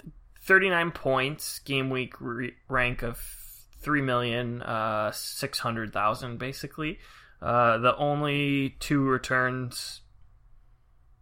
Thirty 0.51 0.69
nine 0.69 0.91
points, 0.91 1.59
game 1.59 1.89
week 1.89 2.19
re- 2.19 2.53
rank 2.67 3.03
of 3.03 3.17
three 3.79 4.01
million 4.01 4.61
uh, 4.61 5.09
six 5.13 5.59
hundred 5.59 5.93
thousand, 5.93 6.39
basically. 6.39 6.99
Uh, 7.41 7.77
the 7.77 7.95
only 7.95 8.75
two 8.81 9.01
returns 9.01 10.01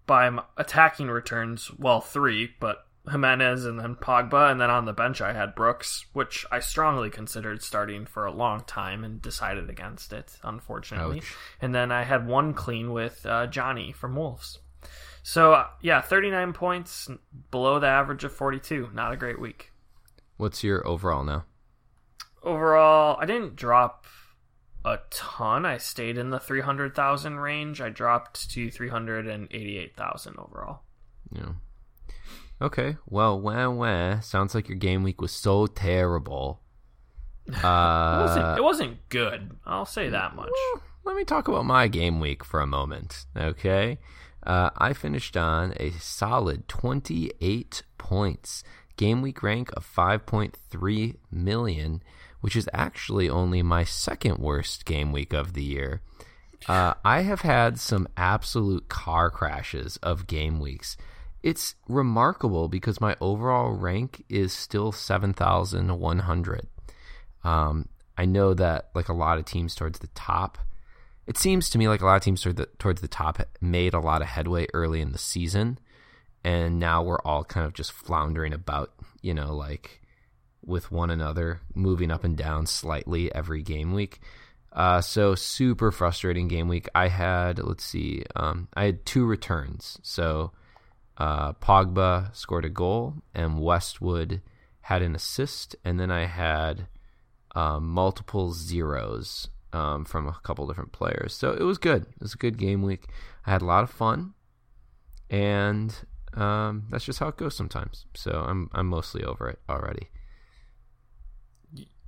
by 0.07 0.35
attacking 0.57 1.09
returns, 1.11 1.69
well, 1.77 2.01
three, 2.01 2.49
but 2.59 2.87
Jimenez 3.07 3.65
and 3.65 3.79
then 3.79 3.97
Pogba, 3.97 4.49
and 4.51 4.59
then 4.59 4.71
on 4.71 4.85
the 4.85 4.93
bench 4.93 5.21
I 5.21 5.33
had 5.33 5.53
Brooks, 5.53 6.07
which 6.13 6.43
I 6.51 6.59
strongly 6.59 7.11
considered 7.11 7.61
starting 7.61 8.07
for 8.07 8.25
a 8.25 8.31
long 8.31 8.63
time 8.63 9.03
and 9.03 9.21
decided 9.21 9.69
against 9.69 10.11
it, 10.11 10.39
unfortunately. 10.41 11.19
Ouch. 11.19 11.35
And 11.61 11.75
then 11.75 11.91
I 11.91 12.01
had 12.01 12.25
one 12.25 12.55
clean 12.55 12.91
with 12.93 13.27
uh, 13.27 13.45
Jonny 13.45 13.91
from 13.91 14.15
Wolves. 14.15 14.57
So 15.23 15.53
uh, 15.53 15.67
yeah, 15.81 16.01
39 16.01 16.53
points 16.53 17.09
below 17.51 17.79
the 17.79 17.87
average 17.87 18.23
of 18.23 18.33
42. 18.33 18.89
Not 18.93 19.13
a 19.13 19.17
great 19.17 19.39
week. 19.39 19.71
What's 20.37 20.63
your 20.63 20.85
overall 20.87 21.23
now? 21.23 21.45
overall, 22.41 23.17
I 23.19 23.25
didn't 23.25 23.57
drop 23.57 24.05
a 24.85 24.99
ton. 25.09 25.65
I 25.65 25.77
stayed 25.77 26.17
in 26.17 26.29
the 26.29 26.39
300,000 26.39 27.35
range. 27.37 27.81
I 27.81 27.89
dropped 27.89 28.49
to 28.51 28.71
388,000 28.71 30.35
overall. 30.39 30.79
Yeah. 31.31 31.51
Okay. 32.61 32.95
Well, 33.05 33.39
wah 33.39 33.69
wah. 33.69 34.19
Sounds 34.21 34.55
like 34.55 34.69
your 34.69 34.77
game 34.77 35.03
week 35.03 35.21
was 35.21 35.31
so 35.31 35.67
terrible. 35.67 36.61
It 37.49 37.63
Uh, 37.63 38.19
wasn't, 38.21 38.57
it 38.59 38.63
wasn't 38.63 39.09
good. 39.09 39.57
I'll 39.65 39.85
say 39.85 40.09
that 40.09 40.35
much. 40.35 40.49
well, 40.73 40.83
let 41.03 41.15
me 41.15 41.23
talk 41.25 41.47
about 41.47 41.65
my 41.65 41.87
game 41.87 42.19
week 42.19 42.43
for 42.45 42.61
a 42.61 42.67
moment. 42.67 43.25
Okay. 43.35 43.97
Uh, 44.49 44.71
I 44.79 44.93
finished 44.93 45.37
on 45.37 45.75
a 45.77 45.91
solid 45.91 46.67
28 46.67 47.83
points. 47.99 48.63
Game 48.97 49.21
week 49.21 49.43
rank 49.43 49.69
of 49.77 49.85
5.3 49.85 51.17
million, 51.31 52.01
which 52.41 52.55
is 52.55 52.67
actually 52.73 53.29
only 53.29 53.61
my 53.61 53.83
second 53.83 54.39
worst 54.39 54.85
game 54.85 55.11
week 55.11 55.33
of 55.33 55.53
the 55.53 55.61
year. 55.61 56.01
Uh, 56.67 56.95
I 57.05 57.21
have 57.21 57.41
had 57.41 57.79
some 57.79 58.07
absolute 58.17 58.89
car 58.89 59.29
crashes 59.29 59.97
of 59.97 60.25
game 60.25 60.59
weeks. 60.59 60.97
It's 61.43 61.75
remarkable 61.87 62.69
because 62.69 62.99
my 62.99 63.15
overall 63.21 63.69
rank 63.69 64.25
is 64.29 64.51
still 64.51 64.91
7,100. 64.91 66.67
Um, 67.43 67.87
I 68.17 68.25
know 68.25 68.55
that 68.55 68.89
like 68.95 69.09
a 69.09 69.13
lot 69.13 69.37
of 69.37 69.45
teams 69.45 69.75
towards 69.75 69.99
the 69.99 70.09
top, 70.15 70.57
it 71.29 71.37
seems 71.37 71.69
to 71.69 71.77
me 71.77 71.87
like 71.87 72.01
a 72.01 72.05
lot 72.05 72.15
of 72.15 72.23
teams 72.23 72.41
toward 72.41 72.57
the, 72.57 72.65
towards 72.79 73.01
the 73.01 73.07
top 73.07 73.39
made 73.61 73.93
a 73.93 73.99
lot 73.99 74.23
of 74.23 74.27
headway 74.27 74.65
early 74.73 74.99
in 74.99 75.11
the 75.11 75.19
season, 75.19 75.77
and 76.43 76.79
now 76.79 77.03
we're 77.03 77.21
all 77.21 77.43
kind 77.43 77.67
of 77.67 77.73
just 77.75 77.91
floundering 77.91 78.51
about, 78.51 78.93
you 79.21 79.35
know, 79.35 79.55
like 79.55 80.01
with 80.65 80.91
one 80.91 81.11
another, 81.11 81.61
moving 81.75 82.09
up 82.09 82.23
and 82.23 82.35
down 82.35 82.65
slightly 82.65 83.33
every 83.35 83.61
game 83.61 83.93
week. 83.93 84.19
Uh, 84.73 85.01
so 85.01 85.35
super 85.35 85.91
frustrating 85.91 86.47
game 86.47 86.67
week. 86.67 86.89
I 86.95 87.09
had 87.09 87.59
let's 87.59 87.85
see, 87.85 88.23
um, 88.35 88.67
I 88.73 88.85
had 88.85 89.05
two 89.05 89.23
returns. 89.23 89.99
So 90.01 90.51
uh, 91.19 91.53
Pogba 91.53 92.35
scored 92.35 92.65
a 92.65 92.69
goal 92.69 93.13
and 93.35 93.61
Westwood 93.61 94.41
had 94.81 95.03
an 95.03 95.13
assist, 95.13 95.75
and 95.85 95.99
then 95.99 96.09
I 96.09 96.25
had 96.25 96.87
um, 97.53 97.87
multiple 97.87 98.51
zeros 98.51 99.49
um, 99.73 100.05
from 100.05 100.27
a 100.27 100.37
couple 100.43 100.67
different 100.67 100.91
players. 100.91 101.33
So 101.33 101.51
it 101.53 101.63
was 101.63 101.77
good. 101.77 102.03
It 102.03 102.21
was 102.21 102.33
a 102.33 102.37
good 102.37 102.57
game 102.57 102.81
week. 102.81 103.07
I 103.45 103.51
had 103.51 103.61
a 103.61 103.65
lot 103.65 103.83
of 103.83 103.89
fun, 103.89 104.33
and 105.29 105.95
um, 106.33 106.87
that's 106.89 107.05
just 107.05 107.19
how 107.19 107.27
it 107.27 107.37
goes 107.37 107.55
sometimes. 107.55 108.05
So 108.15 108.43
I'm 108.47 108.69
I'm 108.73 108.87
mostly 108.87 109.23
over 109.23 109.49
it 109.49 109.59
already. 109.69 110.09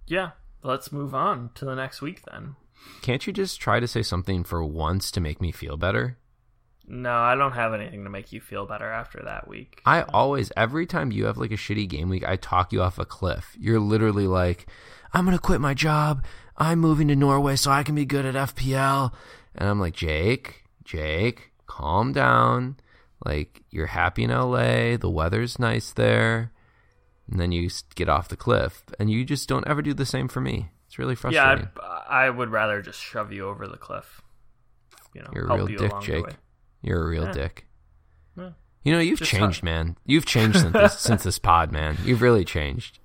Yeah, 0.07 0.31
let's 0.63 0.91
move 0.91 1.15
on 1.15 1.51
to 1.55 1.65
the 1.65 1.75
next 1.75 2.01
week 2.01 2.23
then. 2.31 2.55
Can't 3.01 3.25
you 3.25 3.33
just 3.33 3.61
try 3.61 3.79
to 3.79 3.87
say 3.87 4.01
something 4.01 4.43
for 4.43 4.63
once 4.63 5.11
to 5.11 5.21
make 5.21 5.39
me 5.39 5.51
feel 5.51 5.77
better? 5.77 6.17
No, 6.87 7.13
I 7.13 7.35
don't 7.35 7.53
have 7.53 7.73
anything 7.73 8.03
to 8.03 8.09
make 8.09 8.33
you 8.33 8.41
feel 8.41 8.65
better 8.65 8.91
after 8.91 9.21
that 9.23 9.47
week. 9.47 9.81
I 9.85 10.01
always, 10.01 10.51
every 10.57 10.85
time 10.85 11.11
you 11.11 11.25
have 11.25 11.37
like 11.37 11.51
a 11.51 11.55
shitty 11.55 11.87
game 11.87 12.09
week, 12.09 12.27
I 12.27 12.35
talk 12.35 12.73
you 12.73 12.81
off 12.81 12.99
a 12.99 13.05
cliff. 13.05 13.55
You're 13.57 13.79
literally 13.79 14.27
like, 14.27 14.67
I'm 15.13 15.23
going 15.25 15.37
to 15.37 15.41
quit 15.41 15.61
my 15.61 15.73
job. 15.73 16.25
I'm 16.61 16.77
moving 16.79 17.07
to 17.07 17.15
Norway 17.15 17.55
so 17.55 17.71
I 17.71 17.81
can 17.81 17.95
be 17.95 18.05
good 18.05 18.23
at 18.23 18.35
FPL. 18.35 19.11
And 19.55 19.67
I'm 19.67 19.79
like, 19.79 19.95
Jake, 19.95 20.63
Jake, 20.83 21.51
calm 21.65 22.13
down. 22.13 22.77
Like, 23.25 23.63
you're 23.71 23.87
happy 23.87 24.23
in 24.25 24.29
LA. 24.29 24.95
The 24.95 25.09
weather's 25.09 25.57
nice 25.57 25.91
there. 25.91 26.51
And 27.29 27.39
then 27.39 27.51
you 27.51 27.67
get 27.95 28.09
off 28.09 28.27
the 28.29 28.35
cliff. 28.37 28.83
And 28.99 29.09
you 29.09 29.25
just 29.25 29.49
don't 29.49 29.67
ever 29.67 29.81
do 29.81 29.95
the 29.95 30.05
same 30.05 30.27
for 30.27 30.39
me. 30.39 30.69
It's 30.85 30.99
really 30.99 31.13
yeah, 31.13 31.15
frustrating. 31.55 31.69
I'd, 31.81 32.27
I 32.27 32.29
would 32.29 32.49
rather 32.51 32.81
just 32.83 32.99
shove 32.99 33.31
you 33.31 33.47
over 33.47 33.67
the 33.67 33.77
cliff. 33.77 34.21
You 35.15 35.21
know, 35.23 35.29
You're 35.33 35.45
a 35.45 35.47
help 35.47 35.57
real 35.61 35.69
you 35.71 35.77
dick, 35.79 35.89
along 35.91 36.01
the 36.01 36.07
Jake. 36.07 36.25
way. 36.27 36.33
You're 36.83 37.03
a 37.03 37.07
real 37.09 37.23
Yeah. 37.25 37.31
dick. 37.31 37.65
Yeah. 38.37 38.49
You 38.83 38.93
know, 38.93 38.99
you've 38.99 39.19
Just 39.19 39.31
changed, 39.31 39.63
man. 39.63 39.97
You've 40.05 40.25
changed 40.27 40.59
since 40.59 40.73
this, 40.73 40.99
since 40.99 41.23
this 41.23 41.39
pod, 41.39 41.71
man. 41.71 41.97
You've 42.03 42.21
really 42.21 42.45
changed. 42.45 42.99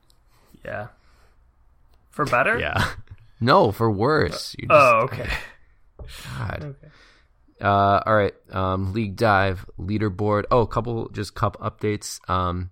Yeah. 0.62 0.88
For 2.10 2.26
better? 2.26 2.58
Yeah. 2.58 2.86
No, 3.40 3.72
for 3.72 3.90
worse. 3.90 4.54
You 4.58 4.68
just, 4.68 4.78
Oh, 4.80 4.98
okay. 5.04 5.28
God. 6.38 6.62
okay. 6.62 6.88
Uh, 7.60 8.00
all 8.04 8.16
right. 8.16 8.34
Um, 8.50 8.92
league 8.92 9.16
dive 9.16 9.64
leaderboard. 9.78 10.44
Oh, 10.50 10.60
a 10.60 10.66
couple 10.66 11.08
just 11.10 11.34
cup 11.34 11.56
updates. 11.60 12.18
Um, 12.30 12.70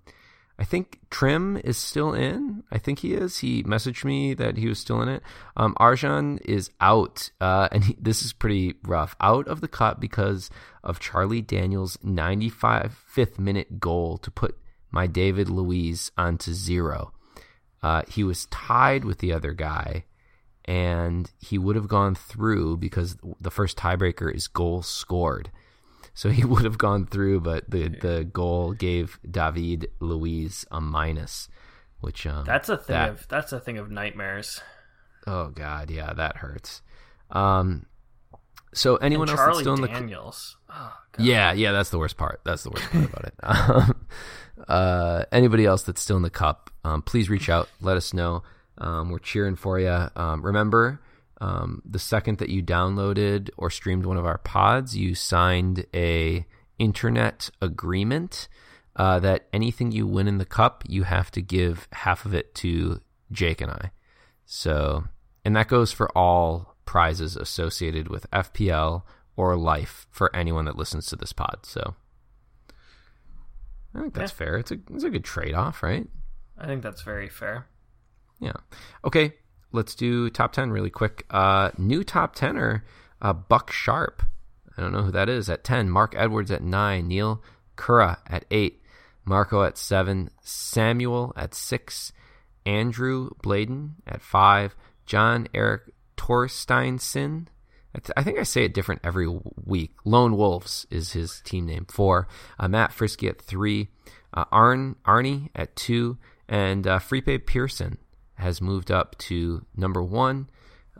I 0.59 0.65
think 0.65 1.01
Trim 1.11 1.57
is 1.65 1.77
still 1.77 2.13
in. 2.13 2.63
I 2.71 2.79
think 2.79 3.01
he 3.01 3.15
is. 3.15 3.39
He 3.39 3.65
messaged 3.65 4.05
me 4.05 4.35
that 4.35 4.57
he 4.57 4.69
was 4.69 4.79
still 4.79 5.03
in 5.03 5.09
it. 5.09 5.23
Um, 5.57 5.75
Arjan 5.81 6.41
is 6.45 6.71
out, 6.81 7.31
uh, 7.41 7.69
and 7.73 7.83
he, 7.85 7.97
this 8.01 8.23
is 8.23 8.33
pretty 8.33 8.75
rough. 8.85 9.17
Out 9.21 9.49
of 9.49 9.61
the 9.61 9.69
cup 9.69 10.01
because 10.01 10.51
of 10.85 11.01
Charlie 11.01 11.43
Daniels' 11.43 11.97
95th 12.05 13.39
minute 13.39 13.81
goal 13.81 14.19
to 14.19 14.31
put 14.31 14.57
my 14.91 15.07
David 15.09 15.49
Luiz 15.49 16.13
onto 16.17 16.53
zero. 16.53 17.13
Uh, 17.83 18.03
he 18.09 18.23
was 18.23 18.47
tied 18.47 19.05
with 19.05 19.19
the 19.19 19.33
other 19.33 19.53
guy, 19.55 20.05
and 20.65 21.31
he 21.39 21.59
would 21.59 21.77
have 21.77 21.89
gone 21.89 22.15
through 22.15 22.77
because 22.79 23.17
the 23.41 23.51
first 23.51 23.77
tiebreaker 23.77 24.35
is 24.35 24.47
goal 24.49 24.83
scored. 24.83 25.51
So 26.15 26.31
he 26.31 26.45
would 26.45 26.65
have 26.65 26.79
gone 26.79 27.07
through, 27.07 27.41
but 27.41 27.69
the, 27.71 27.89
the 27.89 28.25
goal 28.25 28.73
gave 28.73 29.19
David 29.29 29.89
Luiz 30.01 30.65
a 30.71 30.81
minus, 30.81 31.49
which 32.01 32.27
um, 32.27 32.45
That's 32.45 32.69
a 32.69 32.77
thing 32.77 32.95
that- 32.95 33.11
of 33.11 33.29
that's 33.29 33.53
a 33.53 33.61
thing 33.61 33.79
of 33.79 33.91
nightmares. 33.91 34.61
oh 35.27 35.49
god, 35.49 35.91
yeah, 35.91 36.13
that 36.13 36.37
hurts. 36.37 36.83
Um, 37.31 37.87
so 38.75 38.97
anyone 38.97 39.29
and 39.29 39.39
else 39.39 39.47
that's 39.49 39.59
still 39.61 39.75
in 39.75 39.81
the 39.81 39.89
Daniels. 39.89 40.57
Oh, 40.69 40.93
yeah, 41.19 41.53
yeah, 41.53 41.73
that's 41.73 41.91
the 41.91 41.99
worst 41.99 42.17
part. 42.17 42.41
That's 42.45 42.63
the 42.65 42.71
worst 42.71 42.91
part 42.91 43.05
about 43.13 43.25
it. 43.25 43.35
Um, 44.57 44.67
uh, 44.69 45.25
anybody 45.33 45.65
else 45.67 45.83
that's 45.83 46.01
still 46.01 46.17
in 46.17 46.23
the 46.23 46.31
cup, 46.31 46.71
um, 46.85 47.03
please 47.03 47.29
reach 47.29 47.49
out. 47.49 47.69
Let 47.81 47.97
us 47.97 48.15
know. 48.15 48.45
Um, 48.79 49.11
we're 49.11 49.19
cheering 49.19 49.57
for 49.57 49.79
you. 49.79 50.09
Um, 50.17 50.43
remember, 50.45 51.01
um, 51.41 51.83
the 51.85 51.99
second 51.99 52.39
that 52.39 52.49
you 52.49 52.63
downloaded 52.63 53.51
or 53.57 53.71
streamed 53.71 54.07
one 54.07 54.17
of 54.17 54.27
our 54.27 54.39
pods, 54.39 54.97
you 54.97 55.15
signed 55.15 55.87
a 55.95 56.47
internet 56.79 57.51
agreement 57.63 58.49
uh, 58.97 59.19
that 59.21 59.47
anything 59.53 59.93
you 59.93 60.07
win 60.07 60.27
in 60.29 60.39
the 60.39 60.45
cup, 60.45 60.85
you 60.89 61.03
have 61.05 61.31
to 61.33 61.43
give 61.43 61.89
half 61.93 62.25
of 62.25 62.35
it 62.35 62.55
to 62.57 63.01
Jake 63.33 63.61
and 63.61 63.71
I. 63.71 63.91
So, 64.47 65.05
and 65.45 65.55
that 65.57 65.69
goes 65.69 65.93
for 65.93 66.09
all 66.17 66.77
prizes 66.85 67.37
associated 67.37 68.09
with 68.09 68.31
FPL 68.31 69.03
or 69.37 69.57
life 69.57 70.07
for 70.11 70.35
anyone 70.35 70.65
that 70.67 70.77
listens 70.77 71.07
to 71.07 71.17
this 71.17 71.33
pod. 71.33 71.61
So, 71.65 71.95
I 73.95 74.01
think 74.01 74.15
that's 74.15 74.33
Yeah. 74.33 74.37
fair. 74.37 74.57
It's 74.59 74.71
a 74.71 74.79
it's 74.93 75.05
a 75.05 75.11
good 75.11 75.25
trade 75.25 75.55
off, 75.55 75.83
right? 75.83 76.07
I 76.59 76.67
think 76.67 76.83
that's 76.83 77.03
very 77.03 77.29
fair. 77.29 77.67
Yeah. 78.41 78.53
Okay, 79.05 79.35
let's 79.73 79.95
do 79.95 80.31
top 80.31 80.53
10 80.53 80.71
really 80.71 80.91
quick. 80.91 81.27
Uh, 81.31 81.71
new 81.79 82.05
top 82.05 82.37
10er, 82.37 82.83
uh, 83.21 83.33
Buck 83.33 83.71
Sharp. 83.71 84.23
I 84.77 84.83
don't 84.83 84.93
know 84.93 85.03
who 85.03 85.13
that 85.13 85.29
is. 85.29 85.49
At 85.49 85.65
10, 85.65 85.89
Mark 85.91 86.15
Edwards 86.17 86.51
at 86.51 86.63
9, 86.63 87.07
Neil 87.07 87.43
Kura 87.77 88.19
at 88.27 88.45
8, 88.51 88.83
Marco 89.25 89.63
at 89.63 89.79
7, 89.79 90.31
Samuel 90.43 91.33
at 91.37 91.55
6, 91.55 92.13
Andrew 92.67 93.31
Bladen 93.43 93.97
at 94.07 94.23
5, 94.23 94.75
John 95.07 95.49
Eric 95.55 95.83
Torsteinson. 96.17 97.47
I 97.95 98.01
th- 98.01 98.15
I 98.17 98.23
think 98.25 98.39
I 98.39 98.43
say 98.43 98.65
it 98.65 98.75
different 98.75 99.03
every 99.05 99.29
week. 99.65 99.93
Lone 100.05 100.37
Wolves 100.37 100.87
is 100.91 101.13
his 101.13 101.41
team 101.45 101.67
name. 101.67 101.87
4, 101.89 102.27
uh, 102.59 102.69
Matt 102.69 102.93
Frisky 102.93 103.29
at 103.29 103.41
3, 103.41 103.89
uh, 104.33 104.45
Arn 104.51 104.97
Arnie 105.05 105.51
at 105.55 105.77
2, 105.77 106.19
and 106.49 106.87
uh, 106.87 106.99
Fripe 106.99 107.47
Pearson 107.47 107.99
has 108.37 108.61
moved 108.61 108.91
up 108.91 109.17
to 109.19 109.65
number 109.77 110.03
one 110.03 110.49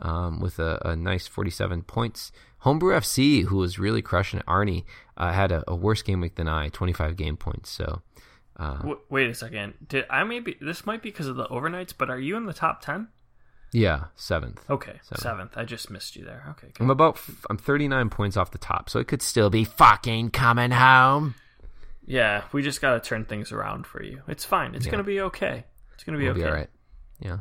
um, 0.01 0.39
with 0.39 0.59
a, 0.59 0.79
a 0.85 0.95
nice 0.95 1.27
47 1.27 1.83
points. 1.83 2.31
Homebrew 2.59 2.93
FC, 2.95 3.43
who 3.45 3.57
was 3.57 3.77
really 3.77 4.01
crushing 4.01 4.39
it, 4.39 4.45
Arnie, 4.47 4.85
uh, 5.17 5.31
had 5.31 5.51
a, 5.51 5.63
a 5.67 5.75
worse 5.75 6.01
game 6.01 6.21
week 6.21 6.35
than 6.35 6.47
I, 6.47 6.69
25 6.69 7.15
game 7.15 7.37
points. 7.37 7.69
So, 7.69 8.01
uh, 8.57 8.77
W- 8.77 8.99
wait 9.09 9.29
a 9.29 9.33
second. 9.35 9.75
Did 9.87 10.05
I 10.09 10.23
maybe 10.23 10.57
this 10.59 10.85
might 10.85 11.01
be 11.03 11.11
because 11.11 11.27
of 11.27 11.35
the 11.35 11.45
overnights, 11.47 11.93
but 11.97 12.09
are 12.09 12.19
you 12.19 12.35
in 12.37 12.45
the 12.45 12.53
top 12.53 12.81
ten? 12.81 13.09
yeah, 13.73 14.05
seventh. 14.15 14.63
Okay, 14.69 14.99
Seven. 15.03 15.21
seventh. 15.21 15.51
I 15.57 15.65
just 15.65 15.89
missed 15.91 16.15
you 16.15 16.23
there. 16.23 16.45
Okay, 16.51 16.67
good. 16.73 16.81
I'm 16.83 16.89
about, 16.89 17.19
I'm 17.49 17.57
39 17.57 18.09
points 18.09 18.37
off 18.37 18.51
the 18.51 18.57
top, 18.57 18.89
so 18.89 18.99
it 18.99 19.07
could 19.09 19.21
still 19.21 19.49
be 19.49 19.65
fucking 19.65 20.29
coming 20.29 20.71
home. 20.71 21.35
Yeah, 22.05 22.43
we 22.53 22.61
just 22.63 22.79
got 22.81 22.93
to 22.93 22.99
turn 23.01 23.25
things 23.25 23.51
around 23.51 23.85
for 23.85 24.01
you. 24.01 24.21
It's 24.29 24.45
fine. 24.45 24.75
It's 24.75 24.85
Yeah. 24.85 24.91
gonna 24.91 25.03
be 25.03 25.19
okay. 25.21 25.65
It's 25.93 26.03
gonna 26.05 26.17
be 26.17 26.23
We'll 26.25 26.31
okay. 26.33 26.41
be 26.41 26.47
all 26.47 26.53
right. 26.53 26.69
Yeah. 27.19 27.39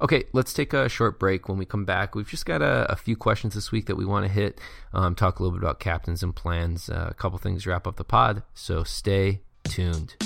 Okay, 0.00 0.24
let's 0.32 0.52
take 0.52 0.72
a 0.72 0.88
short 0.88 1.20
break. 1.20 1.48
When 1.48 1.58
we 1.58 1.64
come 1.64 1.84
back, 1.84 2.14
we've 2.14 2.28
just 2.28 2.44
got 2.44 2.60
a, 2.60 2.90
a 2.90 2.96
few 2.96 3.16
questions 3.16 3.54
this 3.54 3.70
week 3.70 3.86
that 3.86 3.96
we 3.96 4.04
want 4.04 4.26
to 4.26 4.32
hit. 4.32 4.60
Um, 4.92 5.14
talk 5.14 5.38
a 5.38 5.42
little 5.42 5.56
bit 5.56 5.62
about 5.62 5.78
captains 5.78 6.22
and 6.22 6.34
plans. 6.34 6.90
Uh, 6.90 7.08
a 7.10 7.14
couple 7.14 7.38
things 7.38 7.66
wrap 7.66 7.86
up 7.86 7.96
the 7.96 8.04
pod. 8.04 8.42
So 8.54 8.82
stay 8.82 9.42
tuned. 9.64 10.16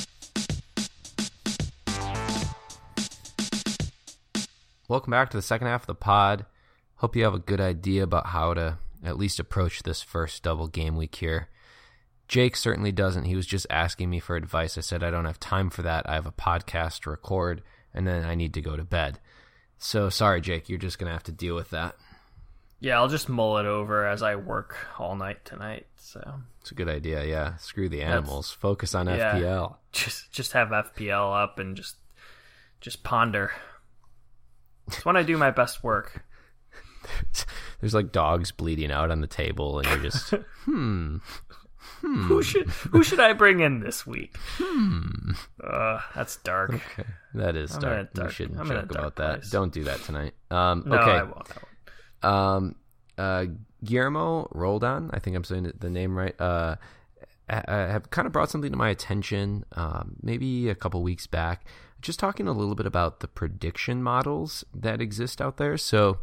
welcome 4.89 5.11
back 5.11 5.31
to 5.31 5.37
the 5.37 5.43
second 5.43 5.67
half 5.67 5.83
of 5.83 5.87
the 5.89 5.95
pod. 5.95 6.47
Hope 6.97 7.17
you 7.17 7.25
have 7.25 7.35
a 7.35 7.39
good 7.39 7.61
idea 7.61 8.03
about 8.03 8.29
how 8.29 8.55
to 8.55 8.79
at 9.05 9.19
least 9.19 9.39
approach 9.39 9.83
this 9.83 10.03
first 10.03 10.43
double 10.43 10.69
game 10.69 10.97
week 10.97 11.15
here. 11.17 11.49
Jake 12.29 12.57
certainly 12.57 12.93
doesn't. 12.93 13.25
He 13.25 13.37
was 13.37 13.47
just 13.47 13.67
asking 13.71 14.11
me 14.11 14.19
for 14.19 14.37
advice. 14.37 14.77
I 14.77 14.81
said, 14.81 15.05
I 15.05 15.11
don't 15.11 15.27
have 15.27 15.39
time 15.39 15.71
for 15.71 15.83
that. 15.83 16.09
I 16.09 16.15
have 16.15 16.27
a 16.27 16.33
podcast 16.33 17.01
to 17.03 17.11
record, 17.11 17.63
and 17.97 18.07
then 18.07 18.25
I 18.25 18.35
need 18.35 18.55
to 18.55 18.61
go 18.61 18.77
to 18.77 18.85
bed. 18.85 19.19
So 19.79 20.09
sorry, 20.09 20.41
Jake. 20.41 20.69
You're 20.69 20.79
just 20.79 20.99
going 20.99 21.09
to 21.09 21.13
have 21.13 21.25
to 21.25 21.33
deal 21.33 21.55
with 21.55 21.71
that. 21.71 21.97
Yeah, 22.79 22.99
I'll 22.99 23.09
just 23.09 23.29
mull 23.29 23.57
it 23.59 23.67
over 23.67 24.07
as 24.07 24.23
I 24.23 24.37
work 24.37 24.77
all 24.99 25.17
night 25.17 25.45
tonight. 25.45 25.87
So 25.97 26.41
it's 26.61 26.71
a 26.71 26.75
good 26.75 26.89
idea. 26.89 27.25
Yeah, 27.25 27.57
screw 27.57 27.89
the 27.89 28.03
animals. 28.03 28.49
That's, 28.49 28.61
Focus 28.61 28.95
on 28.95 29.07
yeah, 29.07 29.35
FPL. 29.35 29.77
Just 29.93 30.31
just 30.31 30.53
have 30.53 30.69
FPL 30.69 31.43
up 31.43 31.59
and 31.59 31.75
just 31.75 31.97
just 32.83 33.03
ponder. 33.03 33.51
It's 34.89 35.07
when 35.07 35.17
I 35.17 35.23
do 35.23 35.39
my 35.39 35.51
best 35.51 35.83
work. 35.83 36.27
There's 37.81 37.95
like 37.95 38.13
dogs 38.13 38.53
bleeding 38.53 38.93
out 38.93 39.11
on 39.11 39.23
the 39.23 39.27
table, 39.27 39.79
and 39.79 39.89
you're 39.89 40.11
just 40.11 40.31
hmm. 40.65 41.17
Hmm. 42.01 42.25
Who 42.25 42.43
should 42.43 42.69
who 42.69 43.03
should 43.03 43.21
I 43.21 43.33
bring 43.33 43.61
in 43.61 43.81
this 43.81 44.07
week? 44.07 44.37
Hmm. 44.59 45.33
Uh, 45.63 46.01
that's 46.15 46.37
dark. 46.37 46.75
Okay. 46.75 47.09
That 47.35 47.57
is 47.57 47.71
dark. 47.77 48.13
dark. 48.13 48.29
You 48.29 48.33
shouldn't 48.33 48.61
I'm 48.61 48.69
joke 48.69 48.91
about 48.91 49.17
that. 49.17 49.41
Place. 49.41 49.51
Don't 49.51 49.73
do 49.73 49.85
that 49.85 50.01
tonight. 50.03 50.35
Um, 50.51 50.85
no, 50.87 50.97
okay. 50.97 51.11
I 51.11 51.23
won't. 51.23 51.49
I 51.51 51.55
won't. 52.23 52.35
Um, 52.35 52.75
uh, 53.19 53.47
Guillermo 53.85 54.49
Roldan, 54.53 55.11
I 55.13 55.19
think 55.19 55.37
I'm 55.37 55.45
saying 55.45 55.73
the 55.79 55.91
name 55.91 56.17
right. 56.17 56.39
Uh, 56.41 56.77
have 57.49 58.11
kind 58.11 58.27
of 58.27 58.33
brought 58.33 58.51
something 58.51 58.71
to 58.71 58.77
my 58.77 58.89
attention. 58.89 59.65
Um, 59.73 60.17
maybe 60.23 60.69
a 60.69 60.75
couple 60.75 61.03
weeks 61.03 61.27
back, 61.27 61.65
just 62.03 62.19
talking 62.19 62.49
a 62.49 62.53
little 62.53 62.75
bit 62.75 62.87
about 62.87 63.21
the 63.21 63.29
prediction 63.29 64.03
models 64.03 64.65
that 64.75 65.01
exist 65.01 65.41
out 65.41 65.57
there. 65.57 65.77
So 65.77 66.19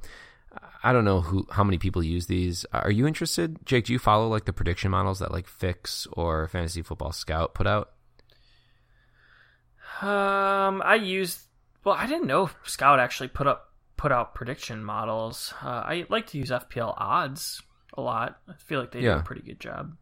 I 0.83 0.91
don't 0.91 1.05
know 1.05 1.21
who 1.21 1.47
how 1.49 1.63
many 1.63 1.77
people 1.77 2.03
use 2.03 2.27
these. 2.27 2.65
Are 2.73 2.91
you 2.91 3.07
interested, 3.07 3.57
Jake? 3.65 3.85
Do 3.85 3.93
you 3.93 3.99
follow 3.99 4.27
like 4.27 4.45
the 4.45 4.53
prediction 4.53 4.91
models 4.91 5.19
that 5.19 5.31
like 5.31 5.47
Fix 5.47 6.07
or 6.11 6.47
Fantasy 6.49 6.81
Football 6.81 7.13
Scout 7.13 7.53
put 7.53 7.65
out? 7.65 7.91
Um, 10.01 10.81
I 10.83 10.95
used. 10.95 11.39
Well, 11.85 11.95
I 11.95 12.05
didn't 12.05 12.27
know 12.27 12.49
Scout 12.63 12.99
actually 12.99 13.29
put 13.29 13.47
up 13.47 13.71
put 13.95 14.11
out 14.11 14.35
prediction 14.35 14.83
models. 14.83 15.53
Uh, 15.61 15.67
I 15.85 16.05
like 16.09 16.27
to 16.27 16.37
use 16.37 16.49
FPL 16.49 16.93
odds 16.97 17.61
a 17.93 18.01
lot. 18.01 18.39
I 18.49 18.53
feel 18.57 18.81
like 18.81 18.91
they 18.91 18.99
yeah. 18.99 19.13
do 19.13 19.19
a 19.19 19.23
pretty 19.23 19.43
good 19.43 19.61
job. 19.61 19.95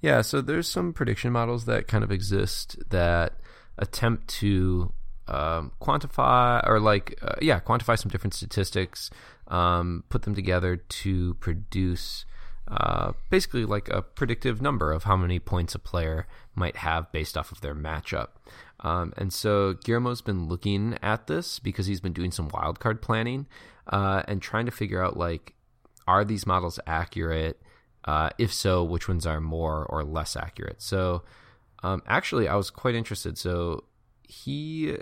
Yeah, 0.00 0.22
so 0.22 0.40
there's 0.40 0.68
some 0.68 0.92
prediction 0.92 1.32
models 1.32 1.66
that 1.66 1.88
kind 1.88 2.04
of 2.04 2.10
exist 2.10 2.78
that 2.88 3.40
attempt 3.76 4.28
to 4.28 4.92
um, 5.28 5.72
quantify 5.80 6.66
or 6.66 6.78
like 6.78 7.18
uh, 7.20 7.34
yeah 7.42 7.58
quantify 7.60 7.98
some 7.98 8.10
different 8.10 8.34
statistics 8.34 9.10
um, 9.48 10.04
put 10.08 10.22
them 10.22 10.34
together 10.34 10.76
to 10.76 11.34
produce 11.34 12.24
uh, 12.68 13.12
basically 13.30 13.64
like 13.64 13.88
a 13.90 14.02
predictive 14.02 14.60
number 14.60 14.92
of 14.92 15.04
how 15.04 15.16
many 15.16 15.38
points 15.38 15.74
a 15.74 15.78
player 15.78 16.26
might 16.54 16.76
have 16.76 17.10
based 17.12 17.38
off 17.38 17.52
of 17.52 17.60
their 17.60 17.74
matchup. 17.74 18.28
Um, 18.80 19.12
and 19.16 19.32
so 19.32 19.74
Guillermo's 19.74 20.20
been 20.20 20.48
looking 20.48 20.98
at 21.02 21.28
this 21.28 21.58
because 21.58 21.86
he's 21.86 22.00
been 22.00 22.12
doing 22.12 22.32
some 22.32 22.50
wildcard 22.50 23.00
planning 23.00 23.46
uh, 23.86 24.22
and 24.26 24.42
trying 24.42 24.66
to 24.66 24.72
figure 24.72 25.02
out 25.02 25.16
like, 25.16 25.54
are 26.08 26.24
these 26.24 26.46
models 26.46 26.78
accurate? 26.86 27.60
Uh, 28.04 28.30
if 28.38 28.52
so, 28.52 28.84
which 28.84 29.08
ones 29.08 29.26
are 29.26 29.40
more 29.40 29.84
or 29.86 30.04
less 30.04 30.36
accurate? 30.36 30.82
So 30.82 31.22
um, 31.82 32.02
actually, 32.06 32.48
I 32.48 32.56
was 32.56 32.70
quite 32.70 32.94
interested. 32.94 33.38
So 33.38 33.84
he 34.22 34.98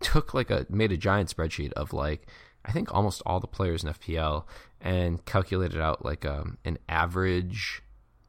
took 0.00 0.32
like 0.34 0.50
a 0.50 0.66
made 0.70 0.92
a 0.92 0.96
giant 0.96 1.34
spreadsheet 1.34 1.72
of 1.72 1.92
like 1.92 2.26
I 2.64 2.72
think 2.72 2.92
almost 2.94 3.22
all 3.26 3.40
the 3.40 3.46
players 3.46 3.84
in 3.84 3.90
FPL 3.90 4.44
and 4.80 5.24
calculated 5.24 5.80
out 5.80 6.04
like 6.04 6.24
um, 6.24 6.58
an 6.64 6.78
average 6.88 7.82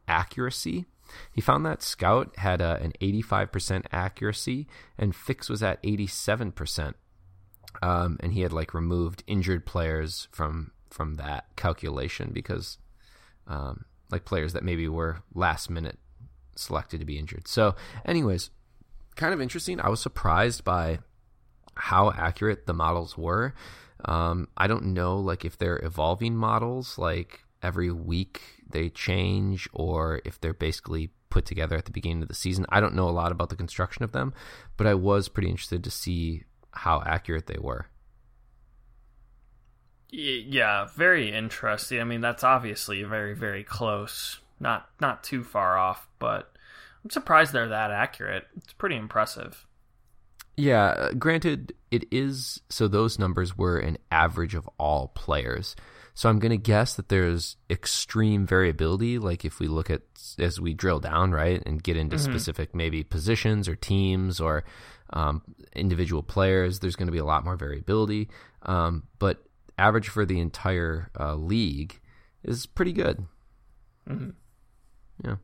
accuracy. 0.07 0.85
He 1.31 1.41
found 1.41 1.65
that 1.65 1.83
Scout 1.83 2.35
had 2.37 2.61
a, 2.61 2.79
an 2.81 2.93
85% 3.01 3.85
accuracy 3.91 4.67
and 4.97 5.15
Fix 5.15 5.49
was 5.49 5.63
at 5.63 5.81
87%. 5.83 6.93
Um, 7.81 8.17
and 8.21 8.33
he 8.33 8.41
had 8.41 8.53
like 8.53 8.73
removed 8.73 9.23
injured 9.27 9.65
players 9.65 10.27
from 10.31 10.71
from 10.89 11.15
that 11.15 11.45
calculation 11.57 12.31
because 12.33 12.77
um, 13.47 13.83
like 14.11 14.23
players 14.23 14.53
that 14.53 14.63
maybe 14.63 14.87
were 14.87 15.17
last 15.33 15.69
minute 15.69 15.99
selected 16.55 16.99
to 16.99 17.05
be 17.05 17.19
injured. 17.19 17.47
So, 17.47 17.75
anyways, 18.05 18.49
kind 19.15 19.33
of 19.33 19.41
interesting. 19.41 19.79
I 19.81 19.89
was 19.89 19.99
surprised 19.99 20.63
by 20.63 20.99
how 21.75 22.11
accurate 22.11 22.65
the 22.65 22.73
models 22.73 23.17
were. 23.17 23.53
Um, 24.05 24.47
I 24.55 24.67
don't 24.67 24.93
know 24.93 25.17
like 25.17 25.45
if 25.45 25.57
they're 25.57 25.79
evolving 25.83 26.35
models, 26.35 26.97
like 26.97 27.43
every 27.61 27.91
week 27.91 28.41
they 28.69 28.89
change, 28.89 29.67
or 29.73 30.21
if 30.25 30.39
they're 30.39 30.53
basically 30.53 31.11
put 31.29 31.45
together 31.45 31.75
at 31.75 31.85
the 31.85 31.91
beginning 31.91 32.21
of 32.21 32.29
the 32.29 32.35
season. 32.35 32.65
I 32.69 32.79
don't 32.79 32.95
know 32.95 33.09
a 33.09 33.11
lot 33.11 33.31
about 33.31 33.49
the 33.49 33.55
construction 33.55 34.03
of 34.03 34.11
them, 34.11 34.33
but 34.77 34.87
I 34.87 34.93
was 34.93 35.27
pretty 35.27 35.49
interested 35.49 35.83
to 35.83 35.91
see 35.91 36.43
how 36.71 37.01
accurate 37.05 37.47
they 37.47 37.57
were. 37.59 37.87
Yeah, 40.09 40.87
very 40.95 41.33
interesting. 41.33 41.99
I 41.99 42.05
mean, 42.05 42.21
that's 42.21 42.43
obviously 42.43 43.03
very, 43.03 43.33
very 43.33 43.63
close. 43.63 44.39
Not 44.59 44.89
not 45.01 45.23
too 45.23 45.43
far 45.43 45.77
off, 45.77 46.07
but 46.19 46.53
I'm 47.03 47.09
surprised 47.09 47.51
they're 47.51 47.67
that 47.67 47.91
accurate. 47.91 48.45
It's 48.55 48.71
pretty 48.71 48.95
impressive. 48.95 49.65
Yeah, 50.55 51.11
granted, 51.19 51.73
it 51.95 52.05
is 52.11 52.61
so 52.69 52.87
those 52.87 53.17
numbers 53.17 53.57
were 53.57 53.77
an 53.77 53.97
average 54.11 54.55
of 54.55 54.69
all 54.77 55.07
players. 55.09 55.75
So 56.13 56.29
I'm 56.29 56.39
going 56.39 56.51
to 56.51 56.57
guess 56.57 56.95
that 56.95 57.09
there's 57.09 57.57
extreme 57.69 58.45
variability. 58.47 59.19
Like 59.19 59.43
if 59.43 59.59
we 59.59 59.67
look 59.67 59.89
at 59.89 60.01
as 60.39 60.61
we 60.61 60.73
drill 60.73 60.99
down, 60.99 61.31
right, 61.31 61.61
and 61.65 61.83
get 61.83 61.97
into 61.97 62.15
mm-hmm. 62.15 62.31
specific 62.31 62.73
maybe 62.73 63.03
positions 63.03 63.67
or 63.67 63.75
teams 63.75 64.39
or 64.39 64.63
um, 65.11 65.41
individual 65.75 66.23
players, 66.23 66.79
there's 66.79 66.95
going 66.95 67.07
to 67.07 67.11
be 67.11 67.17
a 67.17 67.25
lot 67.25 67.43
more 67.43 67.57
variability. 67.57 68.29
Um, 68.63 69.03
but 69.19 69.43
average 69.77 70.07
for 70.07 70.25
the 70.25 70.39
entire 70.39 71.09
uh, 71.19 71.35
league 71.35 71.99
is 72.43 72.65
pretty 72.65 72.93
good. 72.93 73.25
Mm-hmm. 74.09 74.29
Yeah. 75.23 75.35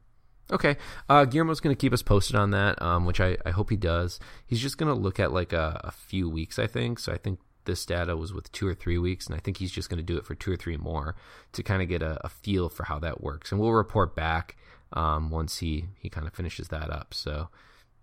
Okay. 0.51 0.77
Uh, 1.07 1.25
Guillermo's 1.25 1.59
going 1.59 1.75
to 1.75 1.79
keep 1.79 1.93
us 1.93 2.01
posted 2.01 2.35
on 2.35 2.51
that, 2.51 2.81
um, 2.81 3.05
which 3.05 3.21
I, 3.21 3.37
I 3.45 3.51
hope 3.51 3.69
he 3.69 3.77
does. 3.77 4.19
He's 4.45 4.59
just 4.59 4.77
going 4.77 4.93
to 4.93 4.99
look 4.99 5.19
at 5.19 5.31
like 5.31 5.53
a, 5.53 5.79
a, 5.83 5.91
few 5.91 6.29
weeks, 6.29 6.59
I 6.59 6.67
think. 6.67 6.99
So 6.99 7.13
I 7.13 7.17
think 7.17 7.39
this 7.65 7.85
data 7.85 8.17
was 8.17 8.33
with 8.33 8.51
two 8.51 8.67
or 8.67 8.73
three 8.73 8.97
weeks, 8.97 9.27
and 9.27 9.35
I 9.35 9.39
think 9.39 9.57
he's 9.57 9.71
just 9.71 9.89
going 9.89 9.97
to 9.97 10.03
do 10.03 10.17
it 10.17 10.25
for 10.25 10.35
two 10.35 10.51
or 10.51 10.57
three 10.57 10.77
more 10.77 11.15
to 11.53 11.63
kind 11.63 11.81
of 11.81 11.87
get 11.87 12.01
a, 12.01 12.19
a, 12.25 12.29
feel 12.29 12.69
for 12.69 12.83
how 12.83 12.99
that 12.99 13.21
works. 13.21 13.51
And 13.51 13.61
we'll 13.61 13.71
report 13.71 14.15
back 14.15 14.57
um, 14.93 15.29
once 15.29 15.59
he, 15.59 15.85
he 15.97 16.09
kind 16.09 16.27
of 16.27 16.33
finishes 16.33 16.67
that 16.67 16.89
up. 16.89 17.13
So 17.13 17.49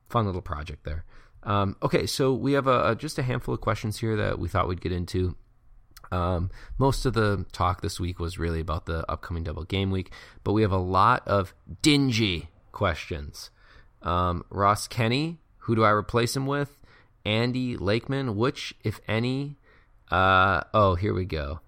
fun 0.09 0.25
little 0.27 0.41
project 0.41 0.85
there. 0.85 1.05
Um, 1.43 1.77
okay, 1.83 2.07
so 2.07 2.33
we 2.33 2.53
have 2.53 2.67
a, 2.67 2.95
just 2.95 3.19
a 3.19 3.23
handful 3.23 3.55
of 3.55 3.61
questions 3.61 3.99
here 3.99 4.17
that 4.17 4.39
we 4.39 4.49
thought 4.49 4.69
we'd 4.69 4.81
get 4.81 4.93
into. 4.93 5.37
Um, 6.11 6.51
most 6.79 7.07
of 7.07 7.15
the 7.15 7.45
talk 7.53 7.81
this 7.81 8.01
week 8.01 8.19
was 8.19 8.39
really 8.39 8.61
about 8.61 8.87
the 8.87 9.11
upcoming 9.11 9.45
double 9.45 9.65
game 9.65 9.91
week, 9.91 10.13
but 10.45 10.53
we 10.53 10.63
have 10.63 10.73
a 10.73 10.79
lot 10.79 11.27
of 11.27 11.55
dingy 11.83 12.49
questions. 12.73 13.51
Um, 14.03 14.45
Ross 14.51 14.89
Kenny, 14.89 15.39
who 15.59 15.75
do 15.75 15.85
I 15.85 15.91
replace 15.91 16.37
him 16.37 16.47
with? 16.47 16.83
Andy 17.25 17.77
Lakeman, 17.77 18.37
which, 18.37 18.75
if 18.83 19.01
any, 19.07 19.57
uh, 20.11 20.63
oh, 20.73 20.95
here 20.95 21.13
we 21.13 21.25
go. 21.25 21.61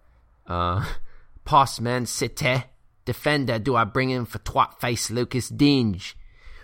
Uh, 0.46 0.84
Postman 1.44 2.06
City, 2.06 2.64
defender, 3.04 3.58
do 3.58 3.76
I 3.76 3.84
bring 3.84 4.10
in 4.10 4.24
for 4.24 4.38
twat 4.38 4.80
face 4.80 5.10
Lucas 5.10 5.48
Digne? 5.48 6.00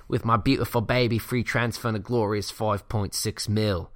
With 0.09 0.25
my 0.25 0.37
beautiful 0.37 0.81
baby 0.81 1.19
free 1.19 1.43
transfer 1.43 1.89
and 1.89 1.97
a 1.97 2.01
glorious 2.01 2.53
5.6 2.53 3.49
mil. 3.49 3.91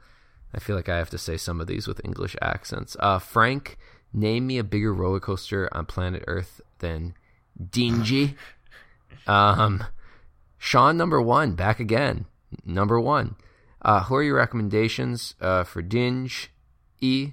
I 0.55 0.59
feel 0.59 0.77
like 0.77 0.89
I 0.89 0.99
have 0.99 1.11
to 1.11 1.19
say 1.19 1.37
some 1.37 1.61
of 1.61 1.67
these 1.67 1.87
with 1.87 2.05
English 2.05 2.37
accents. 2.43 2.97
Uh, 2.99 3.19
Frank, 3.19 3.79
name 4.13 4.47
me 4.47 4.59
a 4.59 4.65
bigger 4.65 4.93
roller 4.93 5.21
coaster 5.21 5.69
on 5.73 5.87
planet 5.87 6.25
Earth 6.27 6.61
than 6.79 7.15
Dingy. 7.71 8.37
um, 9.27 9.85
Sean, 10.59 10.97
number 10.97 11.21
one, 11.21 11.55
back 11.55 11.81
again. 11.81 12.27
Number 12.65 13.01
one. 13.01 13.37
Uh, 13.83 14.03
who 14.05 14.17
are 14.17 14.23
your 14.23 14.37
recommendations 14.37 15.35
uh, 15.41 15.65
for 15.65 15.81
Digne, 15.81 16.29
E, 17.01 17.33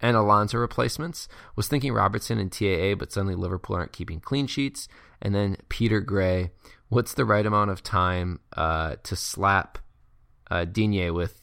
and 0.00 0.16
Alonso 0.16 0.58
replacements? 0.58 1.28
Was 1.54 1.68
thinking 1.68 1.92
Robertson 1.92 2.38
and 2.38 2.50
TAA, 2.50 2.94
but 2.96 3.12
suddenly 3.12 3.36
Liverpool 3.36 3.76
aren't 3.76 3.92
keeping 3.92 4.20
clean 4.20 4.46
sheets. 4.46 4.88
And 5.20 5.34
then 5.34 5.56
Peter 5.68 6.00
Gray. 6.00 6.50
What's 6.88 7.14
the 7.14 7.26
right 7.26 7.44
amount 7.44 7.70
of 7.70 7.82
time 7.82 8.40
uh, 8.56 8.96
to 9.02 9.14
slap 9.14 9.78
uh, 10.50 10.64
Digne 10.64 11.10
with 11.10 11.37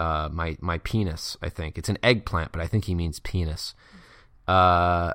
uh, 0.00 0.28
my 0.32 0.56
my 0.60 0.78
penis. 0.78 1.36
I 1.42 1.48
think 1.50 1.78
it's 1.78 1.88
an 1.88 1.98
eggplant, 2.02 2.50
but 2.52 2.60
I 2.60 2.66
think 2.66 2.86
he 2.86 2.94
means 2.94 3.20
penis. 3.20 3.74
Uh, 4.48 5.12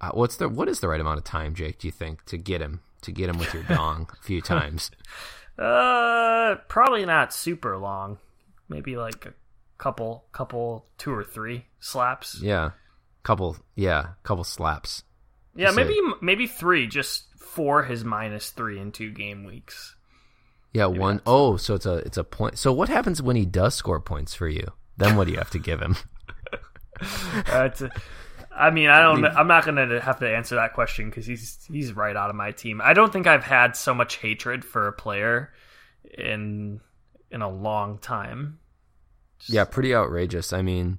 uh, 0.00 0.10
what's 0.14 0.36
the 0.36 0.48
what 0.48 0.68
is 0.68 0.80
the 0.80 0.88
right 0.88 1.00
amount 1.00 1.18
of 1.18 1.24
time, 1.24 1.54
Jake? 1.54 1.78
Do 1.78 1.86
you 1.86 1.92
think 1.92 2.24
to 2.24 2.36
get 2.38 2.60
him 2.60 2.80
to 3.02 3.12
get 3.12 3.28
him 3.28 3.38
with 3.38 3.52
your 3.54 3.62
dong 3.64 4.08
a 4.12 4.22
few 4.24 4.40
times? 4.54 4.90
Uh, 5.58 6.56
probably 6.68 7.04
not 7.04 7.32
super 7.32 7.76
long. 7.76 8.18
Maybe 8.68 8.96
like 8.96 9.26
a 9.26 9.34
couple, 9.78 10.24
couple, 10.32 10.86
two 10.98 11.12
or 11.12 11.22
three 11.22 11.66
slaps. 11.78 12.40
Yeah, 12.42 12.70
couple. 13.22 13.56
Yeah, 13.76 14.08
couple 14.22 14.44
slaps. 14.44 15.02
Yeah, 15.54 15.70
Say- 15.70 15.76
maybe 15.84 16.00
maybe 16.22 16.46
three, 16.46 16.86
just 16.86 17.26
for 17.38 17.82
his 17.82 18.02
minus 18.04 18.50
three 18.50 18.78
in 18.78 18.90
two 18.92 19.10
game 19.10 19.44
weeks. 19.44 19.94
Yeah, 20.72 20.86
one 20.86 21.20
oh, 21.26 21.56
so 21.56 21.74
it's 21.74 21.86
a 21.86 21.96
it's 21.98 22.16
a 22.16 22.24
point. 22.24 22.58
So 22.58 22.72
what 22.72 22.88
happens 22.88 23.20
when 23.20 23.36
he 23.36 23.44
does 23.44 23.74
score 23.74 24.00
points 24.00 24.34
for 24.34 24.48
you? 24.48 24.72
Then 24.96 25.16
what 25.16 25.26
do 25.26 25.32
you 25.32 25.38
have 25.38 25.50
to 25.50 25.58
give 25.58 25.80
him? 25.80 25.96
Uh, 27.50 27.68
a- 27.80 27.90
I 28.54 28.70
mean, 28.70 28.88
I 28.88 29.00
don't. 29.00 29.24
I'm 29.24 29.48
not 29.48 29.64
going 29.64 29.88
to 29.88 30.00
have 30.00 30.20
to 30.20 30.28
answer 30.28 30.56
that 30.56 30.74
question 30.74 31.08
because 31.08 31.26
he's 31.26 31.64
he's 31.70 31.94
right 31.94 32.14
out 32.16 32.30
of 32.30 32.36
my 32.36 32.52
team. 32.52 32.80
I 32.84 32.92
don't 32.92 33.12
think 33.12 33.26
I've 33.26 33.42
had 33.42 33.76
so 33.76 33.94
much 33.94 34.16
hatred 34.16 34.64
for 34.64 34.86
a 34.86 34.92
player 34.92 35.52
in 36.16 36.80
in 37.30 37.42
a 37.42 37.48
long 37.48 37.98
time. 37.98 38.58
Yeah, 39.46 39.64
pretty 39.64 39.94
outrageous. 39.94 40.52
I 40.52 40.62
mean, 40.62 40.98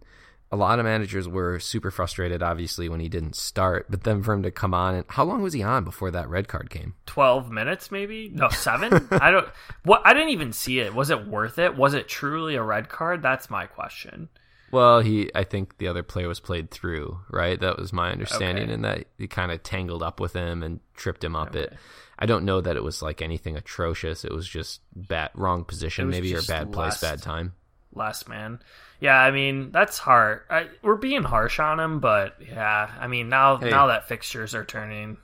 a 0.53 0.55
lot 0.55 0.77
of 0.77 0.85
managers 0.85 1.27
were 1.27 1.59
super 1.59 1.89
frustrated, 1.89 2.43
obviously, 2.43 2.87
when 2.87 2.99
he 2.99 3.09
didn't 3.09 3.35
start. 3.35 3.87
But 3.89 4.03
then 4.03 4.21
for 4.21 4.33
him 4.33 4.43
to 4.43 4.51
come 4.51 4.73
on, 4.73 4.93
and 4.93 5.05
how 5.09 5.23
long 5.23 5.41
was 5.41 5.53
he 5.53 5.63
on 5.63 5.83
before 5.83 6.11
that 6.11 6.29
red 6.29 6.47
card 6.47 6.69
came? 6.69 6.93
12 7.07 7.49
minutes 7.51 7.89
maybe 7.91 8.29
no 8.33 8.49
7 8.49 9.07
i 9.11 9.29
don't 9.31 9.47
what 9.83 10.01
i 10.05 10.13
didn't 10.13 10.29
even 10.29 10.51
see 10.53 10.79
it 10.79 10.93
was 10.93 11.09
it 11.09 11.27
worth 11.27 11.57
it 11.59 11.75
was 11.75 11.93
it 11.93 12.07
truly 12.07 12.55
a 12.55 12.63
red 12.63 12.87
card 12.89 13.21
that's 13.21 13.49
my 13.49 13.65
question 13.65 14.29
Well, 14.71 15.01
he, 15.01 15.29
I 15.35 15.43
think 15.43 15.77
the 15.77 15.87
other 15.87 16.01
player 16.01 16.27
was 16.27 16.39
played 16.39 16.71
through, 16.71 17.19
right? 17.29 17.59
That 17.59 17.77
was 17.77 17.93
my 17.93 18.11
understanding, 18.11 18.63
Okay. 18.65 18.73
and 18.73 18.83
that 18.85 19.05
he 19.19 19.27
kind 19.27 19.51
of 19.51 19.61
tangled 19.61 20.01
up 20.01 20.19
with 20.19 20.33
him 20.33 20.63
and 20.63 20.79
tripped 20.95 21.23
him 21.23 21.35
up. 21.35 21.55
It, 21.55 21.73
I 22.17 22.25
don't 22.25 22.43
know 22.45 22.59
that 22.59 22.75
it 22.75 22.83
was 22.83 23.01
like 23.03 23.21
anything 23.21 23.55
atrocious. 23.55 24.25
It 24.25 24.31
was 24.31 24.47
just 24.47 24.81
bad, 24.95 25.29
wrong 25.35 25.63
position, 25.63 26.09
maybe, 26.09 26.33
or 26.35 26.41
bad 26.41 26.71
place, 26.71 26.99
bad 26.99 27.21
time. 27.21 27.53
Last 27.95 28.27
man 28.27 28.59
yeah 28.99 29.19
i 29.19 29.31
mean 29.31 29.71
that's 29.71 29.97
hard 29.97 30.41
I, 30.49 30.67
we're 30.81 30.95
being 30.95 31.23
harsh 31.23 31.59
on 31.59 31.79
him 31.79 31.99
but 31.99 32.35
yeah 32.39 32.89
i 32.99 33.07
mean 33.07 33.29
now 33.29 33.57
Hey. 33.57 33.69
now 33.69 33.87
that 33.87 34.07
fixtures 34.07 34.55
are 34.55 34.65
turning 34.65 35.17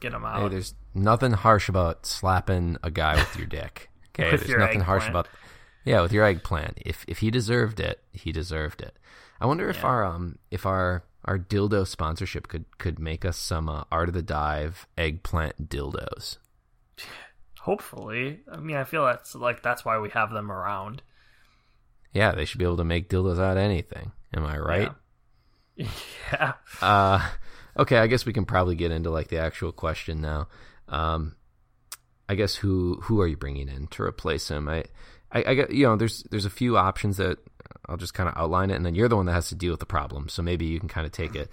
get 0.00 0.12
him 0.12 0.24
out 0.24 0.40
Hey, 0.42 0.48
there's 0.48 0.74
nothing 0.94 1.32
harsh 1.32 1.68
about 1.68 2.06
slapping 2.06 2.76
a 2.82 2.90
guy 2.90 3.16
with 3.16 3.36
your 3.36 3.46
dick. 3.46 3.90
Okay, 4.16 4.36
there's 4.36 4.48
nothing 4.56 4.80
harsh 4.82 5.06
eggplant. 5.06 5.26
about 5.26 5.38
yeah 5.84 6.00
with 6.00 6.12
your 6.12 6.24
eggplant. 6.24 6.78
If 6.86 7.04
if 7.08 7.18
he 7.18 7.32
deserved 7.32 7.80
it, 7.80 8.00
he 8.12 8.30
deserved 8.30 8.80
it. 8.80 8.96
I 9.40 9.46
wonder 9.46 9.68
if 9.68 9.84
our 9.84 10.04
um 10.04 10.38
if 10.52 10.64
our 10.64 11.02
our 11.24 11.36
dildo 11.36 11.84
sponsorship 11.84 12.46
could 12.46 12.64
could 12.78 13.00
make 13.00 13.24
us 13.24 13.36
some 13.36 13.68
uh, 13.68 13.82
art 13.90 14.06
of 14.08 14.14
the 14.14 14.22
dive 14.22 14.86
eggplant 14.96 15.68
dildos. 15.68 16.36
hopefully 17.60 18.40
i 18.52 18.56
mean 18.58 18.76
i 18.76 18.84
feel 18.84 19.04
that's 19.04 19.34
like 19.34 19.62
that's 19.62 19.84
why 19.84 19.98
we 19.98 20.10
have 20.10 20.30
them 20.30 20.52
around 20.52 21.02
Yeah, 22.14 22.32
they 22.32 22.44
should 22.44 22.58
be 22.58 22.64
able 22.64 22.78
to 22.78 22.84
make 22.84 23.08
dildos 23.10 23.40
out 23.40 23.56
of 23.56 23.62
anything. 23.62 24.12
Am 24.32 24.46
I 24.46 24.58
right? 24.58 24.92
yeah 25.76 26.52
Uh, 26.80 27.28
okay, 27.76 27.98
I 27.98 28.06
guess 28.06 28.24
we 28.24 28.32
can 28.32 28.44
probably 28.44 28.76
get 28.76 28.92
into 28.92 29.10
like 29.10 29.28
the 29.28 29.38
actual 29.38 29.72
question 29.72 30.20
now. 30.20 30.48
Um, 30.88 31.34
I 32.28 32.36
guess 32.36 32.54
who 32.54 33.00
who 33.02 33.20
are 33.20 33.26
you 33.26 33.36
bringing 33.36 33.68
in 33.68 33.88
to 33.88 34.02
replace 34.02 34.48
him? 34.48 34.68
I, 34.68 34.84
I, 35.32 35.42
I 35.42 35.50
you 35.70 35.84
know 35.86 35.96
there's 35.96 36.22
there's 36.30 36.46
a 36.46 36.50
few 36.50 36.76
options 36.76 37.16
that 37.18 37.38
I'll 37.86 37.96
just 37.96 38.14
kind 38.14 38.28
of 38.28 38.36
outline 38.36 38.70
it, 38.70 38.76
and 38.76 38.86
then 38.86 38.94
you're 38.94 39.08
the 39.08 39.16
one 39.16 39.26
that 39.26 39.32
has 39.32 39.48
to 39.48 39.54
deal 39.54 39.72
with 39.72 39.80
the 39.80 39.86
problem. 39.86 40.28
So 40.28 40.42
maybe 40.42 40.64
you 40.66 40.78
can 40.78 40.88
kind 40.88 41.06
of 41.06 41.12
take 41.12 41.34
it. 41.34 41.50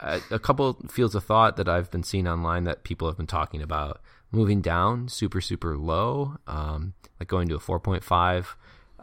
Uh, 0.00 0.20
a 0.30 0.38
couple 0.38 0.78
fields 0.88 1.14
of 1.14 1.24
thought 1.24 1.56
that 1.56 1.68
I've 1.68 1.90
been 1.90 2.02
seeing 2.02 2.26
online 2.26 2.64
that 2.64 2.84
people 2.84 3.08
have 3.08 3.16
been 3.16 3.26
talking 3.26 3.62
about 3.62 4.00
moving 4.32 4.60
down 4.60 5.08
super 5.08 5.40
super 5.40 5.76
low, 5.76 6.36
um, 6.46 6.94
like 7.18 7.28
going 7.28 7.48
to 7.48 7.56
a 7.56 7.60
4.5. 7.60 8.46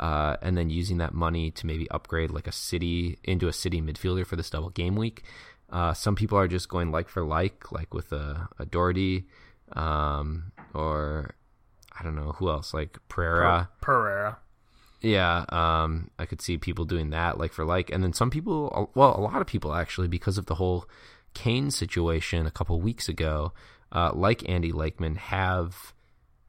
Uh, 0.02 0.36
and 0.42 0.58
then 0.58 0.72
using 0.72 0.98
that 0.98 1.14
money 1.14 1.52
to 1.52 1.68
maybe 1.68 1.90
upgrade 1.92 2.32
like 2.32 2.48
a 2.48 2.52
city 2.52 3.20
into 3.24 3.48
a 3.48 3.54
city 3.54 3.80
midfielder 3.80 4.26
for 4.26 4.36
this 4.36 4.50
double 4.50 4.72
game 4.72 4.96
week. 4.96 5.24
Uh, 5.70 5.94
some 5.94 6.16
people 6.16 6.38
are 6.38 6.48
just 6.48 6.68
going 6.68 6.92
like 6.92 7.08
for 7.08 7.24
like, 7.24 7.72
like 7.72 7.94
with 7.94 8.12
a, 8.12 8.50
a 8.58 8.66
Doherty, 8.66 9.28
um, 9.74 10.52
or 10.74 11.36
I 11.98 12.04
don't 12.04 12.16
know 12.16 12.32
who 12.32 12.50
else, 12.50 12.74
like 12.74 12.98
Pereira. 13.10 13.70
pereira 13.80 14.40
Yeah, 15.02 15.46
um, 15.50 16.10
I 16.20 16.26
could 16.26 16.42
see 16.42 16.58
people 16.58 16.86
doing 16.86 17.12
that 17.12 17.38
like 17.38 17.54
for 17.54 17.66
like, 17.66 17.92
and 17.92 18.04
then 18.04 18.14
some 18.14 18.30
people, 18.30 18.92
well, 18.96 19.16
a 19.18 19.22
lot 19.22 19.42
of 19.42 19.48
people 19.48 19.74
actually, 19.74 20.08
because 20.08 20.38
of 20.38 20.46
the 20.48 20.56
whole 20.56 20.86
Kane 21.34 21.72
situation 21.72 22.46
a 22.46 22.52
couple 22.52 22.80
weeks 22.82 23.08
ago, 23.08 23.54
uh, 23.92 24.12
like 24.14 24.48
Andy 24.50 24.72
Lakeman, 24.72 25.16
have 25.16 25.94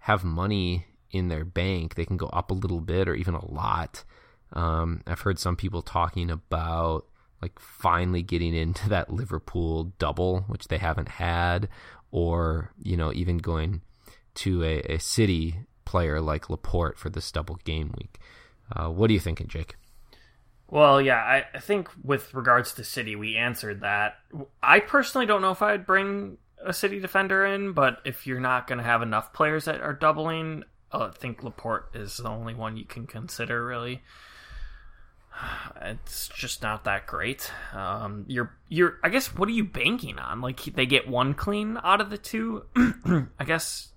have 0.00 0.24
money 0.24 0.86
in 1.12 1.28
their 1.28 1.44
bank. 1.44 1.94
They 1.94 2.04
can 2.04 2.16
go 2.16 2.26
up 2.26 2.50
a 2.50 2.54
little 2.54 2.80
bit 2.80 3.08
or 3.08 3.14
even 3.14 3.34
a 3.34 3.44
lot. 3.44 4.04
Um, 4.52 5.02
I've 5.06 5.20
heard 5.20 5.38
some 5.38 5.56
people 5.56 5.82
talking 5.82 6.30
about 6.30 7.06
like 7.40 7.58
finally 7.58 8.22
getting 8.22 8.54
into 8.54 8.88
that 8.88 9.12
Liverpool 9.12 9.92
double, 9.98 10.42
which 10.42 10.68
they 10.68 10.78
haven't 10.78 11.08
had, 11.08 11.68
or 12.10 12.72
you 12.82 12.96
know 12.96 13.12
even 13.12 13.38
going 13.38 13.82
to 14.34 14.62
a, 14.62 14.80
a 14.94 14.98
city 14.98 15.56
player 15.84 16.20
like 16.20 16.48
Laporte 16.48 16.98
for 16.98 17.10
this 17.10 17.30
double 17.30 17.58
game 17.64 17.92
week. 17.98 18.18
Uh, 18.74 18.88
what 18.88 19.10
are 19.10 19.12
you 19.12 19.20
thinking, 19.20 19.48
Jake? 19.48 19.76
Well, 20.68 21.02
yeah, 21.02 21.18
I, 21.18 21.44
I 21.54 21.58
think 21.58 21.90
with 22.02 22.32
regards 22.32 22.72
to 22.74 22.84
City, 22.84 23.14
we 23.14 23.36
answered 23.36 23.82
that. 23.82 24.14
I 24.62 24.80
personally 24.80 25.26
don't 25.26 25.42
know 25.42 25.50
if 25.50 25.60
I'd 25.60 25.84
bring 25.84 26.38
a 26.64 26.72
City 26.72 26.98
defender 26.98 27.44
in, 27.44 27.72
but 27.72 27.98
if 28.06 28.26
you're 28.26 28.40
not 28.40 28.66
going 28.66 28.78
to 28.78 28.84
have 28.84 29.02
enough 29.02 29.34
players 29.34 29.66
that 29.66 29.82
are 29.82 29.92
doubling, 29.92 30.64
I 30.92 31.10
think 31.10 31.42
Laporte 31.42 31.94
is 31.94 32.18
the 32.18 32.28
only 32.28 32.54
one 32.54 32.76
you 32.76 32.84
can 32.84 33.06
consider, 33.06 33.64
really. 33.64 34.02
It's 35.84 36.28
just 36.28 36.62
not 36.62 36.84
that 36.84 37.06
great. 37.06 37.50
Um, 37.72 38.24
you're, 38.28 38.54
you're. 38.68 38.98
I 39.02 39.08
guess. 39.08 39.34
What 39.34 39.48
are 39.48 39.52
you 39.52 39.64
banking 39.64 40.18
on? 40.18 40.40
Like 40.40 40.62
they 40.62 40.86
get 40.86 41.08
one 41.08 41.34
clean 41.34 41.78
out 41.82 42.00
of 42.00 42.10
the 42.10 42.18
two. 42.18 42.66
I 42.76 43.44
guess 43.44 43.88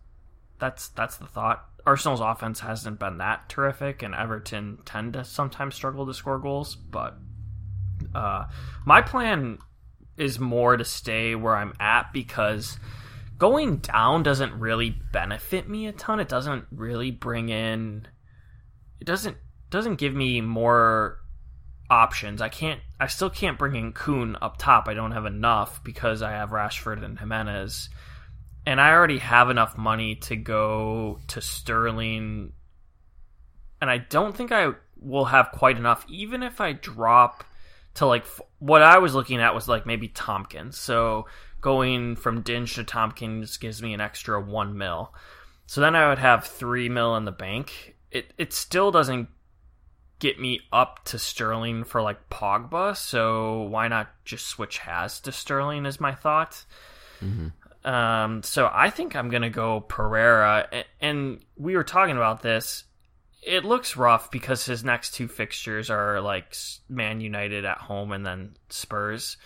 that's 0.57 0.87
that's 0.89 1.17
the 1.17 1.27
thought. 1.27 1.65
Arsenal's 1.85 2.21
offense 2.21 2.61
hasn't 2.61 2.99
been 2.99 3.19
that 3.19 3.49
terrific, 3.49 4.01
and 4.01 4.15
Everton 4.15 4.79
tend 4.85 5.13
to 5.13 5.23
sometimes 5.23 5.75
struggle 5.75 6.07
to 6.07 6.13
score 6.13 6.39
goals. 6.39 6.75
But 6.75 7.15
uh, 8.15 8.45
my 8.85 9.01
plan 9.01 9.59
is 10.17 10.39
more 10.39 10.77
to 10.77 10.85
stay 10.85 11.35
where 11.35 11.55
I'm 11.55 11.73
at 11.79 12.11
because 12.13 12.79
going 13.38 13.77
down 13.77 14.23
doesn't 14.23 14.53
really 14.59 14.89
benefit 15.11 15.69
me 15.69 15.88
a 15.88 15.91
ton. 15.91 16.19
It 16.19 16.29
doesn't 16.29 16.65
really 16.71 17.11
bring 17.11 17.49
in. 17.49 18.07
It 18.99 19.05
doesn't 19.05 19.38
doesn't 19.69 19.95
give 19.95 20.13
me 20.13 20.41
more 20.41 21.19
options. 21.89 22.41
I 22.41 22.49
can't. 22.49 22.79
I 22.99 23.07
still 23.07 23.29
can't 23.29 23.57
bring 23.57 23.75
in 23.75 23.93
Kun 23.93 24.38
up 24.41 24.57
top. 24.57 24.88
I 24.88 24.93
don't 24.93 25.11
have 25.11 25.25
enough 25.25 25.83
because 25.83 26.21
I 26.21 26.31
have 26.31 26.51
Rashford 26.51 27.03
and 27.03 27.19
Jimenez 27.19 27.89
and 28.65 28.81
I 28.81 28.91
already 28.91 29.19
have 29.19 29.49
enough 29.49 29.77
money 29.77 30.15
to 30.15 30.36
go 30.36 31.19
to 31.27 31.41
Sterling, 31.41 32.53
and 33.79 33.89
I 33.89 33.99
don't 33.99 34.36
think 34.36 34.51
I 34.51 34.71
will 34.97 35.25
have 35.25 35.51
quite 35.51 35.77
enough, 35.77 36.05
even 36.09 36.41
if 36.41 36.59
I 36.59 36.73
drop 36.73 37.43
to 37.95 38.05
like 38.05 38.25
what 38.59 38.81
I 38.81 38.97
was 38.97 39.13
looking 39.13 39.39
at 39.39 39.55
was 39.55 39.67
like 39.67 39.86
maybe 39.86 40.07
Tomkins. 40.07 40.77
So 40.77 41.27
going 41.66 42.16
from 42.16 42.43
Digne 42.43 42.68
to 42.68 42.84
Tomkins 42.84 43.57
gives 43.57 43.82
me 43.82 43.95
an 43.95 43.99
extra 43.99 44.39
one 44.39 44.78
mil. 44.78 45.11
So 45.66 45.82
then 45.82 45.95
I 45.95 46.09
would 46.09 46.20
have 46.20 46.45
three 46.45 46.89
mil 46.89 47.16
in 47.16 47.26
the 47.26 47.32
bank. 47.32 47.95
It 48.11 48.32
it 48.38 48.53
still 48.53 48.91
doesn't 48.91 49.30
get 50.20 50.39
me 50.39 50.59
up 50.72 51.03
to 51.05 51.18
Sterling 51.18 51.84
for 51.84 52.03
like 52.03 52.30
Pogba. 52.30 52.95
So 52.95 53.63
why 53.63 53.88
not 53.88 54.09
just 54.26 54.45
switch 54.45 54.78
Haz 54.78 55.20
to 55.22 55.32
Sterling? 55.32 55.88
Is 55.88 55.99
my 55.99 56.13
thought. 56.13 56.63
Um, 57.84 58.43
so 58.43 58.70
I 58.72 58.91
think 58.91 59.16
I'm 59.16 59.30
gonna 59.30 59.49
go 59.49 59.80
Pereira, 59.80 60.68
and 61.01 61.39
we 61.57 61.76
were 61.76 61.84
talking 61.84 62.16
about 62.16 62.43
this. 62.43 62.84
It 63.41 63.66
looks 63.66 63.97
rough 63.97 64.30
because 64.30 64.66
his 64.66 64.84
next 64.84 65.16
two 65.16 65.28
fixtures 65.28 65.89
are 65.89 66.22
like 66.22 66.55
Man 66.89 67.22
United 67.22 67.66
at 67.66 67.80
home 67.80 68.11
and 68.11 68.24
then 68.24 68.55
Spurs. 68.70 69.38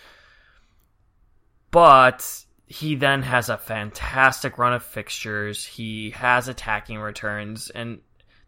But 1.70 2.44
he 2.66 2.94
then 2.94 3.22
has 3.22 3.48
a 3.48 3.58
fantastic 3.58 4.58
run 4.58 4.72
of 4.72 4.82
fixtures. 4.82 5.64
He 5.64 6.10
has 6.10 6.48
attacking 6.48 6.98
returns, 6.98 7.70
and 7.70 8.00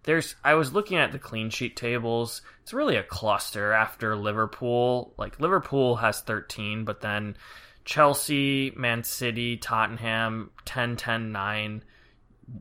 there's. 0.02 0.34
I 0.42 0.54
was 0.54 0.72
looking 0.72 0.98
at 0.98 1.12
the 1.12 1.18
clean 1.18 1.50
sheet 1.50 1.76
tables. 1.76 2.42
It's 2.62 2.72
really 2.72 2.96
a 2.96 3.02
cluster 3.02 3.72
after 3.72 4.16
Liverpool. 4.16 5.14
Like 5.16 5.40
Liverpool 5.40 5.96
has 5.96 6.20
13, 6.20 6.84
but 6.84 7.00
then 7.00 7.36
Chelsea, 7.84 8.72
Man 8.76 9.04
City, 9.04 9.56
Tottenham 9.56 10.50
10 10.64 10.96
10 10.96 11.32
9, 11.32 11.84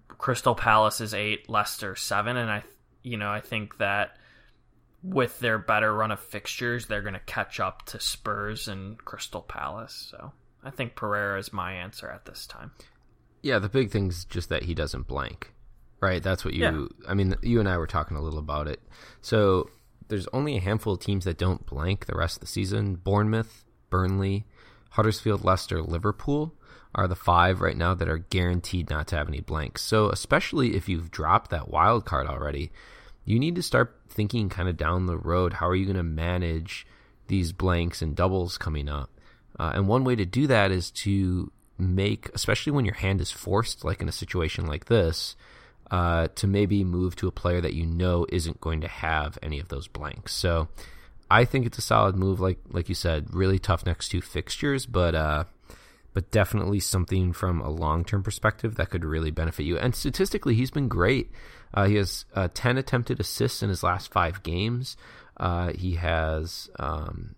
Crystal 0.07 0.55
Palace 0.55 1.01
is 1.01 1.13
8, 1.13 1.49
Leicester 1.49 1.95
7 1.95 2.37
and 2.37 2.51
I 2.51 2.63
you 3.03 3.17
know, 3.17 3.31
I 3.31 3.41
think 3.41 3.77
that 3.77 4.17
with 5.03 5.39
their 5.39 5.57
better 5.57 5.93
run 5.93 6.11
of 6.11 6.19
fixtures, 6.19 6.85
they're 6.85 7.01
going 7.01 7.13
to 7.13 7.19
catch 7.19 7.59
up 7.59 7.85
to 7.87 7.99
Spurs 7.99 8.67
and 8.67 8.97
Crystal 9.03 9.41
Palace. 9.41 10.09
So, 10.11 10.31
I 10.63 10.69
think 10.69 10.95
Pereira 10.95 11.39
is 11.39 11.51
my 11.51 11.73
answer 11.73 12.09
at 12.09 12.25
this 12.25 12.45
time. 12.45 12.71
Yeah, 13.41 13.59
the 13.59 13.69
big 13.69 13.91
thing's 13.91 14.25
just 14.25 14.49
that 14.49 14.63
he 14.63 14.73
doesn't 14.73 15.07
blank, 15.07 15.53
right? 15.99 16.21
That's 16.21 16.45
what 16.45 16.53
you. 16.53 16.63
Yeah. 16.63 17.09
I 17.09 17.13
mean, 17.13 17.35
you 17.41 17.59
and 17.59 17.67
I 17.67 17.77
were 17.77 17.87
talking 17.87 18.17
a 18.17 18.21
little 18.21 18.39
about 18.39 18.67
it. 18.67 18.79
So 19.21 19.69
there's 20.07 20.27
only 20.33 20.57
a 20.57 20.61
handful 20.61 20.93
of 20.93 20.99
teams 20.99 21.25
that 21.25 21.37
don't 21.37 21.65
blank 21.65 22.05
the 22.05 22.15
rest 22.15 22.37
of 22.37 22.41
the 22.41 22.47
season. 22.47 22.95
Bournemouth, 22.95 23.65
Burnley, 23.89 24.45
Huddersfield, 24.91 25.43
Leicester, 25.43 25.81
Liverpool 25.81 26.53
are 26.93 27.07
the 27.07 27.15
five 27.15 27.61
right 27.61 27.77
now 27.77 27.93
that 27.93 28.09
are 28.09 28.17
guaranteed 28.17 28.89
not 28.89 29.07
to 29.07 29.15
have 29.15 29.29
any 29.29 29.39
blanks. 29.39 29.81
So, 29.81 30.09
especially 30.09 30.75
if 30.75 30.89
you've 30.89 31.11
dropped 31.11 31.49
that 31.51 31.69
wild 31.69 32.05
card 32.05 32.27
already, 32.27 32.71
you 33.23 33.39
need 33.39 33.55
to 33.55 33.63
start 33.63 33.95
thinking 34.09 34.49
kind 34.49 34.67
of 34.67 34.77
down 34.77 35.05
the 35.05 35.17
road. 35.17 35.53
How 35.53 35.67
are 35.67 35.75
you 35.75 35.85
going 35.85 35.95
to 35.95 36.03
manage 36.03 36.85
these 37.27 37.53
blanks 37.53 38.01
and 38.01 38.15
doubles 38.15 38.57
coming 38.57 38.89
up? 38.89 39.09
Uh, 39.61 39.73
and 39.75 39.87
one 39.87 40.03
way 40.03 40.15
to 40.15 40.25
do 40.25 40.47
that 40.47 40.71
is 40.71 40.89
to 40.89 41.51
make, 41.77 42.29
especially 42.33 42.71
when 42.71 42.83
your 42.83 42.95
hand 42.95 43.21
is 43.21 43.29
forced, 43.29 43.85
like 43.85 44.01
in 44.01 44.09
a 44.09 44.11
situation 44.11 44.65
like 44.65 44.85
this, 44.85 45.35
uh, 45.91 46.29
to 46.33 46.47
maybe 46.47 46.83
move 46.83 47.15
to 47.15 47.27
a 47.27 47.31
player 47.31 47.61
that 47.61 47.75
you 47.75 47.85
know 47.85 48.25
isn't 48.29 48.59
going 48.59 48.81
to 48.81 48.87
have 48.87 49.37
any 49.43 49.59
of 49.59 49.67
those 49.67 49.87
blanks. 49.87 50.33
So 50.33 50.67
I 51.29 51.45
think 51.45 51.67
it's 51.67 51.77
a 51.77 51.81
solid 51.83 52.15
move, 52.15 52.39
like 52.39 52.57
like 52.71 52.89
you 52.89 52.95
said, 52.95 53.35
really 53.35 53.59
tough 53.59 53.85
next 53.85 54.09
two 54.09 54.19
fixtures, 54.19 54.87
but 54.87 55.13
uh, 55.13 55.43
but 56.11 56.31
definitely 56.31 56.79
something 56.79 57.31
from 57.31 57.61
a 57.61 57.69
long 57.69 58.03
term 58.03 58.23
perspective 58.23 58.77
that 58.77 58.89
could 58.89 59.05
really 59.05 59.29
benefit 59.29 59.63
you. 59.63 59.77
And 59.77 59.93
statistically, 59.93 60.55
he's 60.55 60.71
been 60.71 60.87
great. 60.87 61.29
Uh, 61.71 61.85
he 61.85 61.97
has 61.97 62.25
uh, 62.33 62.47
10 62.51 62.79
attempted 62.79 63.19
assists 63.19 63.61
in 63.61 63.69
his 63.69 63.83
last 63.83 64.11
five 64.11 64.41
games. 64.41 64.97
Uh, 65.37 65.71
he 65.73 65.95
has, 65.97 66.67
um, 66.79 67.35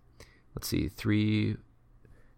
let's 0.56 0.70
see, 0.70 0.88
three. 0.88 1.58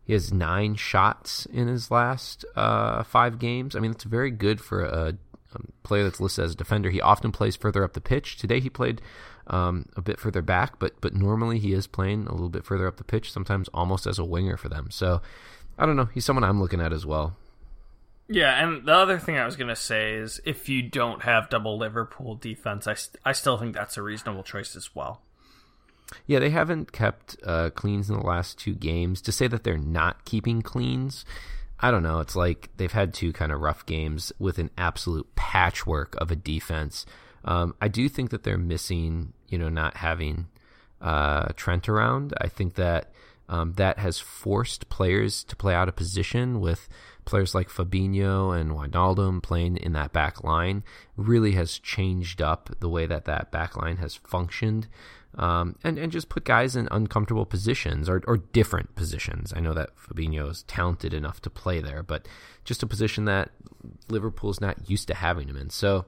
He 0.05 0.13
has 0.13 0.31
nine 0.31 0.75
shots 0.75 1.45
in 1.47 1.67
his 1.67 1.89
last 1.89 2.45
uh, 2.55 3.03
five 3.03 3.39
games. 3.39 3.75
I 3.75 3.79
mean, 3.79 3.91
that's 3.91 4.03
very 4.03 4.31
good 4.31 4.61
for 4.61 4.85
a, 4.85 5.17
a, 5.53 5.59
player 5.83 6.03
that's 6.03 6.19
listed 6.19 6.45
as 6.45 6.53
a 6.53 6.55
defender. 6.55 6.89
He 6.89 7.01
often 7.01 7.31
plays 7.31 7.55
further 7.55 7.83
up 7.83 7.93
the 7.93 8.01
pitch. 8.01 8.37
Today, 8.37 8.59
he 8.59 8.69
played 8.69 9.01
um, 9.47 9.87
a 9.95 10.01
bit 10.01 10.19
further 10.19 10.41
back, 10.41 10.77
but 10.79 10.99
but 11.01 11.15
normally 11.15 11.59
he 11.59 11.73
is 11.73 11.87
playing 11.87 12.27
a 12.27 12.31
little 12.31 12.49
bit 12.49 12.65
further 12.65 12.87
up 12.87 12.97
the 12.97 13.03
pitch. 13.03 13.31
Sometimes 13.31 13.67
almost 13.69 14.05
as 14.05 14.19
a 14.19 14.25
winger 14.25 14.57
for 14.57 14.69
them. 14.69 14.91
So 14.91 15.21
I 15.77 15.85
don't 15.85 15.95
know. 15.95 16.09
He's 16.13 16.25
someone 16.25 16.43
I'm 16.43 16.61
looking 16.61 16.81
at 16.81 16.93
as 16.93 17.05
well. 17.05 17.35
Yeah, 18.27 18.63
and 18.63 18.87
the 18.87 18.93
other 18.93 19.19
thing 19.19 19.37
I 19.37 19.45
was 19.45 19.55
going 19.55 19.67
to 19.67 19.75
say 19.75 20.15
is 20.15 20.41
if 20.45 20.67
you 20.67 20.81
don't 20.81 21.23
have 21.23 21.49
double 21.49 21.77
Liverpool 21.77 22.35
defense, 22.35 22.87
I, 22.87 22.95
st- 22.95 23.21
I 23.23 23.33
still 23.33 23.57
think 23.57 23.75
that's 23.75 23.97
a 23.97 24.01
reasonable 24.01 24.41
choice 24.41 24.75
as 24.75 24.95
well. 24.95 25.21
Yeah, 26.25 26.39
they 26.39 26.49
haven't 26.49 26.91
kept 26.91 27.37
uh, 27.43 27.69
cleans 27.71 28.09
in 28.09 28.17
the 28.17 28.25
last 28.25 28.57
two 28.57 28.73
games. 28.73 29.21
To 29.21 29.31
say 29.31 29.47
that 29.47 29.63
they're 29.63 29.77
not 29.77 30.25
keeping 30.25 30.61
cleans, 30.61 31.25
I 31.79 31.91
don't 31.91 32.03
know. 32.03 32.19
It's 32.19 32.35
like 32.35 32.69
they've 32.77 32.91
had 32.91 33.13
two 33.13 33.33
kind 33.33 33.51
of 33.51 33.61
rough 33.61 33.85
games 33.85 34.31
with 34.39 34.57
an 34.59 34.71
absolute 34.77 35.35
patchwork 35.35 36.15
of 36.17 36.31
a 36.31 36.35
defense. 36.35 37.05
Um, 37.43 37.75
I 37.79 37.87
do 37.87 38.09
think 38.09 38.31
that 38.31 38.43
they're 38.43 38.57
missing, 38.57 39.33
you 39.47 39.57
know, 39.57 39.69
not 39.69 39.97
having 39.97 40.47
uh, 41.01 41.49
Trent 41.55 41.87
around. 41.87 42.33
I 42.39 42.47
think 42.47 42.75
that 42.75 43.11
um, 43.47 43.73
that 43.73 43.99
has 43.99 44.17
forced 44.19 44.89
players 44.89 45.43
to 45.43 45.55
play 45.55 45.75
out 45.75 45.87
of 45.87 45.95
position 45.95 46.59
with 46.59 46.87
players 47.25 47.53
like 47.53 47.69
Fabinho 47.69 48.59
and 48.59 48.71
Wijnaldum 48.71 49.43
playing 49.43 49.77
in 49.77 49.93
that 49.93 50.13
back 50.13 50.43
line. 50.43 50.83
Really 51.15 51.51
has 51.51 51.77
changed 51.77 52.41
up 52.41 52.69
the 52.79 52.89
way 52.89 53.05
that 53.05 53.25
that 53.25 53.51
back 53.51 53.75
line 53.75 53.97
has 53.97 54.15
functioned. 54.15 54.87
Um, 55.37 55.75
and, 55.83 55.97
and 55.97 56.11
just 56.11 56.29
put 56.29 56.45
guys 56.45 56.75
in 56.75 56.87
uncomfortable 56.91 57.45
positions 57.45 58.07
or, 58.07 58.21
or 58.25 58.37
different 58.37 58.95
positions. 58.95 59.51
I 59.55 59.59
know 59.59 59.73
that 59.73 59.89
Fabinho 59.97 60.49
is 60.49 60.63
talented 60.63 61.13
enough 61.13 61.41
to 61.41 61.49
play 61.49 61.81
there, 61.81 62.03
but 62.03 62.27
just 62.63 62.83
a 62.83 62.87
position 62.87 63.25
that 63.25 63.51
Liverpool's 64.07 64.61
not 64.61 64.89
used 64.89 65.07
to 65.09 65.13
having 65.13 65.49
him 65.49 65.57
in. 65.57 65.69
So 65.69 66.05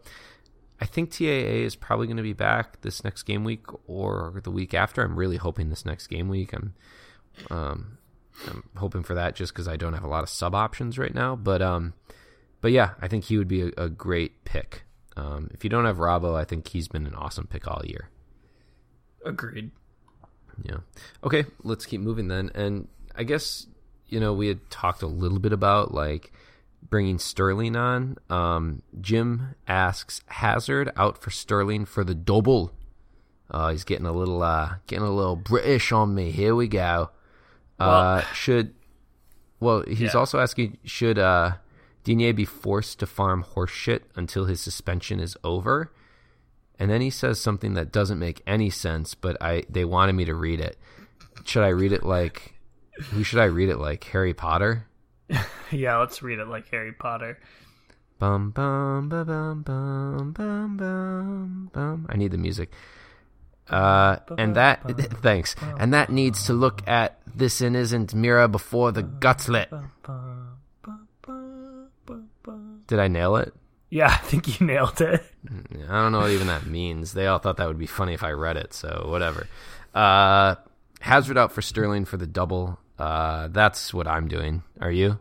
I 0.79 0.85
think 0.85 1.11
TAA 1.11 1.65
is 1.65 1.75
probably 1.75 2.07
going 2.07 2.17
to 2.17 2.23
be 2.23 2.33
back 2.33 2.81
this 2.81 3.03
next 3.03 3.23
game 3.23 3.43
week 3.43 3.65
or 3.87 4.39
the 4.43 4.51
week 4.51 4.73
after. 4.73 5.03
I'm 5.03 5.17
really 5.17 5.37
hoping 5.37 5.69
this 5.69 5.85
next 5.85 6.07
game 6.07 6.29
week. 6.29 6.53
I'm 6.53 6.73
um, 7.51 7.97
I'm 8.47 8.63
hoping 8.75 9.03
for 9.03 9.15
that 9.15 9.35
just 9.35 9.53
because 9.53 9.67
I 9.67 9.77
don't 9.77 9.93
have 9.93 10.03
a 10.03 10.07
lot 10.07 10.23
of 10.23 10.29
sub 10.29 10.53
options 10.53 10.99
right 10.99 11.13
now. 11.13 11.35
But 11.35 11.61
um, 11.61 11.93
but 12.61 12.71
yeah, 12.71 12.91
I 13.01 13.07
think 13.07 13.25
he 13.25 13.37
would 13.37 13.47
be 13.47 13.61
a, 13.61 13.71
a 13.77 13.89
great 13.89 14.45
pick. 14.45 14.83
Um, 15.15 15.49
if 15.51 15.63
you 15.63 15.69
don't 15.69 15.85
have 15.85 15.97
Robbo, 15.97 16.35
I 16.35 16.43
think 16.43 16.67
he's 16.67 16.87
been 16.87 17.07
an 17.07 17.15
awesome 17.15 17.47
pick 17.47 17.67
all 17.67 17.81
year. 17.83 18.09
Agreed. 19.25 19.71
Yeah. 20.63 20.77
Okay, 21.23 21.45
let's 21.63 21.85
keep 21.85 22.01
moving 22.01 22.27
then. 22.27 22.51
And 22.55 22.87
I 23.15 23.23
guess 23.23 23.67
you 24.07 24.19
know 24.19 24.33
we 24.33 24.47
had 24.47 24.69
talked 24.69 25.01
a 25.01 25.07
little 25.07 25.39
bit 25.39 25.53
about 25.53 25.93
like 25.93 26.31
bringing 26.89 27.19
Sterling 27.19 27.75
on. 27.75 28.17
Um, 28.29 28.81
Jim 28.99 29.55
asks 29.67 30.21
Hazard 30.27 30.91
out 30.95 31.21
for 31.21 31.29
Sterling 31.29 31.85
for 31.85 32.03
the 32.03 32.15
double. 32.15 32.71
Uh, 33.49 33.71
he's 33.71 33.83
getting 33.83 34.05
a 34.05 34.11
little 34.11 34.41
uh, 34.43 34.75
getting 34.87 35.05
a 35.05 35.13
little 35.13 35.35
British 35.35 35.91
on 35.91 36.13
me. 36.15 36.31
Here 36.31 36.55
we 36.55 36.67
go. 36.67 37.11
Well, 37.79 37.89
uh, 37.89 38.21
should 38.33 38.73
well, 39.59 39.83
he's 39.87 40.13
yeah. 40.13 40.19
also 40.19 40.39
asking 40.39 40.77
should 40.83 41.17
uh, 41.17 41.53
Digne 42.03 42.31
be 42.31 42.45
forced 42.45 42.99
to 42.99 43.05
farm 43.05 43.43
horseshit 43.55 44.01
until 44.15 44.45
his 44.45 44.61
suspension 44.61 45.19
is 45.19 45.37
over? 45.43 45.91
And 46.79 46.91
then 46.91 47.01
he 47.01 47.09
says 47.09 47.39
something 47.39 47.73
that 47.73 47.91
doesn't 47.91 48.19
make 48.19 48.43
any 48.45 48.69
sense, 48.69 49.15
but 49.15 49.41
I 49.41 49.63
they 49.69 49.85
wanted 49.85 50.13
me 50.13 50.25
to 50.25 50.35
read 50.35 50.59
it. 50.59 50.77
Should 51.43 51.63
I 51.63 51.69
read 51.69 51.91
it 51.91 52.03
like 52.03 52.57
who 53.11 53.23
should 53.23 53.39
I 53.39 53.45
read 53.45 53.69
it 53.69 53.77
like? 53.77 54.03
Harry 54.05 54.33
Potter? 54.33 54.87
yeah, 55.71 55.97
let's 55.97 56.21
read 56.21 56.39
it 56.39 56.47
like 56.47 56.69
Harry 56.69 56.93
Potter. 56.93 57.39
Bum 58.19 58.51
bum 58.51 59.09
bum 59.09 59.25
bum 59.25 59.61
bum 59.63 60.31
bum 60.33 60.77
bum 60.77 61.69
bum. 61.71 62.07
I 62.09 62.17
need 62.17 62.31
the 62.31 62.37
music. 62.37 62.71
Uh, 63.69 64.17
and 64.37 64.55
that 64.55 64.81
thanks. 65.21 65.55
And 65.79 65.93
that 65.93 66.09
needs 66.09 66.45
to 66.45 66.53
look 66.53 66.87
at 66.87 67.19
this 67.35 67.61
and 67.61 67.75
isn't 67.75 68.15
mirror 68.15 68.47
before 68.47 68.91
the 68.91 69.03
gutlet. 69.03 69.69
Did 72.87 72.99
I 72.99 73.07
nail 73.07 73.35
it? 73.35 73.53
Yeah, 73.89 74.07
I 74.11 74.17
think 74.17 74.59
you 74.59 74.65
nailed 74.65 75.01
it. 75.01 75.23
I 75.49 75.91
don't 75.91 76.11
know 76.11 76.19
what 76.19 76.31
even 76.31 76.47
that 76.47 76.65
means. 76.65 77.13
They 77.13 77.27
all 77.27 77.39
thought 77.39 77.57
that 77.57 77.67
would 77.67 77.79
be 77.79 77.87
funny 77.87 78.13
if 78.13 78.23
I 78.23 78.31
read 78.31 78.57
it, 78.57 78.73
so 78.73 79.05
whatever. 79.07 79.47
Uh, 79.93 80.55
Hazard 80.99 81.37
out 81.37 81.51
for 81.51 81.61
Sterling 81.61 82.05
for 82.05 82.17
the 82.17 82.27
double. 82.27 82.79
Uh, 82.99 83.47
that's 83.49 83.93
what 83.93 84.07
I'm 84.07 84.27
doing. 84.27 84.63
Are 84.81 84.91
you? 84.91 85.19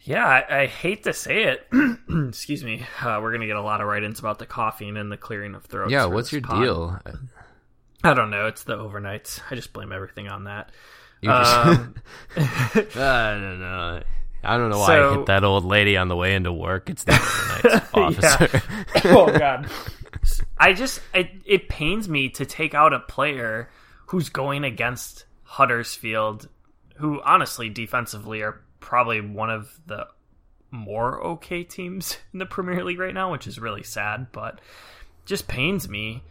Yeah, 0.00 0.24
I, 0.24 0.62
I, 0.62 0.66
hate 0.66 1.04
to 1.04 1.12
say 1.12 1.44
it. 1.44 1.68
Excuse 2.28 2.64
me. 2.64 2.86
Uh, 3.02 3.18
we're 3.20 3.32
gonna 3.32 3.46
get 3.46 3.56
a 3.56 3.62
lot 3.62 3.82
of 3.82 3.86
write-ins 3.86 4.18
about 4.18 4.38
the 4.38 4.46
coughing 4.46 4.96
and 4.96 5.12
the 5.12 5.18
clearing 5.18 5.54
of 5.54 5.66
throats. 5.66 5.92
Yeah, 5.92 6.06
what's 6.06 6.32
your 6.32 6.40
pod. 6.40 6.62
deal? 6.62 6.98
I 8.02 8.14
don't 8.14 8.30
know. 8.30 8.46
It's 8.46 8.64
the 8.64 8.76
overnights. 8.76 9.40
I 9.50 9.54
just 9.54 9.74
blame 9.74 9.92
everything 9.92 10.28
on 10.28 10.44
that. 10.44 10.70
Um, 11.26 11.94
I 12.36 13.36
don't 13.38 13.60
know. 13.60 14.02
I 14.42 14.56
don't 14.56 14.70
know 14.70 14.78
why 14.78 14.86
so, 14.86 15.10
I 15.10 15.16
hit 15.16 15.26
that 15.26 15.44
old 15.44 15.64
lady 15.64 15.96
on 15.96 16.08
the 16.08 16.16
way 16.16 16.34
into 16.34 16.52
work. 16.52 16.88
It's 16.90 17.04
the 17.04 17.12
officer. 17.94 18.62
oh 19.06 19.36
god. 19.36 19.68
I 20.58 20.72
just 20.72 21.00
it, 21.14 21.30
it 21.44 21.68
pains 21.68 22.08
me 22.08 22.28
to 22.30 22.46
take 22.46 22.74
out 22.74 22.92
a 22.92 23.00
player 23.00 23.68
who's 24.06 24.28
going 24.28 24.64
against 24.64 25.24
Huddersfield, 25.42 26.48
who 26.96 27.20
honestly 27.22 27.68
defensively 27.68 28.42
are 28.42 28.60
probably 28.80 29.20
one 29.20 29.50
of 29.50 29.78
the 29.86 30.06
more 30.70 31.22
okay 31.22 31.64
teams 31.64 32.18
in 32.32 32.38
the 32.38 32.46
Premier 32.46 32.84
League 32.84 32.98
right 32.98 33.14
now, 33.14 33.32
which 33.32 33.46
is 33.46 33.58
really 33.58 33.82
sad, 33.82 34.28
but 34.32 34.60
just 35.24 35.48
pains 35.48 35.88
me. 35.88 36.22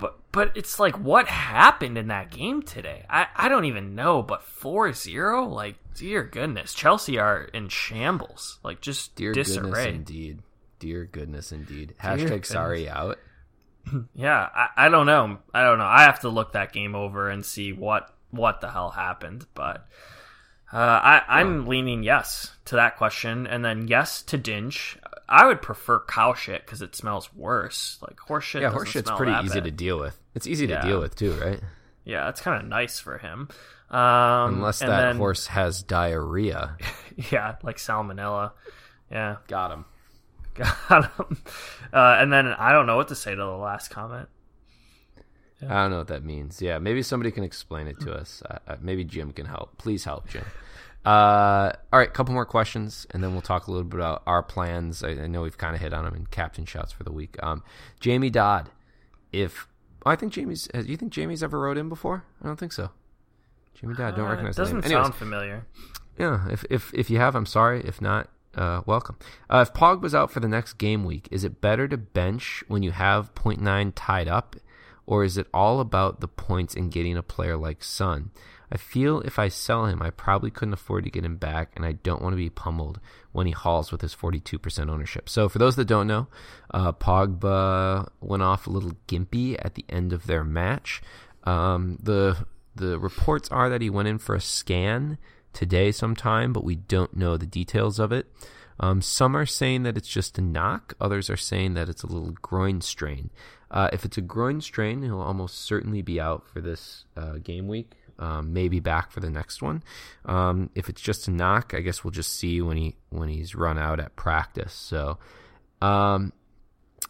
But 0.00 0.18
but 0.32 0.56
it's 0.56 0.78
like 0.78 0.98
what 0.98 1.28
happened 1.28 1.98
in 1.98 2.08
that 2.08 2.30
game 2.30 2.62
today? 2.62 3.04
I, 3.10 3.26
I 3.34 3.48
don't 3.48 3.64
even 3.64 3.94
know, 3.94 4.22
but 4.22 4.42
4-0? 4.42 5.50
Like 5.50 5.76
dear 5.94 6.22
goodness, 6.22 6.74
Chelsea 6.74 7.18
are 7.18 7.42
in 7.42 7.68
shambles. 7.68 8.58
Like 8.62 8.80
just 8.80 9.16
dear 9.16 9.32
disarray. 9.32 9.70
goodness 9.70 9.86
indeed. 9.86 10.38
Dear 10.78 11.04
goodness 11.04 11.52
indeed. 11.52 11.94
Dear 12.00 12.16
Hashtag 12.16 12.28
goodness. 12.28 12.48
sorry 12.48 12.88
out. 12.88 13.18
yeah, 14.14 14.48
I, 14.54 14.68
I 14.76 14.88
don't 14.88 15.06
know. 15.06 15.38
I 15.52 15.62
don't 15.62 15.78
know. 15.78 15.84
I 15.84 16.02
have 16.02 16.20
to 16.20 16.28
look 16.28 16.52
that 16.52 16.72
game 16.72 16.94
over 16.94 17.28
and 17.28 17.44
see 17.44 17.72
what 17.72 18.14
what 18.30 18.60
the 18.60 18.70
hell 18.70 18.90
happened, 18.90 19.46
but 19.54 19.88
uh, 20.72 20.76
I, 20.76 21.40
am 21.40 21.66
leaning 21.66 22.02
yes 22.02 22.52
to 22.66 22.76
that 22.76 22.98
question, 22.98 23.46
and 23.46 23.64
then 23.64 23.88
yes 23.88 24.20
to 24.24 24.36
Digne. 24.36 24.70
I 25.28 25.46
would 25.46 25.60
prefer 25.60 26.00
cow 26.08 26.34
shit 26.34 26.64
because 26.64 26.80
it 26.80 26.96
smells 26.96 27.32
worse. 27.34 27.98
Like 28.00 28.18
horse 28.18 28.44
shit. 28.44 28.62
Yeah, 28.62 28.70
horse 28.70 28.88
shit's 28.88 29.10
pretty 29.10 29.32
easy 29.44 29.60
bad. 29.60 29.64
to 29.64 29.70
deal 29.70 29.98
with. 29.98 30.18
It's 30.34 30.46
easy 30.46 30.66
yeah. 30.66 30.80
to 30.80 30.88
deal 30.88 31.00
with 31.00 31.16
too, 31.16 31.32
right? 31.34 31.60
Yeah, 32.04 32.28
it's 32.30 32.40
kind 32.40 32.62
of 32.62 32.68
nice 32.68 32.98
for 32.98 33.18
him. 33.18 33.48
Um, 33.90 34.54
Unless 34.54 34.80
that 34.80 34.88
then, 34.88 35.16
horse 35.16 35.46
has 35.48 35.82
diarrhea. 35.82 36.76
yeah, 37.30 37.56
like 37.62 37.76
salmonella. 37.76 38.52
Yeah, 39.10 39.36
got 39.46 39.72
him. 39.72 39.84
Got 40.54 41.12
him. 41.16 41.38
Uh, 41.92 42.16
and 42.18 42.32
then 42.32 42.48
I 42.48 42.72
don't 42.72 42.86
know 42.86 42.96
what 42.96 43.08
to 43.08 43.14
say 43.14 43.30
to 43.30 43.36
the 43.36 43.46
last 43.46 43.90
comment. 43.90 44.28
Yeah. 45.62 45.78
I 45.78 45.82
don't 45.82 45.90
know 45.90 45.98
what 45.98 46.08
that 46.08 46.24
means. 46.24 46.62
Yeah, 46.62 46.78
maybe 46.78 47.02
somebody 47.02 47.30
can 47.30 47.44
explain 47.44 47.86
it 47.86 48.00
to 48.00 48.12
us. 48.12 48.42
Uh, 48.48 48.58
uh, 48.66 48.76
maybe 48.80 49.04
Jim 49.04 49.32
can 49.32 49.46
help. 49.46 49.76
Please 49.78 50.04
help, 50.04 50.28
Jim. 50.28 50.44
Uh, 51.04 51.72
all 51.92 51.98
right, 51.98 52.12
couple 52.12 52.34
more 52.34 52.44
questions, 52.44 53.06
and 53.12 53.22
then 53.22 53.32
we'll 53.32 53.40
talk 53.40 53.66
a 53.66 53.70
little 53.70 53.84
bit 53.84 53.98
about 54.00 54.22
our 54.26 54.42
plans. 54.42 55.02
I, 55.02 55.10
I 55.10 55.26
know 55.26 55.42
we've 55.42 55.56
kind 55.56 55.74
of 55.74 55.80
hit 55.80 55.94
on 55.94 56.04
them 56.04 56.14
in 56.14 56.26
captain 56.26 56.64
shots 56.66 56.92
for 56.92 57.04
the 57.04 57.12
week. 57.12 57.36
Um, 57.42 57.62
Jamie 58.00 58.30
Dodd 58.30 58.70
if 59.32 59.66
I 60.06 60.16
think 60.16 60.32
Jamie's, 60.32 60.68
do 60.72 60.82
you 60.82 60.96
think 60.96 61.12
Jamie's 61.12 61.42
ever 61.42 61.58
wrote 61.58 61.76
in 61.76 61.88
before? 61.88 62.24
I 62.42 62.46
don't 62.46 62.58
think 62.58 62.72
so. 62.72 62.90
Jamie 63.74 63.94
Dodd, 63.94 64.16
don't 64.16 64.26
Uh, 64.26 64.30
recognize 64.30 64.56
it 64.56 64.60
doesn't. 64.62 64.82
Sound 64.84 65.14
familiar. 65.14 65.66
yeah, 66.18 66.48
if 66.50 66.64
if 66.70 66.92
if 66.94 67.10
you 67.10 67.18
have, 67.18 67.34
I'm 67.34 67.46
sorry. 67.46 67.80
If 67.84 68.00
not, 68.00 68.28
uh, 68.54 68.82
welcome. 68.86 69.16
Uh, 69.48 69.64
if 69.66 69.72
Pog 69.74 70.00
was 70.00 70.14
out 70.14 70.30
for 70.30 70.40
the 70.40 70.48
next 70.48 70.74
game 70.74 71.04
week, 71.04 71.28
is 71.30 71.44
it 71.44 71.60
better 71.60 71.86
to 71.88 71.96
bench 71.96 72.64
when 72.68 72.82
you 72.82 72.90
have 72.90 73.34
0.9 73.34 73.92
tied 73.94 74.28
up, 74.28 74.56
or 75.06 75.24
is 75.24 75.36
it 75.38 75.46
all 75.54 75.78
about 75.80 76.20
the 76.20 76.28
points 76.28 76.74
and 76.74 76.90
getting 76.90 77.16
a 77.16 77.22
player 77.22 77.56
like 77.56 77.84
Son? 77.84 78.30
I 78.70 78.76
feel 78.76 79.20
if 79.20 79.38
I 79.38 79.48
sell 79.48 79.86
him, 79.86 80.02
I 80.02 80.10
probably 80.10 80.50
couldn't 80.50 80.74
afford 80.74 81.04
to 81.04 81.10
get 81.10 81.24
him 81.24 81.36
back, 81.36 81.72
and 81.74 81.84
I 81.84 81.92
don't 81.92 82.22
want 82.22 82.34
to 82.34 82.36
be 82.36 82.50
pummeled 82.50 83.00
when 83.32 83.46
he 83.46 83.52
hauls 83.52 83.90
with 83.90 84.00
his 84.00 84.14
42% 84.14 84.90
ownership. 84.90 85.28
So, 85.28 85.48
for 85.48 85.58
those 85.58 85.76
that 85.76 85.86
don't 85.86 86.06
know, 86.06 86.26
uh, 86.72 86.92
Pogba 86.92 88.08
went 88.20 88.42
off 88.42 88.66
a 88.66 88.70
little 88.70 88.92
gimpy 89.06 89.56
at 89.62 89.74
the 89.74 89.84
end 89.88 90.12
of 90.12 90.26
their 90.26 90.44
match. 90.44 91.02
Um, 91.44 91.98
the 92.02 92.46
the 92.74 92.98
reports 92.98 93.48
are 93.50 93.68
that 93.68 93.82
he 93.82 93.90
went 93.90 94.08
in 94.08 94.18
for 94.18 94.34
a 94.34 94.40
scan 94.40 95.18
today 95.52 95.90
sometime, 95.90 96.52
but 96.52 96.64
we 96.64 96.76
don't 96.76 97.16
know 97.16 97.36
the 97.36 97.46
details 97.46 97.98
of 97.98 98.12
it. 98.12 98.26
Um, 98.80 99.02
some 99.02 99.36
are 99.36 99.46
saying 99.46 99.82
that 99.82 99.96
it's 99.96 100.08
just 100.08 100.38
a 100.38 100.40
knock. 100.40 100.94
Others 101.00 101.30
are 101.30 101.36
saying 101.36 101.74
that 101.74 101.88
it's 101.88 102.02
a 102.02 102.06
little 102.06 102.36
groin 102.40 102.80
strain. 102.80 103.30
Uh, 103.70 103.88
if 103.92 104.04
it's 104.04 104.16
a 104.16 104.22
groin 104.22 104.60
strain, 104.60 105.02
he'll 105.02 105.20
almost 105.20 105.60
certainly 105.60 106.00
be 106.00 106.20
out 106.20 106.46
for 106.46 106.60
this 106.60 107.04
uh, 107.16 107.38
game 107.38 107.66
week. 107.66 107.96
Um, 108.18 108.52
maybe 108.52 108.80
back 108.80 109.12
for 109.12 109.20
the 109.20 109.30
next 109.30 109.62
one. 109.62 109.82
Um, 110.24 110.70
if 110.74 110.88
it's 110.88 111.00
just 111.00 111.28
a 111.28 111.30
knock, 111.30 111.72
I 111.72 111.80
guess 111.80 112.02
we'll 112.02 112.10
just 112.10 112.32
see 112.36 112.60
when 112.60 112.76
he 112.76 112.96
when 113.10 113.28
he's 113.28 113.54
run 113.54 113.78
out 113.78 114.00
at 114.00 114.16
practice. 114.16 114.72
So, 114.72 115.18
um, 115.80 116.32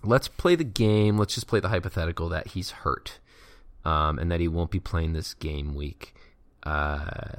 let's 0.02 0.28
play 0.28 0.54
the 0.54 0.64
game. 0.64 1.16
Let's 1.16 1.34
just 1.34 1.46
play 1.46 1.60
the 1.60 1.68
hypothetical 1.68 2.28
that 2.28 2.48
he's 2.48 2.70
hurt 2.70 3.20
um, 3.84 4.18
and 4.18 4.30
that 4.30 4.40
he 4.40 4.48
won't 4.48 4.70
be 4.70 4.80
playing 4.80 5.12
this 5.12 5.34
game 5.34 5.74
week. 5.74 6.14
Uh, 6.62 7.36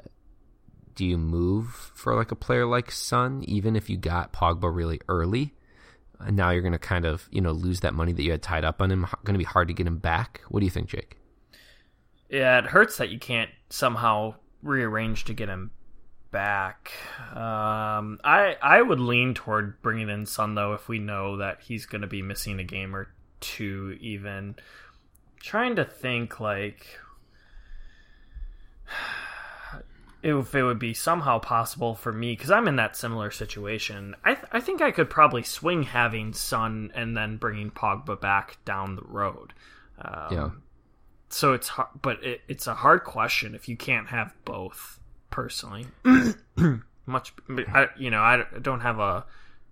do 0.95 1.05
you 1.05 1.17
move 1.17 1.69
for 1.93 2.15
like 2.15 2.31
a 2.31 2.35
player 2.35 2.65
like 2.65 2.91
Son, 2.91 3.43
even 3.47 3.75
if 3.75 3.89
you 3.89 3.97
got 3.97 4.33
Pogba 4.33 4.73
really 4.73 4.99
early? 5.07 5.53
And 6.19 6.35
now 6.35 6.49
you're 6.49 6.61
going 6.61 6.73
to 6.73 6.79
kind 6.79 7.05
of 7.05 7.29
you 7.31 7.39
know 7.39 7.51
lose 7.51 7.81
that 7.81 7.93
money 7.93 8.13
that 8.13 8.23
you 8.23 8.31
had 8.31 8.41
tied 8.41 8.65
up 8.65 8.81
on 8.81 8.91
him. 8.91 9.05
Going 9.23 9.35
to 9.35 9.37
be 9.37 9.45
hard 9.45 9.67
to 9.67 9.73
get 9.73 9.87
him 9.87 9.97
back. 9.97 10.41
What 10.49 10.59
do 10.59 10.65
you 10.65 10.71
think, 10.71 10.89
Jake? 10.89 11.18
Yeah, 12.29 12.59
it 12.59 12.65
hurts 12.65 12.97
that 12.97 13.09
you 13.09 13.19
can't 13.19 13.49
somehow 13.69 14.35
rearrange 14.61 15.25
to 15.25 15.33
get 15.33 15.49
him 15.49 15.71
back. 16.31 16.91
Um, 17.31 18.19
I 18.23 18.55
I 18.61 18.81
would 18.81 18.99
lean 18.99 19.33
toward 19.33 19.81
bringing 19.81 20.09
in 20.09 20.25
Son 20.25 20.55
though 20.55 20.73
if 20.73 20.87
we 20.87 20.99
know 20.99 21.37
that 21.37 21.61
he's 21.61 21.85
going 21.85 22.01
to 22.01 22.07
be 22.07 22.21
missing 22.21 22.59
a 22.59 22.63
game 22.63 22.95
or 22.95 23.07
two. 23.39 23.97
Even 23.99 24.55
trying 25.39 25.75
to 25.77 25.85
think 25.85 26.39
like 26.39 26.99
if 30.23 30.53
it 30.53 30.63
would 30.63 30.79
be 30.79 30.93
somehow 30.93 31.39
possible 31.39 31.95
for 31.95 32.11
me 32.11 32.33
because 32.33 32.51
I'm 32.51 32.67
in 32.67 32.75
that 32.75 32.95
similar 32.95 33.31
situation. 33.31 34.15
I 34.23 34.35
th- 34.35 34.47
I 34.51 34.59
think 34.59 34.81
I 34.81 34.91
could 34.91 35.09
probably 35.09 35.43
swing 35.43 35.83
having 35.83 36.33
Son 36.33 36.91
and 36.93 37.15
then 37.15 37.37
bringing 37.37 37.71
Pogba 37.71 38.19
back 38.19 38.57
down 38.65 38.95
the 38.95 39.03
road. 39.03 39.53
Um, 39.99 40.27
Yeah. 40.31 40.49
So 41.29 41.53
it's 41.53 41.67
hard, 41.67 41.89
but 42.01 42.23
it, 42.23 42.41
it's 42.47 42.67
a 42.67 42.73
hard 42.73 43.03
question 43.03 43.55
if 43.55 43.69
you 43.69 43.77
can't 43.77 44.07
have 44.07 44.33
both. 44.45 44.99
Personally, 45.29 45.85
much 47.05 47.33
I, 47.67 47.87
you 47.97 48.09
know 48.09 48.21
I 48.21 48.45
don't 48.59 48.79
have 48.79 48.97
a 48.99 49.25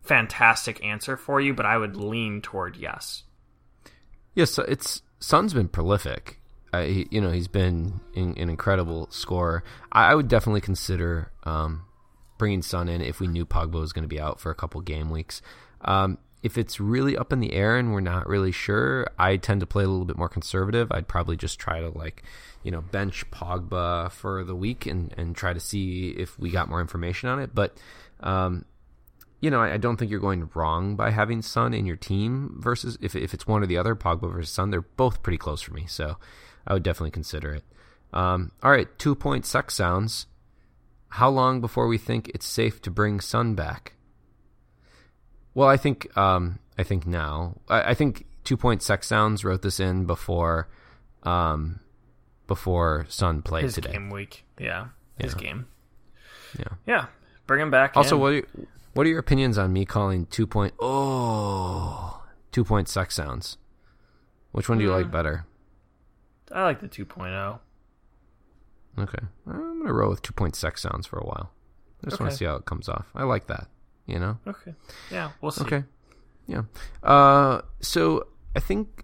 fantastic 0.03 0.83
answer 0.85 1.17
for 1.17 1.41
you, 1.41 1.55
but 1.55 1.65
I 1.65 1.77
would 1.77 1.95
lean 1.95 2.41
toward 2.41 2.77
yes. 2.77 3.23
Yes, 4.35 4.59
it's 4.59 5.01
Son's 5.19 5.53
been 5.53 5.67
prolific. 5.67 6.39
Uh, 6.71 6.83
he, 6.83 7.07
you 7.09 7.21
know, 7.21 7.31
he's 7.31 7.47
been 7.47 7.99
in, 8.13 8.37
an 8.37 8.49
incredible 8.49 9.07
scorer. 9.09 9.63
I, 9.91 10.11
I 10.11 10.15
would 10.15 10.27
definitely 10.27 10.61
consider 10.61 11.31
um, 11.43 11.85
bringing 12.37 12.61
Son 12.61 12.87
in 12.87 13.01
if 13.01 13.19
we 13.19 13.27
knew 13.27 13.45
Pogba 13.45 13.79
was 13.79 13.93
going 13.93 14.03
to 14.03 14.09
be 14.09 14.19
out 14.19 14.39
for 14.39 14.51
a 14.51 14.55
couple 14.55 14.79
game 14.81 15.09
weeks. 15.09 15.41
Um, 15.81 16.17
if 16.43 16.57
it's 16.57 16.79
really 16.79 17.17
up 17.17 17.33
in 17.33 17.39
the 17.39 17.53
air 17.53 17.77
and 17.77 17.91
we're 17.91 17.99
not 17.99 18.27
really 18.27 18.51
sure, 18.51 19.07
I 19.17 19.37
tend 19.37 19.59
to 19.61 19.65
play 19.65 19.83
a 19.83 19.87
little 19.87 20.05
bit 20.05 20.17
more 20.17 20.29
conservative. 20.29 20.91
I'd 20.91 21.07
probably 21.07 21.35
just 21.35 21.59
try 21.59 21.81
to 21.81 21.89
like, 21.89 22.23
you 22.63 22.71
know, 22.71 22.81
bench 22.81 23.29
Pogba 23.31 24.11
for 24.11 24.43
the 24.43 24.55
week 24.55 24.85
and, 24.85 25.13
and 25.17 25.35
try 25.35 25.53
to 25.53 25.59
see 25.59 26.09
if 26.11 26.37
we 26.39 26.51
got 26.51 26.69
more 26.69 26.81
information 26.81 27.29
on 27.29 27.39
it. 27.39 27.55
But 27.55 27.77
um, 28.21 28.65
you 29.41 29.51
know, 29.51 29.61
I, 29.61 29.73
I 29.73 29.77
don't 29.77 29.97
think 29.97 30.09
you're 30.11 30.19
going 30.19 30.49
wrong 30.53 30.95
by 30.95 31.11
having 31.11 31.41
Son 31.41 31.73
in 31.73 31.85
your 31.85 31.95
team 31.95 32.55
versus 32.59 32.97
if 33.01 33.15
if 33.15 33.33
it's 33.33 33.47
one 33.47 33.63
or 33.63 33.67
the 33.67 33.77
other, 33.77 33.95
Pogba 33.95 34.31
versus 34.31 34.49
Son, 34.49 34.69
they're 34.69 34.81
both 34.81 35.23
pretty 35.23 35.37
close 35.37 35.61
for 35.61 35.73
me. 35.73 35.85
So 35.87 36.17
I 36.65 36.73
would 36.73 36.83
definitely 36.83 37.11
consider 37.11 37.53
it. 37.53 37.63
Um, 38.13 38.51
all 38.63 38.71
right, 38.71 38.87
two 38.97 39.15
point 39.15 39.45
sex 39.45 39.75
sounds. 39.75 40.27
How 41.09 41.29
long 41.29 41.61
before 41.61 41.87
we 41.87 41.97
think 41.97 42.29
it's 42.29 42.45
safe 42.45 42.81
to 42.83 42.91
bring 42.91 43.19
Son 43.21 43.55
back? 43.55 43.93
Well, 45.57 45.67
I 45.67 45.75
think 45.77 46.15
um, 46.15 46.59
I 46.77 46.83
think 46.83 47.07
now. 47.07 47.55
I, 47.67 47.81
I 47.89 47.93
think 47.95 48.27
two 48.43 48.55
point 48.55 48.83
sex 48.83 49.07
sounds 49.07 49.43
wrote 49.43 49.63
this 49.63 49.79
in 49.79 50.05
before 50.05 50.67
um, 51.23 51.79
before 52.45 53.07
Son 53.09 53.41
played 53.41 53.63
His 53.63 53.73
today. 53.73 53.93
game 53.93 54.11
week, 54.11 54.45
yeah, 54.59 54.89
his 55.17 55.33
Yeah. 55.33 55.39
game, 55.39 55.65
Yeah. 56.59 56.65
yeah. 56.85 57.05
Bring 57.47 57.59
him 57.59 57.71
back. 57.71 57.97
Also, 57.97 58.17
in. 58.17 58.21
what 58.21 58.27
are, 58.33 58.35
your, 58.35 58.43
what 58.93 59.07
are 59.07 59.09
your 59.09 59.17
opinions 59.17 59.57
on 59.57 59.73
me 59.73 59.83
calling 59.83 60.27
two 60.27 60.45
point 60.45 60.75
oh 60.79 62.21
two 62.51 62.63
point 62.63 62.87
sex 62.87 63.15
sounds? 63.15 63.57
Which 64.51 64.69
one 64.69 64.77
do 64.77 64.83
you 64.83 64.91
like 64.91 65.09
better? 65.09 65.47
I 66.51 66.65
like 66.65 66.81
the 66.81 66.85
oh. 66.85 66.89
2.0. 67.05 67.59
Okay, 68.99 69.25
I'm 69.47 69.79
gonna 69.79 69.91
roll 69.91 70.11
with 70.11 70.21
two 70.21 70.33
point 70.33 70.55
sex 70.55 70.83
sounds 70.83 71.07
for 71.07 71.17
a 71.17 71.25
while. 71.25 71.51
I 72.05 72.11
just 72.11 72.19
want 72.19 72.31
to 72.31 72.37
see 72.37 72.45
how 72.45 72.57
it 72.57 72.65
comes 72.65 72.87
off. 72.87 73.07
I 73.15 73.23
like 73.23 73.47
that. 73.47 73.67
You 74.07 74.19
know. 74.19 74.37
Okay, 74.47 74.73
yeah, 75.11 75.31
we'll 75.41 75.51
see. 75.51 75.63
Okay. 75.63 75.83
Yeah. 76.47 76.63
Uh, 77.03 77.61
so 77.81 78.27
I 78.55 78.59
think 78.59 79.03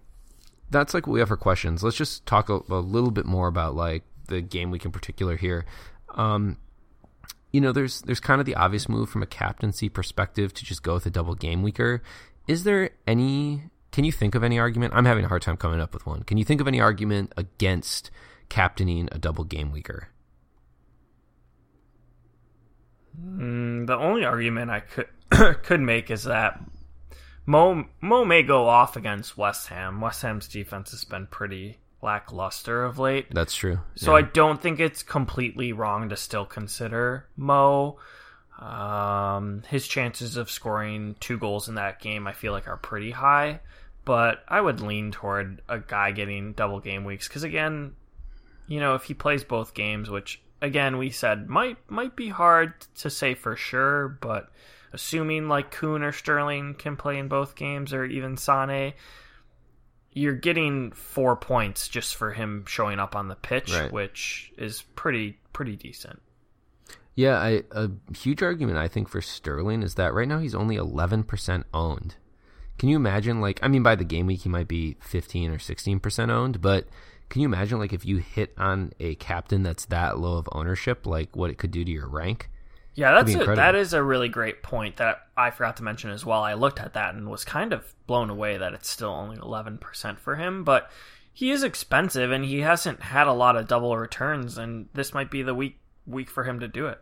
that's 0.70 0.94
like 0.94 1.06
what 1.06 1.12
we 1.12 1.20
have 1.20 1.28
for 1.28 1.36
questions. 1.36 1.82
Let's 1.82 1.96
just 1.96 2.26
talk 2.26 2.48
a, 2.48 2.60
a 2.68 2.80
little 2.80 3.10
bit 3.10 3.26
more 3.26 3.46
about 3.46 3.74
like 3.76 4.02
the 4.28 4.40
game 4.40 4.70
week 4.70 4.84
in 4.84 4.90
particular 4.90 5.36
here. 5.36 5.66
Um, 6.14 6.56
you 7.52 7.60
know, 7.60 7.70
there's 7.70 8.00
there's 8.02 8.20
kind 8.20 8.40
of 8.40 8.46
the 8.46 8.56
obvious 8.56 8.88
move 8.88 9.08
from 9.08 9.22
a 9.22 9.26
captaincy 9.26 9.88
perspective 9.88 10.52
to 10.54 10.64
just 10.64 10.82
go 10.82 10.94
with 10.94 11.06
a 11.06 11.10
double 11.10 11.34
game 11.34 11.62
weeker. 11.62 12.02
Is 12.48 12.64
there 12.64 12.90
any? 13.06 13.70
Can 13.92 14.04
you 14.04 14.10
think 14.10 14.34
of 14.34 14.42
any 14.42 14.58
argument? 14.58 14.92
I'm 14.96 15.04
having 15.04 15.24
a 15.24 15.28
hard 15.28 15.42
time 15.42 15.56
coming 15.56 15.80
up 15.80 15.94
with 15.94 16.04
one. 16.04 16.24
Can 16.24 16.36
you 16.36 16.44
think 16.44 16.60
of 16.60 16.66
any 16.66 16.80
argument 16.80 17.32
against 17.36 18.10
captaining 18.48 19.08
a 19.12 19.18
double 19.18 19.44
game 19.44 19.70
weeker? 19.70 20.08
Mm, 23.20 23.86
the 23.86 23.96
only 23.96 24.24
argument 24.24 24.70
I 24.70 24.80
could 24.80 25.08
could 25.62 25.80
make 25.80 26.10
is 26.10 26.24
that 26.24 26.60
Mo 27.46 27.86
Mo 28.00 28.24
may 28.24 28.42
go 28.42 28.68
off 28.68 28.96
against 28.96 29.36
West 29.36 29.68
Ham. 29.68 30.00
West 30.00 30.22
Ham's 30.22 30.48
defense 30.48 30.90
has 30.92 31.04
been 31.04 31.26
pretty 31.26 31.78
lackluster 32.02 32.84
of 32.84 32.98
late. 32.98 33.26
That's 33.30 33.56
true. 33.56 33.80
So 33.96 34.14
I 34.14 34.22
don't 34.22 34.60
think 34.60 34.78
it's 34.78 35.02
completely 35.02 35.72
wrong 35.72 36.10
to 36.10 36.16
still 36.16 36.44
consider 36.44 37.26
Mo. 37.36 37.98
Um, 38.58 39.62
his 39.68 39.88
chances 39.88 40.36
of 40.36 40.50
scoring 40.50 41.16
two 41.18 41.38
goals 41.38 41.68
in 41.68 41.74
that 41.74 42.00
game, 42.00 42.26
I 42.26 42.32
feel 42.32 42.52
like, 42.52 42.68
are 42.68 42.76
pretty 42.76 43.10
high. 43.10 43.60
But 44.04 44.44
I 44.46 44.60
would 44.60 44.80
lean 44.80 45.10
toward 45.12 45.62
a 45.68 45.78
guy 45.78 46.12
getting 46.12 46.52
double 46.52 46.78
game 46.78 47.04
weeks 47.04 47.26
because, 47.26 47.42
again, 47.42 47.94
you 48.66 48.78
know, 48.78 48.94
if 48.94 49.04
he 49.04 49.14
plays 49.14 49.42
both 49.42 49.74
games, 49.74 50.10
which 50.10 50.40
again 50.64 50.96
we 50.98 51.10
said 51.10 51.48
might 51.48 51.76
might 51.90 52.16
be 52.16 52.28
hard 52.28 52.72
to 52.96 53.10
say 53.10 53.34
for 53.34 53.54
sure, 53.56 54.08
but 54.20 54.50
assuming 54.92 55.48
like 55.48 55.70
Kun 55.70 56.02
or 56.02 56.12
Sterling 56.12 56.74
can 56.74 56.96
play 56.96 57.18
in 57.18 57.28
both 57.28 57.54
games, 57.54 57.92
or 57.92 58.04
even 58.04 58.36
Sane, 58.36 58.94
you're 60.12 60.34
getting 60.34 60.92
four 60.92 61.36
points 61.36 61.88
just 61.88 62.14
for 62.16 62.32
him 62.32 62.64
showing 62.66 62.98
up 62.98 63.16
on 63.16 63.28
the 63.28 63.34
pitch, 63.34 63.72
Right. 63.72 63.92
which 63.92 64.52
is 64.56 64.82
pretty 64.94 65.38
pretty 65.52 65.76
decent. 65.76 66.20
Yeah, 67.16 67.38
I, 67.38 67.62
a 67.70 67.90
huge 68.16 68.42
argument 68.42 68.78
I 68.78 68.88
think 68.88 69.08
for 69.08 69.20
Sterling 69.20 69.82
is 69.84 69.94
that 69.94 70.14
right 70.14 70.26
now 70.26 70.38
he's 70.40 70.54
only 70.54 70.76
11% 70.76 71.62
owned. 71.72 72.16
Can 72.76 72.88
you 72.88 72.96
imagine 72.96 73.40
like 73.40 73.60
I 73.62 73.68
mean 73.68 73.84
by 73.84 73.94
the 73.94 74.04
game 74.04 74.26
week 74.26 74.40
he 74.42 74.48
might 74.48 74.66
be 74.66 74.96
15 75.00 75.52
or 75.52 75.58
16% 75.58 76.30
owned, 76.30 76.60
but 76.60 76.88
can 77.34 77.40
you 77.40 77.48
imagine 77.48 77.80
like 77.80 77.92
if 77.92 78.06
you 78.06 78.18
hit 78.18 78.54
on 78.56 78.92
a 79.00 79.16
captain 79.16 79.64
that's 79.64 79.86
that 79.86 80.20
low 80.20 80.38
of 80.38 80.48
ownership 80.52 81.04
like 81.04 81.34
what 81.34 81.50
it 81.50 81.58
could 81.58 81.72
do 81.72 81.84
to 81.84 81.90
your 81.90 82.06
rank? 82.06 82.48
Yeah, 82.94 83.10
that's 83.10 83.34
a, 83.34 83.56
that 83.56 83.74
is 83.74 83.92
a 83.92 84.00
really 84.00 84.28
great 84.28 84.62
point 84.62 84.98
that 84.98 85.22
I 85.36 85.50
forgot 85.50 85.78
to 85.78 85.82
mention 85.82 86.10
as 86.10 86.24
well. 86.24 86.44
I 86.44 86.54
looked 86.54 86.78
at 86.78 86.92
that 86.92 87.16
and 87.16 87.28
was 87.28 87.44
kind 87.44 87.72
of 87.72 87.92
blown 88.06 88.30
away 88.30 88.56
that 88.58 88.72
it's 88.72 88.88
still 88.88 89.10
only 89.10 89.36
11% 89.36 90.20
for 90.20 90.36
him, 90.36 90.62
but 90.62 90.88
he 91.32 91.50
is 91.50 91.64
expensive 91.64 92.30
and 92.30 92.44
he 92.44 92.60
hasn't 92.60 93.02
had 93.02 93.26
a 93.26 93.32
lot 93.32 93.56
of 93.56 93.66
double 93.66 93.96
returns 93.96 94.56
and 94.56 94.88
this 94.94 95.12
might 95.12 95.32
be 95.32 95.42
the 95.42 95.56
week 95.56 95.80
week 96.06 96.30
for 96.30 96.44
him 96.44 96.60
to 96.60 96.68
do 96.68 96.86
it. 96.86 97.00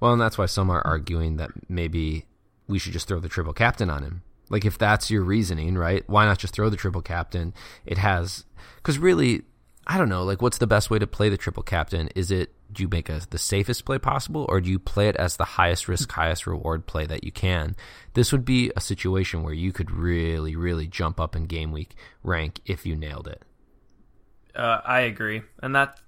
Well, 0.00 0.14
and 0.14 0.20
that's 0.22 0.38
why 0.38 0.46
some 0.46 0.70
are 0.70 0.80
arguing 0.80 1.36
that 1.36 1.50
maybe 1.68 2.24
we 2.66 2.78
should 2.78 2.94
just 2.94 3.06
throw 3.06 3.20
the 3.20 3.28
triple 3.28 3.52
captain 3.52 3.90
on 3.90 4.02
him 4.02 4.22
Like 4.48 4.64
if 4.64 4.78
that's 4.78 5.10
your 5.10 5.22
reasoning, 5.22 5.76
right? 5.76 6.04
Why 6.08 6.24
not 6.24 6.38
just 6.38 6.54
throw 6.54 6.68
the 6.68 6.76
triple 6.76 7.02
captain? 7.02 7.54
It 7.84 7.98
has 7.98 8.44
because 8.76 8.98
really, 8.98 9.42
I 9.86 9.98
don't 9.98 10.08
know. 10.08 10.24
Like, 10.24 10.42
what's 10.42 10.58
the 10.58 10.66
best 10.66 10.90
way 10.90 10.98
to 10.98 11.06
play 11.06 11.28
the 11.28 11.36
triple 11.36 11.62
captain? 11.62 12.08
Is 12.14 12.30
it 12.30 12.52
do 12.72 12.82
you 12.82 12.88
make 12.88 13.08
a, 13.08 13.20
the 13.30 13.38
safest 13.38 13.84
play 13.84 13.98
possible, 13.98 14.44
or 14.48 14.60
do 14.60 14.70
you 14.70 14.78
play 14.78 15.08
it 15.08 15.16
as 15.16 15.36
the 15.36 15.44
highest 15.44 15.88
risk, 15.88 16.10
highest 16.12 16.46
reward 16.46 16.86
play 16.86 17.06
that 17.06 17.24
you 17.24 17.32
can? 17.32 17.76
This 18.14 18.32
would 18.32 18.44
be 18.44 18.72
a 18.76 18.80
situation 18.80 19.42
where 19.42 19.54
you 19.54 19.72
could 19.72 19.90
really, 19.90 20.56
really 20.56 20.86
jump 20.86 21.20
up 21.20 21.36
in 21.36 21.46
game 21.46 21.72
week 21.72 21.94
rank 22.22 22.60
if 22.66 22.84
you 22.84 22.96
nailed 22.96 23.28
it. 23.28 23.42
Uh, 24.54 24.80
I 24.84 25.00
agree, 25.00 25.42
and 25.62 25.74
that 25.74 26.00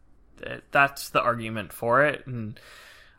that's 0.70 1.10
the 1.10 1.20
argument 1.20 1.72
for 1.72 2.04
it, 2.04 2.26
and 2.26 2.58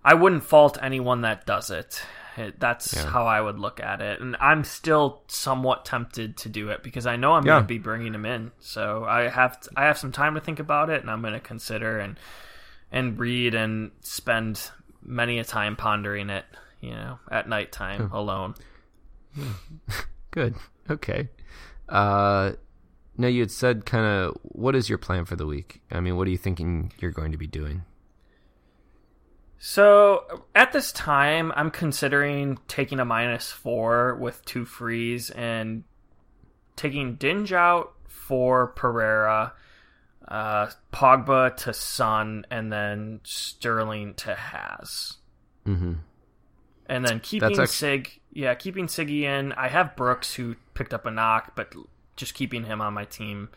I 0.04 0.14
wouldn't 0.14 0.44
fault 0.44 0.78
anyone 0.82 1.22
that 1.22 1.46
does 1.46 1.70
it. 1.70 2.02
It 2.40 2.60
that's 2.60 2.94
yeah. 2.94 3.06
how 3.06 3.26
I 3.26 3.42
would 3.42 3.60
look 3.60 3.80
at 3.80 4.02
it, 4.02 4.20
and 4.22 4.36
I'm 4.40 4.64
still 4.64 5.22
somewhat 5.28 5.86
tempted 5.86 6.38
to 6.38 6.50
do 6.50 6.70
it 6.70 6.84
because 6.84 7.06
I 7.06 7.16
know 7.16 7.34
I'm 7.34 7.46
yeah. 7.46 7.54
going 7.54 7.64
to 7.64 7.68
be 7.68 7.78
bringing 7.78 8.14
him 8.14 8.26
in, 8.26 8.52
so 8.60 9.06
I 9.06 9.28
have 9.28 9.60
to, 9.62 9.70
I 9.76 9.86
have 9.86 9.98
some 9.98 10.12
time 10.12 10.36
to 10.36 10.42
think 10.42 10.60
about 10.60 10.90
it, 10.90 11.02
and 11.02 11.10
I'm 11.10 11.22
going 11.22 11.34
to 11.34 11.40
consider 11.40 12.00
and 12.00 12.20
and 12.92 13.20
read 13.20 13.54
and 13.54 13.92
spend 14.02 14.72
many 15.02 15.40
a 15.40 15.44
time 15.44 15.76
pondering 15.76 16.30
it, 16.30 16.46
you 16.82 16.92
know, 16.92 17.20
at 17.32 17.48
nighttime 17.48 18.12
alone. 18.12 18.56
Good. 20.32 20.56
Okay. 20.90 21.30
Uh, 21.88 22.54
now 23.18 23.28
you 23.28 23.42
had 23.42 23.52
said 23.52 23.86
kind 23.86 24.06
of 24.06 24.38
what 24.44 24.76
is 24.76 24.90
your 24.90 24.98
plan 24.98 25.26
for 25.26 25.36
the 25.36 25.46
week? 25.46 25.82
I 25.92 26.00
mean, 26.00 26.18
what 26.18 26.28
are 26.28 26.32
you 26.32 26.38
thinking 26.38 26.92
you're 27.00 27.12
going 27.12 27.32
to 27.32 27.38
be 27.38 27.48
doing? 27.48 27.84
So 29.62 30.46
at 30.56 30.72
this 30.72 30.94
time, 30.94 31.52
I'm 31.54 31.70
considering 31.70 32.58
taking 32.70 33.02
a 33.02 33.06
minus 33.06 33.52
four 33.52 34.16
with 34.16 34.44
two 34.46 34.64
frees 34.64 35.30
and 35.30 35.84
taking 36.78 37.16
Digne 37.16 37.54
out 37.54 37.94
for 38.08 38.68
Pereira, 38.68 39.52
uh, 40.26 40.68
Pogba 40.94 41.58
to 41.58 41.74
Son, 41.74 42.46
and 42.50 42.72
then 42.72 43.20
Sterling 43.24 44.14
to 44.16 44.34
Haz. 44.34 45.18
Mm-hmm. 45.68 45.94
And 46.86 47.06
then 47.06 47.20
keeping 47.20 47.50
actually... 47.50 47.68
Sig, 47.68 48.22
yeah, 48.32 48.56
keeping 48.56 48.88
Siggy 48.88 49.24
in. 49.24 49.52
I 49.52 49.68
have 49.68 49.98
Brooks 49.98 50.34
who 50.34 50.56
picked 50.74 50.94
up 50.94 51.06
a 51.06 51.12
knock, 51.12 51.58
but 51.58 51.76
just 52.16 52.34
keeping 52.34 52.64
him 52.64 52.80
on 52.80 52.94
my 52.94 53.04
team. 53.04 53.50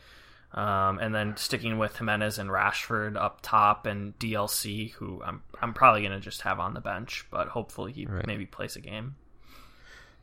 Um, 0.55 0.98
and 0.98 1.14
then 1.14 1.36
sticking 1.36 1.78
with 1.78 1.96
Jimenez 1.96 2.38
and 2.38 2.50
Rashford 2.50 3.16
up 3.16 3.40
top, 3.40 3.86
and 3.86 4.18
DLC, 4.18 4.92
who 4.92 5.22
I'm 5.24 5.42
I'm 5.61 5.72
probably 5.72 6.03
gonna 6.03 6.20
just 6.20 6.42
have 6.42 6.61
on 6.61 6.74
the 6.74 6.80
bench, 6.80 7.24
but 7.30 7.48
hopefully 7.48 7.92
he 7.92 8.05
right. 8.05 8.26
maybe 8.26 8.44
plays 8.44 8.76
a 8.76 8.80
game. 8.80 9.16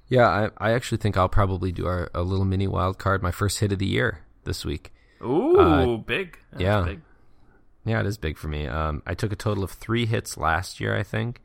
Yeah, 0.08 0.28
I, 0.28 0.70
I 0.70 0.72
actually 0.74 0.98
think 0.98 1.18
I'll 1.18 1.30
probably 1.30 1.72
do 1.72 1.86
our, 1.86 2.10
a 2.16 2.24
little 2.24 2.46
mini 2.46 2.68
wild 2.68 2.98
card, 2.98 3.22
my 3.22 3.32
first 3.32 3.60
hit 3.60 3.72
of 3.72 3.78
the 3.78 3.86
year 3.86 4.22
this 4.44 4.66
week. 4.66 4.92
Ooh, 5.22 5.60
uh, 5.60 5.98
big! 5.98 6.38
That's 6.52 6.64
yeah, 6.64 6.82
big. 6.82 7.02
yeah, 7.86 8.00
it 8.00 8.06
is 8.06 8.18
big 8.18 8.38
for 8.38 8.48
me. 8.48 8.68
Um, 8.68 9.04
I 9.06 9.14
took 9.14 9.32
a 9.32 9.36
total 9.36 9.64
of 9.64 9.72
three 9.72 10.06
hits 10.06 10.38
last 10.38 10.80
year, 10.80 10.96
I 10.96 11.04
think. 11.04 11.42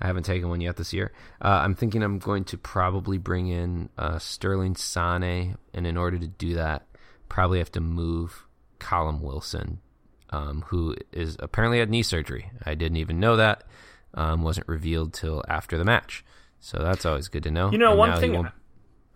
I 0.00 0.06
haven't 0.08 0.24
taken 0.24 0.48
one 0.48 0.60
yet 0.60 0.76
this 0.76 0.92
year. 0.92 1.12
Uh, 1.40 1.60
I'm 1.62 1.76
thinking 1.76 2.02
I'm 2.02 2.18
going 2.18 2.42
to 2.46 2.58
probably 2.58 3.18
bring 3.18 3.46
in 3.46 3.88
uh, 3.96 4.18
Sterling 4.18 4.74
Sane, 4.74 5.56
and 5.72 5.86
in 5.86 5.96
order 5.96 6.18
to 6.18 6.26
do 6.26 6.54
that, 6.54 6.86
probably 7.32 7.60
have 7.60 7.72
to 7.72 7.80
move 7.80 8.46
Callum 8.78 9.22
Wilson, 9.22 9.80
um, 10.28 10.64
who 10.68 10.94
is 11.12 11.34
apparently 11.38 11.78
had 11.78 11.88
knee 11.88 12.02
surgery. 12.02 12.50
I 12.66 12.74
didn't 12.74 12.98
even 12.98 13.18
know 13.18 13.36
that. 13.36 13.64
Um, 14.12 14.42
wasn't 14.42 14.68
revealed 14.68 15.14
till 15.14 15.42
after 15.48 15.78
the 15.78 15.84
match, 15.84 16.22
so 16.60 16.76
that's 16.82 17.06
always 17.06 17.28
good 17.28 17.42
to 17.44 17.50
know. 17.50 17.72
You 17.72 17.78
know, 17.78 17.92
and 17.92 17.98
one 17.98 18.20
thing. 18.20 18.48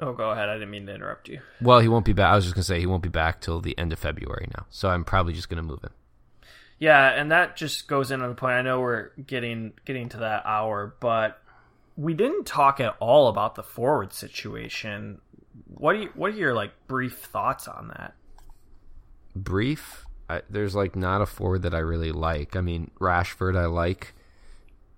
Oh, 0.01 0.15
go 0.15 0.31
ahead. 0.31 0.49
I 0.49 0.55
didn't 0.55 0.71
mean 0.71 0.87
to 0.87 0.95
interrupt 0.95 1.29
you. 1.29 1.41
Well, 1.61 1.81
he 1.81 1.89
won't 1.89 2.07
be 2.07 2.15
back. 2.15 2.33
I 2.33 2.37
was 2.37 2.47
just 2.47 2.55
gonna 2.55 2.65
say 2.65 2.81
he 2.81 2.87
won't 2.87 3.03
be 3.03 3.11
back 3.11 3.43
till 3.43 3.61
the 3.61 3.77
end 3.77 3.93
of 3.93 3.99
February 3.99 4.49
now, 4.57 4.65
so 4.71 4.89
I'm 4.89 5.05
probably 5.05 5.35
just 5.35 5.51
gonna 5.51 5.63
move 5.63 5.83
him. 5.83 5.93
Yeah, 6.79 7.11
and 7.11 7.31
that 7.33 7.55
just 7.55 7.87
goes 7.87 8.11
into 8.11 8.29
the 8.29 8.35
point. 8.35 8.55
I 8.55 8.63
know 8.63 8.81
we're 8.81 9.11
getting 9.27 9.75
getting 9.85 10.09
to 10.11 10.19
that 10.19 10.47
hour, 10.47 10.97
but 11.01 11.43
we 11.97 12.15
didn't 12.15 12.47
talk 12.47 12.81
at 12.81 12.97
all 12.99 13.29
about 13.29 13.57
the 13.57 13.63
forward 13.63 14.15
situation. 14.15 15.21
What 15.67 15.95
do 15.95 16.01
you 16.01 16.11
what 16.15 16.33
are 16.33 16.37
your 16.37 16.55
like 16.55 16.73
brief 16.87 17.19
thoughts 17.19 17.69
on 17.69 17.89
that? 17.89 18.15
Brief? 19.35 20.05
I, 20.29 20.43
there's 20.51 20.75
like 20.75 20.97
not 20.97 21.23
a 21.23 21.27
forward 21.27 21.63
that 21.63 21.75
I 21.75 21.79
really 21.79 22.13
like. 22.13 22.57
I 22.57 22.61
mean, 22.61 22.91
Rashford 23.01 23.57
I 23.57 23.67
like. 23.67 24.15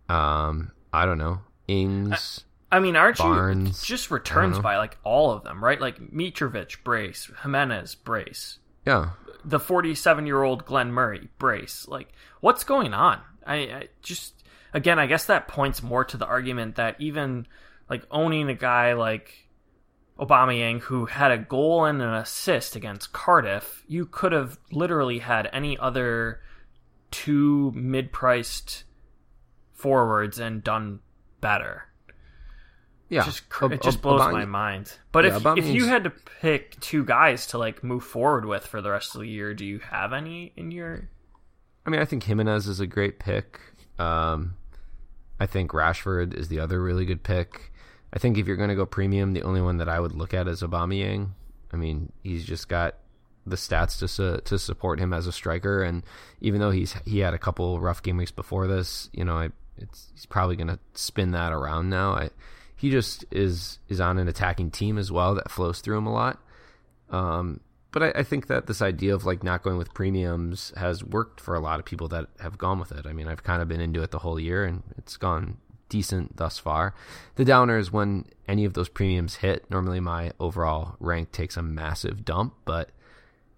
Um, 0.09 0.73
I 0.93 1.05
don't 1.05 1.19
know. 1.19 1.41
Ings. 1.67 2.45
I, 2.73 2.77
I 2.77 2.81
mean, 2.81 2.97
aren't 2.97 3.19
Barnes, 3.19 3.83
you 3.83 3.97
just 3.97 4.11
returns 4.11 4.59
by 4.59 4.79
like 4.79 4.97
all 5.05 5.33
of 5.33 5.45
them, 5.45 5.63
right? 5.63 5.81
Like 5.81 5.99
Mitrovic, 6.13 6.83
brace. 6.83 7.31
Jimenez, 7.43 7.95
brace. 7.95 8.59
Yeah 8.87 9.11
the 9.45 9.59
47 9.59 10.27
year 10.27 10.43
old 10.43 10.65
Glenn 10.65 10.93
Murray 10.93 11.29
brace. 11.39 11.87
Like, 11.89 12.13
what's 12.41 12.65
going 12.65 12.95
on? 12.95 13.21
I, 13.47 13.57
I, 13.57 13.89
just, 14.03 14.35
again, 14.75 14.99
I 14.99 15.07
guess 15.07 15.27
that 15.27 15.49
points 15.49 15.83
more 15.83 16.05
to 16.05 16.17
the 16.17 16.27
argument 16.27 16.77
that 16.77 16.97
even 17.01 17.47
like 17.89 18.05
owning 18.11 18.49
a 18.49 18.55
guy 18.55 18.93
like 18.93 19.48
Aubameyang 20.19 20.81
who 20.81 21.07
had 21.07 21.31
a 21.31 21.39
goal 21.39 21.85
and 21.85 22.03
an 22.03 22.15
assist 22.15 22.75
against 22.75 23.13
Cardiff, 23.13 23.85
you 23.87 24.05
could 24.05 24.33
have 24.33 24.59
literally 24.73 25.21
had 25.21 25.49
any 25.53 25.79
other 25.79 26.41
two 27.11 27.73
mid 27.75 28.13
priced 28.13 28.85
forwards 29.73 30.39
and 30.39 30.65
done 30.65 31.01
better. 31.41 31.85
Yeah, 33.09 33.23
it 33.23 33.27
just, 33.27 33.43
it 33.63 33.83
just 33.83 34.03
blows 34.03 34.33
my 34.33 34.45
mind. 34.45 34.93
But 35.13 35.25
yeah, 35.25 35.37
if 35.37 35.59
if 35.59 35.67
you 35.67 35.87
had 35.87 36.05
to 36.05 36.11
pick 36.11 36.79
two 36.81 37.05
guys 37.05 37.47
to 37.49 37.59
like 37.59 37.83
move 37.83 38.05
forward 38.05 38.45
with 38.45 38.67
for 38.67 38.83
the 38.83 38.91
rest 38.91 39.15
of 39.15 39.23
the 39.23 39.29
year, 39.29 39.55
do 39.55 39.65
you 39.65 39.79
have 39.79 40.13
any 40.13 40.53
in 40.57 40.71
your? 40.71 41.09
I 41.87 41.91
mean, 41.91 42.01
I 42.01 42.05
think 42.05 42.25
Jimenez 42.25 42.67
is 42.67 42.81
a 42.81 42.87
great 42.87 43.19
pick. 43.19 43.61
Um, 43.99 44.57
I 45.41 45.47
think 45.47 45.71
Rashford 45.71 46.35
is 46.35 46.49
the 46.49 46.61
other 46.61 46.83
really 46.83 47.07
good 47.07 47.23
pick. 47.23 47.73
I 48.13 48.19
think 48.19 48.39
if 48.39 48.47
you're 48.47 48.57
going 48.57 48.71
to 48.71 48.75
go 48.75 48.87
premium, 48.87 49.33
the 49.33 49.43
only 49.43 49.61
one 49.61 49.79
that 49.79 49.89
I 49.89 50.01
would 50.01 50.13
look 50.13 50.33
at 50.33 50.49
is 50.49 50.63
Aubameyang. 50.63 51.31
I 51.73 51.77
mean, 51.77 52.13
he's 52.23 52.45
just 52.45 52.69
got 52.69 52.97
the 53.47 53.57
stats 53.57 53.99
to 53.99 54.09
su- 54.09 54.41
to 54.45 54.59
support 54.59 54.99
him 55.01 55.13
as 55.13 55.27
a 55.27 55.33
striker, 55.33 55.83
and 55.83 56.03
even 56.41 56.61
though 56.61 56.71
he's 56.71 56.95
he 57.05 57.21
had 57.21 57.35
a 57.35 57.39
couple 57.39 57.81
rough 57.81 58.03
game 58.03 58.17
weeks 58.17 58.31
before 58.31 58.67
this, 58.67 59.11
you 59.13 59.25
know, 59.25 59.37
I, 59.37 59.51
it's 59.77 60.11
he's 60.15 60.27
probably 60.27 60.57
going 60.57 60.69
to 60.69 60.79
spin 60.95 61.33
that 61.33 61.53
around 61.53 61.91
now. 61.91 62.13
I 62.13 62.31
he 62.77 62.91
just 62.91 63.25
is 63.31 63.79
is 63.89 64.01
on 64.01 64.19
an 64.19 64.29
attacking 64.29 64.71
team 64.71 64.99
as 64.99 65.13
well 65.13 65.35
that 65.35 65.51
flows 65.51 65.81
through 65.81 65.99
him 65.99 66.07
a 66.07 66.13
lot. 66.13 66.39
Um, 67.11 67.61
but 67.91 68.03
I, 68.03 68.21
I, 68.21 68.23
think 68.23 68.49
that 68.49 68.67
this 68.67 68.83
idea 68.83 69.15
of 69.15 69.25
like 69.25 69.43
not 69.43 69.63
going 69.63 69.79
with 69.79 69.95
premiums 69.95 70.75
has 70.77 71.03
worked 71.03 71.41
for 71.41 71.55
a 71.55 71.61
lot 71.61 71.81
of 71.81 71.87
people 71.87 72.09
that 72.09 72.27
have 72.39 72.59
gone 72.59 72.79
with 72.79 72.93
it. 72.93 73.07
I 73.07 73.15
mean, 73.15 73.29
I've 73.29 73.43
kind 73.43 73.63
of 73.63 73.69
been 73.69 73.81
into 73.81 74.03
it 74.03 74.11
the 74.11 74.19
whole 74.19 74.39
year, 74.39 74.65
and 74.65 74.83
it's 74.99 75.17
gone 75.17 75.57
decent 75.89 76.37
thus 76.37 76.59
far. 76.59 76.95
The 77.37 77.45
downer 77.45 77.79
is 77.79 77.93
when 77.93 78.27
any 78.47 78.65
of 78.65 78.75
those 78.75 78.89
premiums 78.89 79.37
hit. 79.37 79.71
Normally, 79.71 80.01
my 80.01 80.33
overall 80.39 80.97
rank 81.01 81.33
takes 81.33 81.57
a 81.57 81.63
massive 81.63 82.25
dump, 82.25 82.55
but 82.65 82.91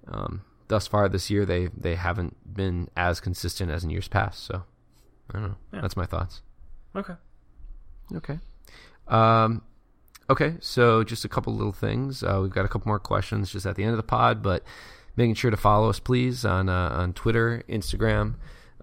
um, 0.09 0.43
thus 0.69 0.87
far 0.87 1.09
this 1.09 1.31
year 1.31 1.45
they 1.45 1.69
they 1.77 1.97
haven't 1.97 2.55
been 2.55 2.89
as 2.97 3.21
consistent 3.21 3.71
as 3.71 3.85
in 3.85 3.91
years 3.91 4.09
past. 4.09 4.45
So 4.45 4.65
I 5.29 5.33
don't 5.33 5.43
know. 5.43 5.57
Yeah. 5.73 5.81
That's 5.81 5.97
my 5.97 6.07
thoughts. 6.07 6.43
Okay. 6.97 7.15
Okay. 8.15 8.39
Um, 9.09 9.63
okay, 10.29 10.55
so 10.61 11.03
just 11.05 11.25
a 11.25 11.29
couple 11.29 11.55
little 11.55 11.73
things. 11.73 12.23
Uh, 12.23 12.39
we've 12.43 12.53
got 12.53 12.65
a 12.65 12.69
couple 12.69 12.89
more 12.89 12.99
questions 12.99 13.51
just 13.51 13.67
at 13.67 13.77
the 13.77 13.83
end 13.83 13.93
of 13.93 13.97
the 13.97 14.03
pod, 14.03 14.43
but 14.43 14.63
making 15.17 15.35
sure 15.35 15.51
to 15.51 15.57
follow 15.57 15.89
us, 15.91 15.99
please, 15.99 16.45
on 16.45 16.69
uh, 16.69 16.91
on 16.91 17.13
Twitter, 17.13 17.63
Instagram, 17.69 18.35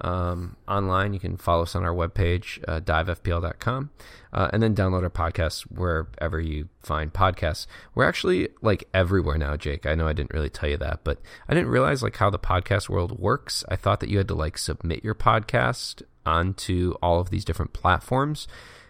um, 0.01 0.55
online. 0.67 1.13
You 1.13 1.19
can 1.19 1.37
follow 1.37 1.63
us 1.63 1.75
on 1.75 1.83
our 1.83 1.93
webpage, 1.93 2.63
uh, 2.67 2.79
divefpl.com, 2.79 3.89
uh, 4.33 4.49
and 4.53 4.61
then 4.61 4.75
download 4.75 5.03
our 5.03 5.09
podcasts 5.09 5.61
wherever 5.61 6.39
you 6.39 6.69
find 6.79 7.13
podcasts. 7.13 7.67
We're 7.95 8.07
actually 8.07 8.49
like 8.61 8.87
everywhere 8.93 9.37
now, 9.37 9.55
Jake. 9.55 9.85
I 9.85 9.95
know 9.95 10.07
I 10.07 10.13
didn't 10.13 10.33
really 10.33 10.49
tell 10.49 10.69
you 10.69 10.77
that, 10.77 11.01
but 11.03 11.19
I 11.47 11.53
didn't 11.53 11.69
realize 11.69 12.03
like 12.03 12.17
how 12.17 12.29
the 12.29 12.39
podcast 12.39 12.89
world 12.89 13.19
works. 13.19 13.63
I 13.69 13.75
thought 13.75 13.99
that 14.01 14.09
you 14.09 14.17
had 14.17 14.27
to 14.29 14.35
like 14.35 14.57
submit 14.57 15.03
your 15.03 15.15
podcast 15.15 16.03
onto 16.25 16.93
all 17.01 17.19
of 17.19 17.29
these 17.29 17.45
different 17.45 17.73
platforms. 17.73 18.47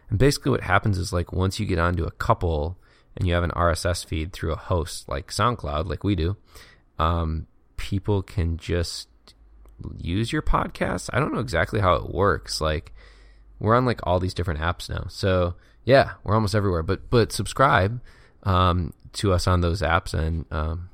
And 0.10 0.20
basically, 0.20 0.52
what 0.52 0.62
happens 0.62 0.98
is 0.98 1.14
like 1.14 1.32
once 1.32 1.60
you 1.60 1.66
get 1.66 1.80
onto 1.80 2.06
a 2.06 2.12
couple 2.12 2.78
and 3.16 3.28
you 3.28 3.34
have 3.34 3.44
an 3.44 3.52
RSS 3.52 4.06
feed 4.06 4.34
through 4.34 4.54
a 4.54 4.58
host 4.58 5.10
like 5.10 5.28
SoundCloud, 5.28 5.88
like 5.88 6.04
we 6.04 6.16
do, 6.16 6.38
um, 7.00 7.48
people 7.78 8.22
can 8.22 8.58
just 8.58 9.08
use 9.98 10.32
your 10.32 10.42
podcast. 10.42 11.10
I 11.14 11.20
don't 11.20 11.34
know 11.34 11.40
exactly 11.40 11.80
how 11.80 11.96
it 11.96 12.14
works. 12.14 12.62
Like 12.62 12.94
we're 13.60 13.76
on 13.76 13.86
like 13.86 14.02
all 14.04 14.20
these 14.20 14.34
different 14.34 14.60
apps 14.60 14.90
now, 14.90 15.06
so 15.10 15.56
yeah, 15.84 16.14
we're 16.24 16.36
almost 16.36 16.56
everywhere. 16.56 16.84
But 16.84 17.10
but 17.10 17.32
subscribe 17.32 18.02
um, 18.44 18.94
to 19.14 19.34
us 19.34 19.48
on 19.48 19.62
those 19.62 19.82
apps 19.82 20.14
and 20.14 20.46
um, 20.52 20.90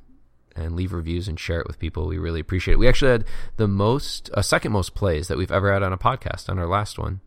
and 0.55 0.75
leave 0.75 0.93
reviews 0.93 1.27
and 1.27 1.39
share 1.39 1.59
it 1.59 1.67
with 1.67 1.79
people. 1.79 2.07
We 2.07 2.17
really 2.17 2.39
appreciate 2.39 2.75
it. 2.75 2.79
We 2.79 2.87
actually 2.87 3.11
had 3.11 3.25
the 3.57 3.67
most, 3.67 4.29
uh, 4.35 4.43
second 4.43 4.71
most 4.71 4.93
plays 4.93 5.27
that 5.27 5.37
we've 5.37 5.51
ever 5.51 5.73
had 5.73 5.81
on 5.81 5.93
a 5.93 5.97
podcast 5.97 6.47
on 6.47 6.59
our 6.59 6.67
last 6.67 6.99
one 6.99 7.21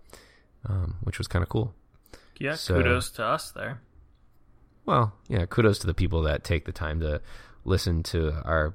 um, 0.68 0.96
which 1.02 1.18
was 1.18 1.26
kind 1.26 1.42
of 1.42 1.48
cool. 1.48 1.74
Yeah, 2.38 2.54
so, 2.54 2.74
kudos 2.74 3.10
to 3.12 3.24
us 3.24 3.50
there. 3.52 3.80
well, 4.84 5.14
yeah, 5.28 5.46
kudos 5.46 5.78
to 5.80 5.86
the 5.86 5.94
people 5.94 6.22
that 6.22 6.44
take 6.44 6.64
the 6.64 6.72
time 6.72 7.00
to 7.00 7.20
listen 7.64 8.02
to 8.04 8.32
our 8.44 8.74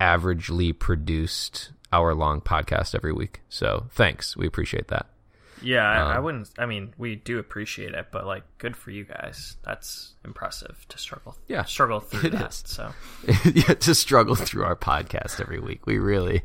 averagely 0.00 0.78
produced 0.78 1.72
hour 1.92 2.14
long 2.14 2.40
podcast 2.40 2.94
every 2.94 3.12
week. 3.12 3.40
So 3.48 3.86
thanks. 3.90 4.36
We 4.36 4.46
appreciate 4.46 4.88
that. 4.88 5.06
Yeah, 5.62 5.88
I, 5.88 6.14
I 6.14 6.16
Um, 6.18 6.24
wouldn't. 6.24 6.50
I 6.58 6.66
mean, 6.66 6.92
we 6.98 7.16
do 7.16 7.38
appreciate 7.38 7.94
it, 7.94 8.08
but 8.12 8.26
like, 8.26 8.42
good 8.58 8.76
for 8.76 8.90
you 8.90 9.04
guys. 9.04 9.56
That's 9.64 10.14
impressive 10.24 10.84
to 10.90 10.98
struggle. 10.98 11.36
Yeah, 11.48 11.64
struggle 11.64 12.00
through 12.00 12.28
it 12.28 12.32
that. 12.32 12.50
is. 12.50 12.62
So 12.66 12.92
yeah, 13.54 13.74
to 13.74 13.94
struggle 13.94 14.34
through 14.34 14.64
our 14.64 14.76
podcast 14.76 15.40
every 15.40 15.58
week. 15.58 15.86
We 15.86 15.98
really, 15.98 16.42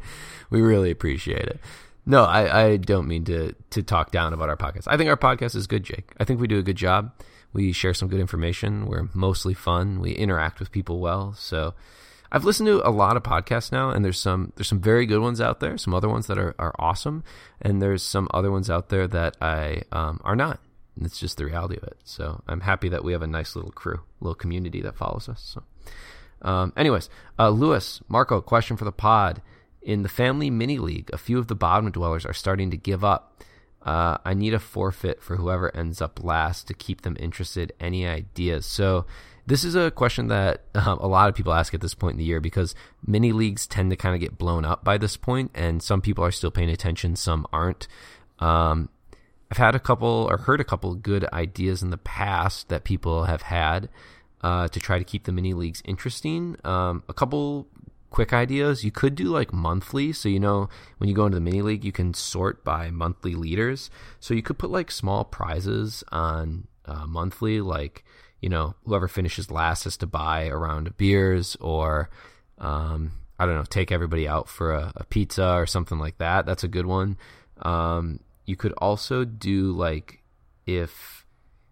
we 0.50 0.62
really 0.62 0.92
appreciate 0.92 1.44
it. 1.46 1.60
No, 2.06 2.24
I, 2.24 2.64
I 2.68 2.78
don't 2.78 3.08
mean 3.08 3.26
to 3.26 3.54
to 3.72 3.84
talk 3.84 4.12
down 4.12 4.32
about 4.34 4.48
our 4.50 4.58
podcast. 4.58 4.84
I 4.88 4.96
think 4.98 5.10
our 5.10 5.18
podcast 5.18 5.56
is 5.58 5.68
good, 5.68 5.84
Jake. 5.84 6.14
I 6.18 6.24
think 6.24 6.40
we 6.40 6.48
do 6.48 6.58
a 6.58 6.64
good 6.64 6.78
job. 6.78 7.12
We 7.54 7.74
share 7.74 7.94
some 7.94 8.08
good 8.08 8.22
information. 8.22 8.86
We're 8.88 9.10
mostly 9.14 9.54
fun. 9.54 10.00
We 10.00 10.12
interact 10.14 10.60
with 10.62 10.72
people 10.72 11.00
well. 11.02 11.34
So 11.34 11.74
I've 12.32 12.46
listened 12.46 12.68
to 12.68 12.88
a 12.88 12.90
lot 12.90 13.18
of 13.18 13.24
podcasts 13.24 13.72
now, 13.72 13.90
and 13.90 14.06
there's 14.06 14.20
some 14.20 14.54
there's 14.56 14.68
some 14.68 14.80
very 14.80 15.06
good 15.06 15.22
ones 15.22 15.42
out 15.42 15.60
there. 15.60 15.78
Some 15.78 15.94
other 15.94 16.08
ones 16.08 16.28
that 16.28 16.38
are, 16.38 16.56
are 16.58 16.74
awesome, 16.80 17.24
and 17.62 17.82
there's 17.82 18.04
some 18.04 18.28
other 18.34 18.52
ones 18.52 18.70
out 18.70 18.90
there 18.90 19.08
that 19.08 19.36
I 19.42 19.84
um, 19.92 20.22
are 20.24 20.36
not. 20.36 20.60
And 20.96 21.06
it's 21.06 21.20
just 21.20 21.38
the 21.38 21.46
reality 21.46 21.78
of 21.78 21.84
it. 21.84 21.98
So 22.04 22.42
I'm 22.48 22.62
happy 22.62 22.90
that 22.90 23.04
we 23.04 23.14
have 23.14 23.22
a 23.22 23.28
nice 23.28 23.56
little 23.56 23.72
crew, 23.72 24.02
little 24.20 24.36
community 24.36 24.82
that 24.82 24.96
follows 24.96 25.28
us. 25.30 25.42
So. 25.42 25.64
Um, 26.42 26.74
anyways, 26.76 27.10
uh, 27.38 27.50
Lewis, 27.50 28.02
Marco, 28.08 28.42
question 28.42 28.78
for 28.78 28.86
the 28.86 28.92
pod. 28.92 29.42
In 29.82 30.04
the 30.04 30.10
family 30.10 30.50
mini 30.50 30.78
league, 30.78 31.10
a 31.12 31.18
few 31.18 31.40
of 31.40 31.48
the 31.48 31.56
bottom 31.56 31.90
dwellers 31.92 32.26
are 32.26 32.34
starting 32.34 32.72
to 32.72 32.78
give 32.78 33.04
up. 33.04 33.44
Uh, 33.84 34.18
I 34.24 34.34
need 34.36 34.54
a 34.54 34.60
forfeit 34.60 35.24
for 35.24 35.38
whoever 35.38 35.76
ends 35.76 36.02
up 36.02 36.24
last 36.24 36.68
to 36.68 36.74
keep 36.74 37.02
them 37.02 37.18
interested. 37.20 37.74
Any 37.80 38.06
ideas? 38.06 38.66
So, 38.66 39.06
this 39.52 39.66
is 39.66 39.76
a 39.76 39.92
question 39.92 40.28
that 40.28 40.62
um, 40.76 40.98
a 41.00 41.08
lot 41.08 41.28
of 41.28 41.36
people 41.36 41.52
ask 41.52 41.74
at 41.74 41.82
this 41.82 41.94
point 41.94 42.14
in 42.14 42.18
the 42.20 42.24
year 42.24 42.40
because 42.40 42.74
mini 43.06 43.34
leagues 43.34 43.68
tend 43.68 43.90
to 43.90 43.98
kind 43.98 44.16
of 44.16 44.22
get 44.22 44.38
blown 44.38 44.64
up 44.64 44.82
by 44.82 44.98
this 44.98 45.18
point, 45.18 45.52
and 45.54 45.84
some 45.84 46.00
people 46.00 46.24
are 46.24 46.32
still 46.32 46.52
paying 46.52 46.70
attention, 46.70 47.18
some 47.18 47.46
aren't. 47.52 47.90
Um, 48.40 48.88
I've 49.52 49.58
had 49.58 49.76
a 49.76 49.80
couple 49.80 50.26
or 50.32 50.38
heard 50.38 50.62
a 50.62 50.64
couple 50.64 50.96
good 50.96 51.26
ideas 51.34 51.84
in 51.84 51.90
the 51.90 51.98
past 51.98 52.70
that 52.70 52.86
people 52.86 53.26
have 53.26 53.42
had 53.42 53.90
uh, 54.40 54.70
to 54.70 54.80
try 54.80 54.98
to 54.98 55.04
keep 55.04 55.26
the 55.26 55.34
mini 55.34 55.54
leagues 55.54 55.84
interesting. 55.84 56.56
Um, 56.64 57.04
a 57.10 57.14
couple 57.14 57.68
quick 58.10 58.32
ideas. 58.32 58.86
You 58.86 58.92
could 58.92 59.16
do 59.16 59.26
like 59.26 59.52
monthly. 59.52 60.14
So, 60.14 60.30
you 60.30 60.40
know, 60.40 60.70
when 60.98 61.10
you 61.10 61.16
go 61.16 61.26
into 61.26 61.36
the 61.36 61.42
mini 61.42 61.62
league, 61.62 61.84
you 61.84 61.92
can 61.92 62.14
sort 62.14 62.64
by 62.64 62.90
monthly 62.90 63.36
leaders. 63.36 63.90
So 64.22 64.34
you 64.34 64.42
could 64.42 64.58
put 64.58 64.72
like 64.72 64.92
small 64.92 65.26
prizes 65.26 66.06
on 66.10 66.68
uh, 66.86 67.06
monthly, 67.06 67.60
like, 67.60 68.06
you 68.42 68.50
know, 68.50 68.76
whoever 68.86 69.08
finishes 69.08 69.52
last 69.52 69.84
has 69.86 69.98
to 69.98 70.08
buy 70.08 70.44
a 70.44 70.58
round 70.58 70.88
of 70.88 70.98
beers 70.98 71.56
or, 71.62 72.10
um, 72.58 73.14
I 73.40 73.46
don't 73.46 73.56
know, 73.56 73.64
take 73.64 73.92
everybody 73.92 74.28
out 74.28 74.50
for 74.50 74.74
a, 74.74 74.92
a 74.96 75.04
pizza 75.06 75.54
or 75.54 75.66
something 75.66 76.00
like 76.00 76.18
that. 76.18 76.46
That's 76.46 76.64
a 76.64 76.68
good 76.68 76.86
one. 76.86 77.18
Um, 77.62 78.20
you 78.46 78.56
could 78.56 78.74
also 78.74 79.24
do 79.24 79.72
like 79.72 80.22
if 80.66 81.26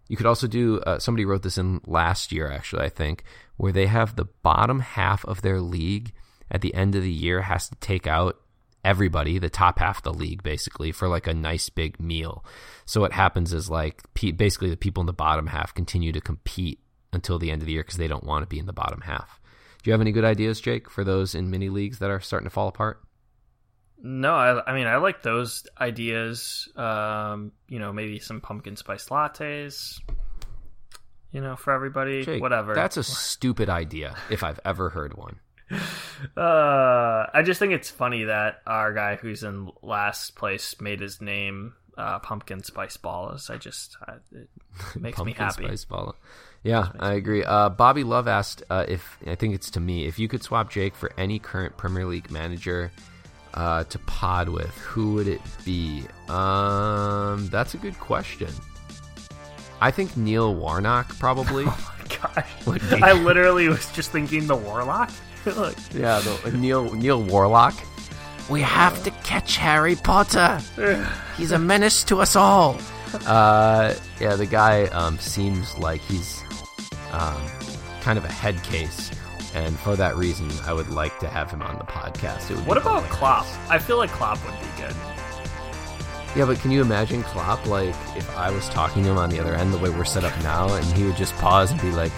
you 0.08 0.16
could 0.16 0.26
also 0.26 0.46
do 0.46 0.80
uh, 0.80 0.98
somebody 0.98 1.24
wrote 1.24 1.42
this 1.42 1.58
in 1.58 1.80
last 1.86 2.32
year 2.32 2.50
actually 2.50 2.82
i 2.82 2.88
think 2.88 3.22
where 3.56 3.72
they 3.72 3.86
have 3.86 4.16
the 4.16 4.24
bottom 4.42 4.80
half 4.80 5.24
of 5.26 5.42
their 5.42 5.60
league 5.60 6.12
at 6.50 6.62
the 6.62 6.74
end 6.74 6.94
of 6.94 7.02
the 7.02 7.12
year 7.12 7.42
has 7.42 7.68
to 7.68 7.74
take 7.76 8.06
out 8.06 8.40
everybody 8.84 9.38
the 9.38 9.50
top 9.50 9.78
half 9.78 9.98
of 9.98 10.02
the 10.04 10.12
league 10.12 10.42
basically 10.42 10.92
for 10.92 11.08
like 11.08 11.26
a 11.26 11.34
nice 11.34 11.68
big 11.68 12.00
meal 12.00 12.44
so 12.86 13.00
what 13.00 13.12
happens 13.12 13.52
is 13.52 13.68
like 13.68 14.02
pe- 14.14 14.30
basically 14.30 14.70
the 14.70 14.76
people 14.76 15.00
in 15.02 15.06
the 15.06 15.12
bottom 15.12 15.46
half 15.46 15.74
continue 15.74 16.12
to 16.12 16.20
compete 16.20 16.80
until 17.12 17.38
the 17.38 17.50
end 17.50 17.60
of 17.60 17.66
the 17.66 17.72
year 17.72 17.82
because 17.82 17.98
they 17.98 18.08
don't 18.08 18.24
want 18.24 18.42
to 18.42 18.46
be 18.46 18.58
in 18.58 18.66
the 18.66 18.72
bottom 18.72 19.02
half 19.02 19.40
do 19.82 19.90
you 19.90 19.92
have 19.92 20.00
any 20.00 20.12
good 20.12 20.24
ideas 20.24 20.60
jake 20.60 20.88
for 20.88 21.04
those 21.04 21.34
in 21.34 21.50
mini 21.50 21.68
leagues 21.68 21.98
that 21.98 22.10
are 22.10 22.20
starting 22.20 22.46
to 22.46 22.50
fall 22.50 22.68
apart 22.68 23.02
no, 24.02 24.32
I, 24.32 24.70
I 24.70 24.74
mean, 24.74 24.86
I 24.86 24.96
like 24.96 25.22
those 25.22 25.66
ideas. 25.78 26.68
Um, 26.74 27.52
you 27.68 27.78
know, 27.78 27.92
maybe 27.92 28.18
some 28.18 28.40
pumpkin 28.40 28.76
spice 28.76 29.10
lattes. 29.10 30.00
You 31.32 31.40
know, 31.40 31.54
for 31.54 31.72
everybody, 31.72 32.24
Jake, 32.24 32.40
whatever. 32.40 32.74
that's 32.74 32.96
a 32.96 33.04
stupid 33.04 33.68
idea 33.68 34.16
if 34.30 34.42
i've 34.42 34.58
ever 34.64 34.88
heard 34.88 35.16
one 35.16 35.38
Uh, 36.36 37.26
I 37.32 37.42
just 37.44 37.58
think 37.58 37.72
it's 37.72 37.90
funny 37.90 38.24
that 38.24 38.60
our 38.66 38.92
guy 38.92 39.16
who's 39.16 39.42
in 39.42 39.70
last 39.82 40.34
place 40.36 40.80
made 40.80 41.00
his 41.00 41.20
name 41.20 41.74
uh, 41.96 42.18
pumpkin 42.18 42.62
spice 42.62 42.96
balls. 42.96 43.50
I 43.50 43.56
just 43.56 43.96
it 44.32 44.48
makes 44.96 45.22
me 45.22 45.32
happy. 45.32 45.76
Spice. 45.76 46.12
Yeah, 46.62 46.88
I 46.98 47.14
agree. 47.14 47.44
Uh, 47.44 47.70
Bobby 47.70 48.04
Love 48.04 48.28
asked 48.28 48.62
uh, 48.68 48.84
if 48.88 49.18
I 49.26 49.34
think 49.34 49.54
it's 49.54 49.70
to 49.70 49.80
me 49.80 50.06
if 50.06 50.18
you 50.18 50.28
could 50.28 50.42
swap 50.42 50.70
Jake 50.70 50.94
for 50.94 51.10
any 51.16 51.38
current 51.38 51.76
Premier 51.76 52.04
League 52.04 52.30
manager 52.30 52.92
uh, 53.54 53.84
to 53.84 53.98
pod 54.00 54.48
with, 54.48 54.74
who 54.78 55.14
would 55.14 55.26
it 55.28 55.40
be? 55.64 56.04
Um, 56.28 57.48
that's 57.48 57.74
a 57.74 57.78
good 57.78 57.98
question. 57.98 58.48
I 59.80 59.90
think 59.90 60.16
Neil 60.16 60.54
Warnock 60.54 61.18
probably. 61.18 61.64
Gosh, 62.22 62.66
Would 62.66 62.80
be- 62.90 63.02
I 63.02 63.12
literally 63.12 63.68
was 63.68 63.90
just 63.92 64.10
thinking 64.10 64.46
the 64.46 64.56
warlock. 64.56 65.10
Look, 65.46 65.76
yeah, 65.94 66.20
the, 66.20 66.52
Neil 66.52 66.92
Neil 66.94 67.22
Warlock. 67.22 67.74
We 68.48 68.62
have 68.62 69.02
to 69.04 69.10
catch 69.22 69.56
Harry 69.56 69.96
Potter. 69.96 70.60
He's 71.36 71.52
a 71.52 71.58
menace 71.58 72.02
to 72.04 72.20
us 72.20 72.36
all. 72.36 72.78
Uh, 73.26 73.94
yeah, 74.20 74.36
the 74.36 74.46
guy 74.46 74.84
um, 74.86 75.18
seems 75.18 75.76
like 75.78 76.00
he's 76.02 76.42
um, 77.12 77.42
kind 78.02 78.16
of 78.16 78.24
a 78.24 78.30
head 78.30 78.62
case, 78.62 79.10
and 79.52 79.76
for 79.80 79.96
that 79.96 80.16
reason, 80.16 80.48
I 80.64 80.72
would 80.72 80.90
like 80.90 81.18
to 81.18 81.28
have 81.28 81.50
him 81.50 81.60
on 81.62 81.76
the 81.78 81.84
podcast. 81.84 82.50
What 82.66 82.76
about 82.76 83.02
hilarious. 83.02 83.16
Klopp? 83.16 83.46
I 83.68 83.78
feel 83.78 83.96
like 83.96 84.10
Klopp 84.10 84.38
would 84.44 84.60
be 84.60 84.82
good. 84.82 84.94
Yeah, 86.36 86.46
but 86.46 86.60
can 86.60 86.70
you 86.70 86.80
imagine 86.80 87.24
Klopp? 87.24 87.66
Like, 87.66 87.96
if 88.16 88.36
I 88.36 88.52
was 88.52 88.68
talking 88.68 89.02
to 89.02 89.10
him 89.10 89.18
on 89.18 89.30
the 89.30 89.40
other 89.40 89.54
end, 89.54 89.74
the 89.74 89.78
way 89.78 89.90
we're 89.90 90.04
set 90.04 90.22
up 90.22 90.36
now, 90.44 90.72
and 90.72 90.84
he 90.96 91.02
would 91.04 91.16
just 91.16 91.34
pause 91.34 91.72
and 91.72 91.80
be 91.80 91.90
like, 91.90 92.12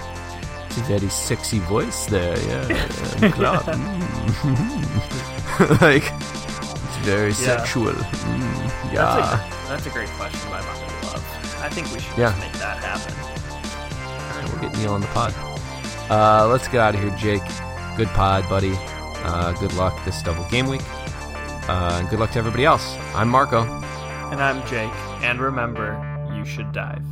"It's 0.72 0.78
a 0.78 0.98
very 0.98 1.08
sexy 1.10 1.58
voice 1.60 2.06
there, 2.06 2.36
yeah, 2.48 2.68
yeah, 3.20 3.30
Klopp." 3.30 3.64
Mm. 3.64 5.80
like, 5.82 6.04
it's 6.12 6.96
very 7.04 7.32
sexual. 7.32 7.92
Mm, 7.92 8.92
yeah. 8.92 9.04
That's 9.04 9.32
a 9.32 9.68
that's 9.68 9.86
a 9.86 9.90
great 9.90 10.08
question 10.10 10.50
by 10.50 10.60
Bobby 10.60 11.06
Love. 11.06 11.22
I 11.62 11.68
think 11.68 11.92
we 11.92 12.00
should 12.00 12.18
Yeah. 12.18 12.30
just 12.30 12.40
make 12.40 12.52
that 12.54 12.78
happen. 12.82 13.14
All 13.22 14.42
right, 14.42 14.52
we'll 14.52 14.62
get 14.70 14.78
Neil 14.78 14.92
on 14.94 15.00
the 15.02 15.06
pod. 15.08 15.32
Uh, 16.10 16.48
let's 16.48 16.66
get 16.68 16.80
out 16.80 16.94
of 16.94 17.00
here, 17.00 17.14
Jake. 17.16 17.42
Good 17.96 18.08
pod, 18.08 18.48
buddy. 18.48 18.72
Uh, 19.24 19.52
good 19.60 19.72
luck 19.74 19.94
this 20.04 20.20
double 20.22 20.44
game 20.48 20.66
week. 20.66 20.82
Uh, 21.68 21.98
and 22.00 22.08
good 22.08 22.18
luck 22.18 22.30
to 22.32 22.38
everybody 22.38 22.64
else. 22.64 22.96
I'm 23.14 23.28
Marco. 23.28 23.62
And 24.32 24.42
I'm 24.42 24.66
Jake. 24.66 24.90
And 25.22 25.40
remember, 25.40 25.96
you 26.34 26.44
should 26.44 26.72
dive. 26.72 27.02